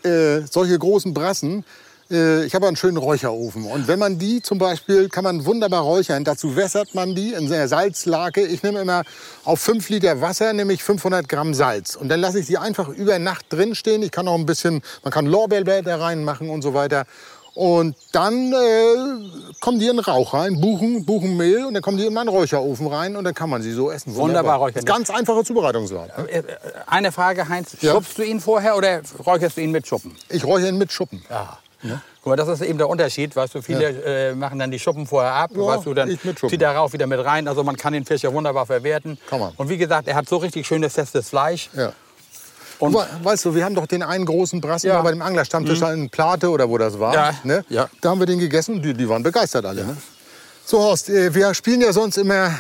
äh, 0.04 0.42
solche 0.50 0.80
großen 0.80 1.14
Brassen. 1.14 1.66
Äh, 2.10 2.46
ich 2.46 2.56
habe 2.56 2.68
einen 2.68 2.78
schönen 2.78 2.98
Räucherofen. 2.98 3.66
Und 3.66 3.88
wenn 3.90 4.00
man 4.00 4.20
die 4.20 4.42
zum 4.42 4.58
Beispiel, 4.58 5.10
kann 5.10 5.26
man 5.26 5.46
wunderbar 5.46 5.82
räuchern. 5.82 6.24
Dazu 6.24 6.56
wässert 6.56 6.96
man 6.96 7.14
die 7.14 7.34
in 7.34 7.50
der 7.50 7.68
Salzlake. 7.68 8.46
Ich 8.46 8.64
nehme 8.64 8.80
immer 8.80 9.04
auf 9.44 9.60
5 9.60 9.90
Liter 9.90 10.22
Wasser, 10.22 10.54
nehme 10.54 10.72
ich 10.72 10.84
500 10.84 11.28
Gramm 11.28 11.54
Salz. 11.54 11.96
Und 11.96 12.08
dann 12.08 12.22
lasse 12.22 12.40
ich 12.40 12.48
die 12.48 12.58
einfach 12.58 12.88
über 12.88 13.20
Nacht 13.20 13.48
drin 13.50 13.76
stehen. 13.76 14.02
Ich 14.02 14.12
kann 14.12 14.28
auch 14.30 14.38
ein 14.38 14.46
bisschen, 14.46 14.82
man 15.04 15.12
kann 15.12 15.26
Lorbeerblätter 15.26 16.00
reinmachen 16.00 16.50
und 16.50 16.62
so 16.62 16.74
weiter. 16.74 17.06
Und 17.56 17.96
dann 18.12 18.52
äh, 18.52 19.56
kommen 19.60 19.80
die 19.80 19.88
in 19.88 20.00
Rauch 20.00 20.34
rein, 20.34 20.60
Buchen, 20.60 21.06
Buchenmehl 21.06 21.66
und 21.66 21.76
dann 21.76 21.84
kommen 21.84 21.98
die 21.98 22.06
in 22.06 22.14
meinen 22.14 22.30
Räucherofen 22.30 22.88
rein 22.88 23.16
und 23.16 23.24
dann 23.26 23.36
kann 23.36 23.50
man 23.50 23.62
sie 23.62 23.72
so 23.74 23.92
essen. 23.92 24.16
Wunderbar 24.16 24.58
räuchern. 24.58 24.84
Ganz 24.86 25.10
einfache 25.12 25.44
Zubereitungsart. 25.44 26.18
ne? 26.18 26.30
Äh, 26.32 26.40
äh, 26.40 26.44
Eine 26.88 27.12
Frage, 27.12 27.48
Heinz. 27.50 27.78
Ja. 27.82 27.94
Schubst 27.94 28.18
du 28.18 28.24
ihn 28.24 28.40
vorher 28.40 28.76
oder 28.76 29.02
räucherst 29.26 29.58
du 29.58 29.62
ihn 29.62 29.72
mit 29.72 29.86
Schuppen? 29.86 30.16
Ich 30.30 30.44
räuchere 30.44 30.70
ihn 30.70 30.78
mit 30.78 30.92
Schuppen. 30.92 31.24
Ja. 31.30 31.60
Guck 32.24 32.28
mal, 32.32 32.36
das 32.38 32.48
ist 32.48 32.62
eben 32.62 32.78
der 32.78 32.88
Unterschied, 32.88 33.36
weißt 33.36 33.56
du, 33.56 33.62
viele 33.62 34.30
äh, 34.30 34.34
machen 34.34 34.58
dann 34.58 34.72
die 34.72 34.80
Schuppen 34.80 35.06
vorher 35.06 35.34
ab, 35.34 35.52
Ja, 35.54 35.62
weißt 35.66 35.86
du, 35.86 35.94
dann 35.94 36.18
zieht 36.48 36.62
er 36.62 36.72
rauf 36.74 36.94
wieder 36.94 37.06
mit 37.06 37.24
rein, 37.24 37.46
also 37.50 37.62
man 37.66 37.76
kann 37.76 37.92
den 37.92 38.06
Fisch 38.06 38.22
ja 38.24 38.32
wunderbar 38.32 38.66
verwerten. 38.66 39.18
Kann 39.30 39.42
man. 39.42 39.52
Und 39.58 39.68
wie 39.68 39.78
gesagt, 39.78 40.08
er 40.08 40.16
hat 40.16 40.30
so 40.30 40.38
richtig 40.38 40.66
schönes, 40.66 40.94
festes 40.94 41.28
Fleisch. 41.28 41.70
Ja. 41.76 41.92
Und 42.84 42.94
We- 42.96 43.08
Weißt 43.24 43.46
du, 43.46 43.56
wir 43.56 43.64
haben 43.66 43.76
doch 43.76 43.88
den 43.88 44.04
einen 44.04 44.26
großen 44.26 44.60
Brassen 44.62 44.88
Ja. 44.88 45.00
Mhm. 45.00 45.04
bei 45.04 45.12
dem 45.12 45.22
Anglerstammtisch 45.22 45.82
in 45.82 46.10
Plate 46.10 46.50
oder 46.50 46.70
wo 46.70 46.78
das 46.78 47.00
war. 47.00 47.14
Ja. 47.14 47.34
Ne? 47.44 47.64
Ja. 47.70 47.90
Da 48.02 48.10
haben 48.10 48.20
wir 48.20 48.26
den 48.26 48.40
gegessen 48.40 48.76
und 48.76 48.82
die, 48.84 48.94
die 48.94 49.08
waren 49.08 49.24
begeistert 49.24 49.66
alle. 49.66 49.86
Ne? 49.86 49.96
So 50.66 50.80
Horst, 50.80 51.10
äh, 51.10 51.34
wir 51.34 51.54
spielen 51.54 51.82
ja 51.82 51.92
sonst 51.94 52.18
immer 52.18 52.52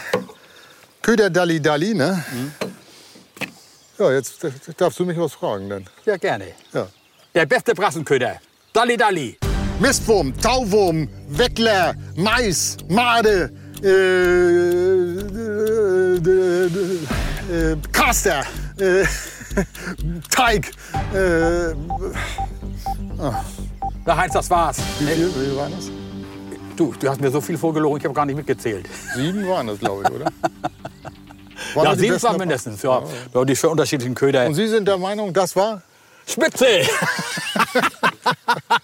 Köder 1.01 1.29
Dalli 1.29 1.61
Dalli. 1.61 1.93
Ne? 1.93 2.23
Mhm. 2.31 2.51
Ja, 3.99 4.11
jetzt 4.11 4.43
äh, 4.43 4.51
darfst 4.77 4.99
du 4.99 5.05
mich 5.05 5.17
was 5.17 5.33
fragen 5.33 5.69
dann. 5.69 5.85
Ja, 6.05 6.17
gerne. 6.17 6.47
Ja. 6.73 6.87
Der 7.35 7.45
beste 7.45 7.73
Brassenköder. 7.73 8.37
Dalli 8.73 8.97
Dalli. 8.97 9.37
Mistwurm, 9.79 10.33
Tauwurm, 10.39 11.07
Weckler, 11.29 11.95
Mais, 12.15 12.77
Made, 12.89 13.51
äh, 13.83 13.87
äh, 13.87 13.89
äh, 17.51 17.71
äh, 17.71 17.77
Caster, 17.91 18.43
äh, 18.79 19.03
Teig. 20.29 20.71
Äh, 21.13 21.73
Na 24.05 24.17
Heinz, 24.17 24.33
das 24.33 24.49
war's. 24.49 24.77
wie, 24.99 25.05
viel, 25.05 25.27
wie 25.27 25.45
viel 25.45 25.55
waren 25.55 25.71
das? 25.71 25.89
Du, 26.75 26.93
du 26.99 27.09
hast 27.09 27.21
mir 27.21 27.29
so 27.29 27.39
viel 27.39 27.57
vorgelogen, 27.57 27.97
ich 27.97 28.03
habe 28.03 28.13
gar 28.13 28.25
nicht 28.25 28.35
mitgezählt. 28.35 28.87
Sieben 29.15 29.47
waren 29.47 29.67
das, 29.67 29.79
glaube 29.79 30.03
ich, 30.03 30.11
oder? 30.11 30.25
Waren 31.75 31.85
Ja, 31.85 31.95
sieben 31.95 32.21
waren 32.21 32.37
mindestens. 32.37 32.81
Ja. 32.83 33.01
ja. 33.33 33.45
Die 33.45 33.55
für 33.55 33.69
unterschiedlichen 33.69 34.13
Köder. 34.13 34.45
Und 34.45 34.53
Sie 34.53 34.67
sind 34.67 34.87
der 34.87 34.97
Meinung, 34.97 35.33
das 35.33 35.55
war? 35.55 35.81
Spitze! 36.27 36.65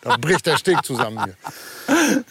Da 0.02 0.18
bricht 0.18 0.46
der 0.46 0.58
Steg 0.58 0.84
zusammen 0.84 1.24
hier. 1.24 1.36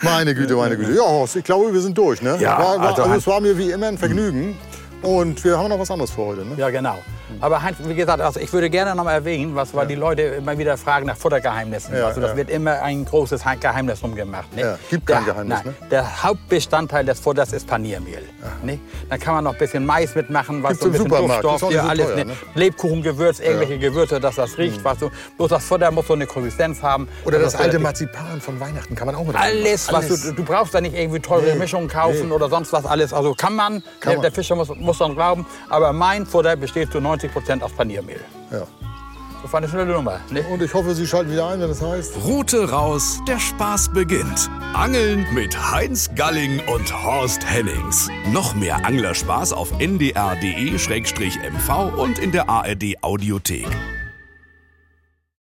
Meine 0.03 0.35
Güte, 0.35 0.55
meine 0.57 0.77
Güte. 0.77 0.93
Ja, 0.93 1.03
Horst, 1.03 1.37
ich 1.37 1.45
glaube, 1.45 1.73
wir 1.73 1.81
sind 1.81 1.97
durch. 1.97 2.23
Ne? 2.23 2.37
Ja, 2.41 2.59
war, 2.59 2.79
war, 2.79 2.89
also 2.89 3.03
also 3.03 3.15
es 3.15 3.27
war 3.27 3.41
mir 3.41 3.57
wie 3.57 3.71
immer 3.71 3.87
ein 3.87 3.99
Vergnügen. 3.99 4.57
Und 5.03 5.43
wir 5.45 5.59
haben 5.59 5.69
noch 5.69 5.79
was 5.79 5.91
anderes 5.91 6.11
für 6.11 6.23
heute. 6.23 6.45
Ne? 6.45 6.55
Ja, 6.57 6.71
genau. 6.71 6.99
Aber 7.41 7.63
Heinz, 7.63 7.77
wie 7.85 7.95
gesagt, 7.95 8.21
also 8.21 8.41
ich 8.41 8.53
würde 8.53 8.71
gerne 8.71 8.95
noch 8.95 9.05
mal 9.05 9.13
erwähnen, 9.13 9.55
was, 9.55 9.75
weil 9.75 9.87
die 9.87 9.95
Leute 9.95 10.23
immer 10.23 10.57
wieder 10.59 10.77
fragen 10.77 11.07
nach 11.07 11.17
Futtergeheimnissen. 11.17 11.95
Ja, 11.97 12.07
also 12.07 12.21
das 12.21 12.31
ja. 12.31 12.37
wird 12.37 12.51
immer 12.51 12.83
ein 12.83 13.05
großes 13.05 13.45
He- 13.49 13.57
Geheimnis 13.59 14.03
rumgemacht. 14.03 14.55
Ne? 14.55 14.63
Ja, 14.63 14.79
gibt 14.91 15.07
kein 15.07 15.25
der, 15.25 15.35
Geheimnis, 15.35 15.59
nein, 15.65 15.75
ne? 15.81 15.89
Der 15.91 16.23
Hauptbestandteil 16.23 17.05
des 17.05 17.21
Futters 17.21 17.53
ist 17.53 17.67
Paniermehl. 17.67 18.23
Ne? 18.63 18.79
Dann 19.09 19.19
kann 19.21 19.35
man 19.35 19.45
noch 19.45 19.53
ein 19.53 19.59
bisschen 19.59 19.85
Mais 19.87 20.15
mitmachen, 20.15 20.63
was 20.63 20.79
so 20.79 20.87
ein 20.87 20.93
bisschen 20.93 21.09
Duftstoff, 21.09 21.71
ja, 21.71 21.83
so 21.83 21.89
alles, 21.89 22.07
teuer, 22.07 22.25
ne? 22.25 22.33
Lebkuchengewürz, 22.55 23.41
irgendwelche 23.41 23.79
Gewürze, 23.79 24.21
dass 24.21 24.37
das 24.37 24.57
riecht. 24.59 24.83
Was 24.85 25.01
so. 25.01 25.11
Bloß 25.37 25.51
das 25.51 25.65
Futter 25.65 25.91
muss 25.91 26.07
so 26.07 26.15
eine 26.15 26.27
Konsistenz 26.27 26.83
haben. 26.83 27.09
Oder 27.25 27.39
das 27.39 27.53
dass 27.53 27.61
alte 27.63 27.79
Marzipan 27.79 28.41
von 28.41 28.61
Weihnachten 28.61 28.95
kann 28.95 29.07
man 29.07 29.15
auch 29.15 29.25
mit 29.25 29.35
reinmachen. 29.35 29.67
alles, 29.67 29.93
was 29.93 30.09
du, 30.09 30.33
du 30.33 30.45
brauchst 30.45 30.75
da 30.75 30.81
nicht 30.81 30.95
irgendwie 30.95 31.21
teure 31.21 31.55
Mischungen 31.55 31.89
kaufen 31.89 32.31
oder 32.33 32.49
sonst 32.49 32.73
was 32.73 32.85
alles. 32.85 33.13
Also 33.13 33.35
kann 33.35 33.55
man, 33.55 33.83
Kann 34.01 34.11
der, 34.11 34.13
man. 34.15 34.23
der 34.23 34.33
Fischer 34.33 34.55
muss, 34.57 34.69
muss 34.77 34.99
dann 34.99 35.15
glauben. 35.15 35.47
Aber 35.69 35.93
mein 35.93 36.27
Futter 36.27 36.57
besteht 36.57 36.93
zu 36.93 37.01
90 37.01 37.18
Prozent 37.27 37.65
aus 37.65 37.73
Paniermehl. 37.73 38.21
Ja. 38.53 38.67
Das 39.43 39.53
war 39.53 39.59
eine 39.59 39.69
schnelle 39.69 39.93
Nummer. 39.93 40.21
Ne? 40.31 40.45
Und 40.53 40.63
ich 40.63 40.73
hoffe, 40.75 40.95
Sie 40.95 41.07
schalten 41.07 41.33
wieder 41.33 41.49
ein, 41.49 41.61
wenn 41.61 41.71
es 41.71 41.83
heißt. 41.83 42.17
Rute 42.25 42.71
raus, 42.71 43.19
der 43.27 43.39
Spaß 43.39 43.93
beginnt. 43.93 44.51
Angeln 44.75 45.27
mit 45.33 45.57
Heinz 45.73 46.11
Galling 46.15 46.61
und 46.73 46.93
Horst 47.05 47.45
Hennings. 47.45 48.09
Noch 48.33 48.55
mehr 48.55 48.85
Anglerspaß 48.85 49.53
auf 49.53 49.73
ndr.de-mv 49.79 50.29
und 51.97 52.19
in 52.19 52.33
der 52.33 52.49
ARD 52.49 53.03
Audiothek. 53.03 53.69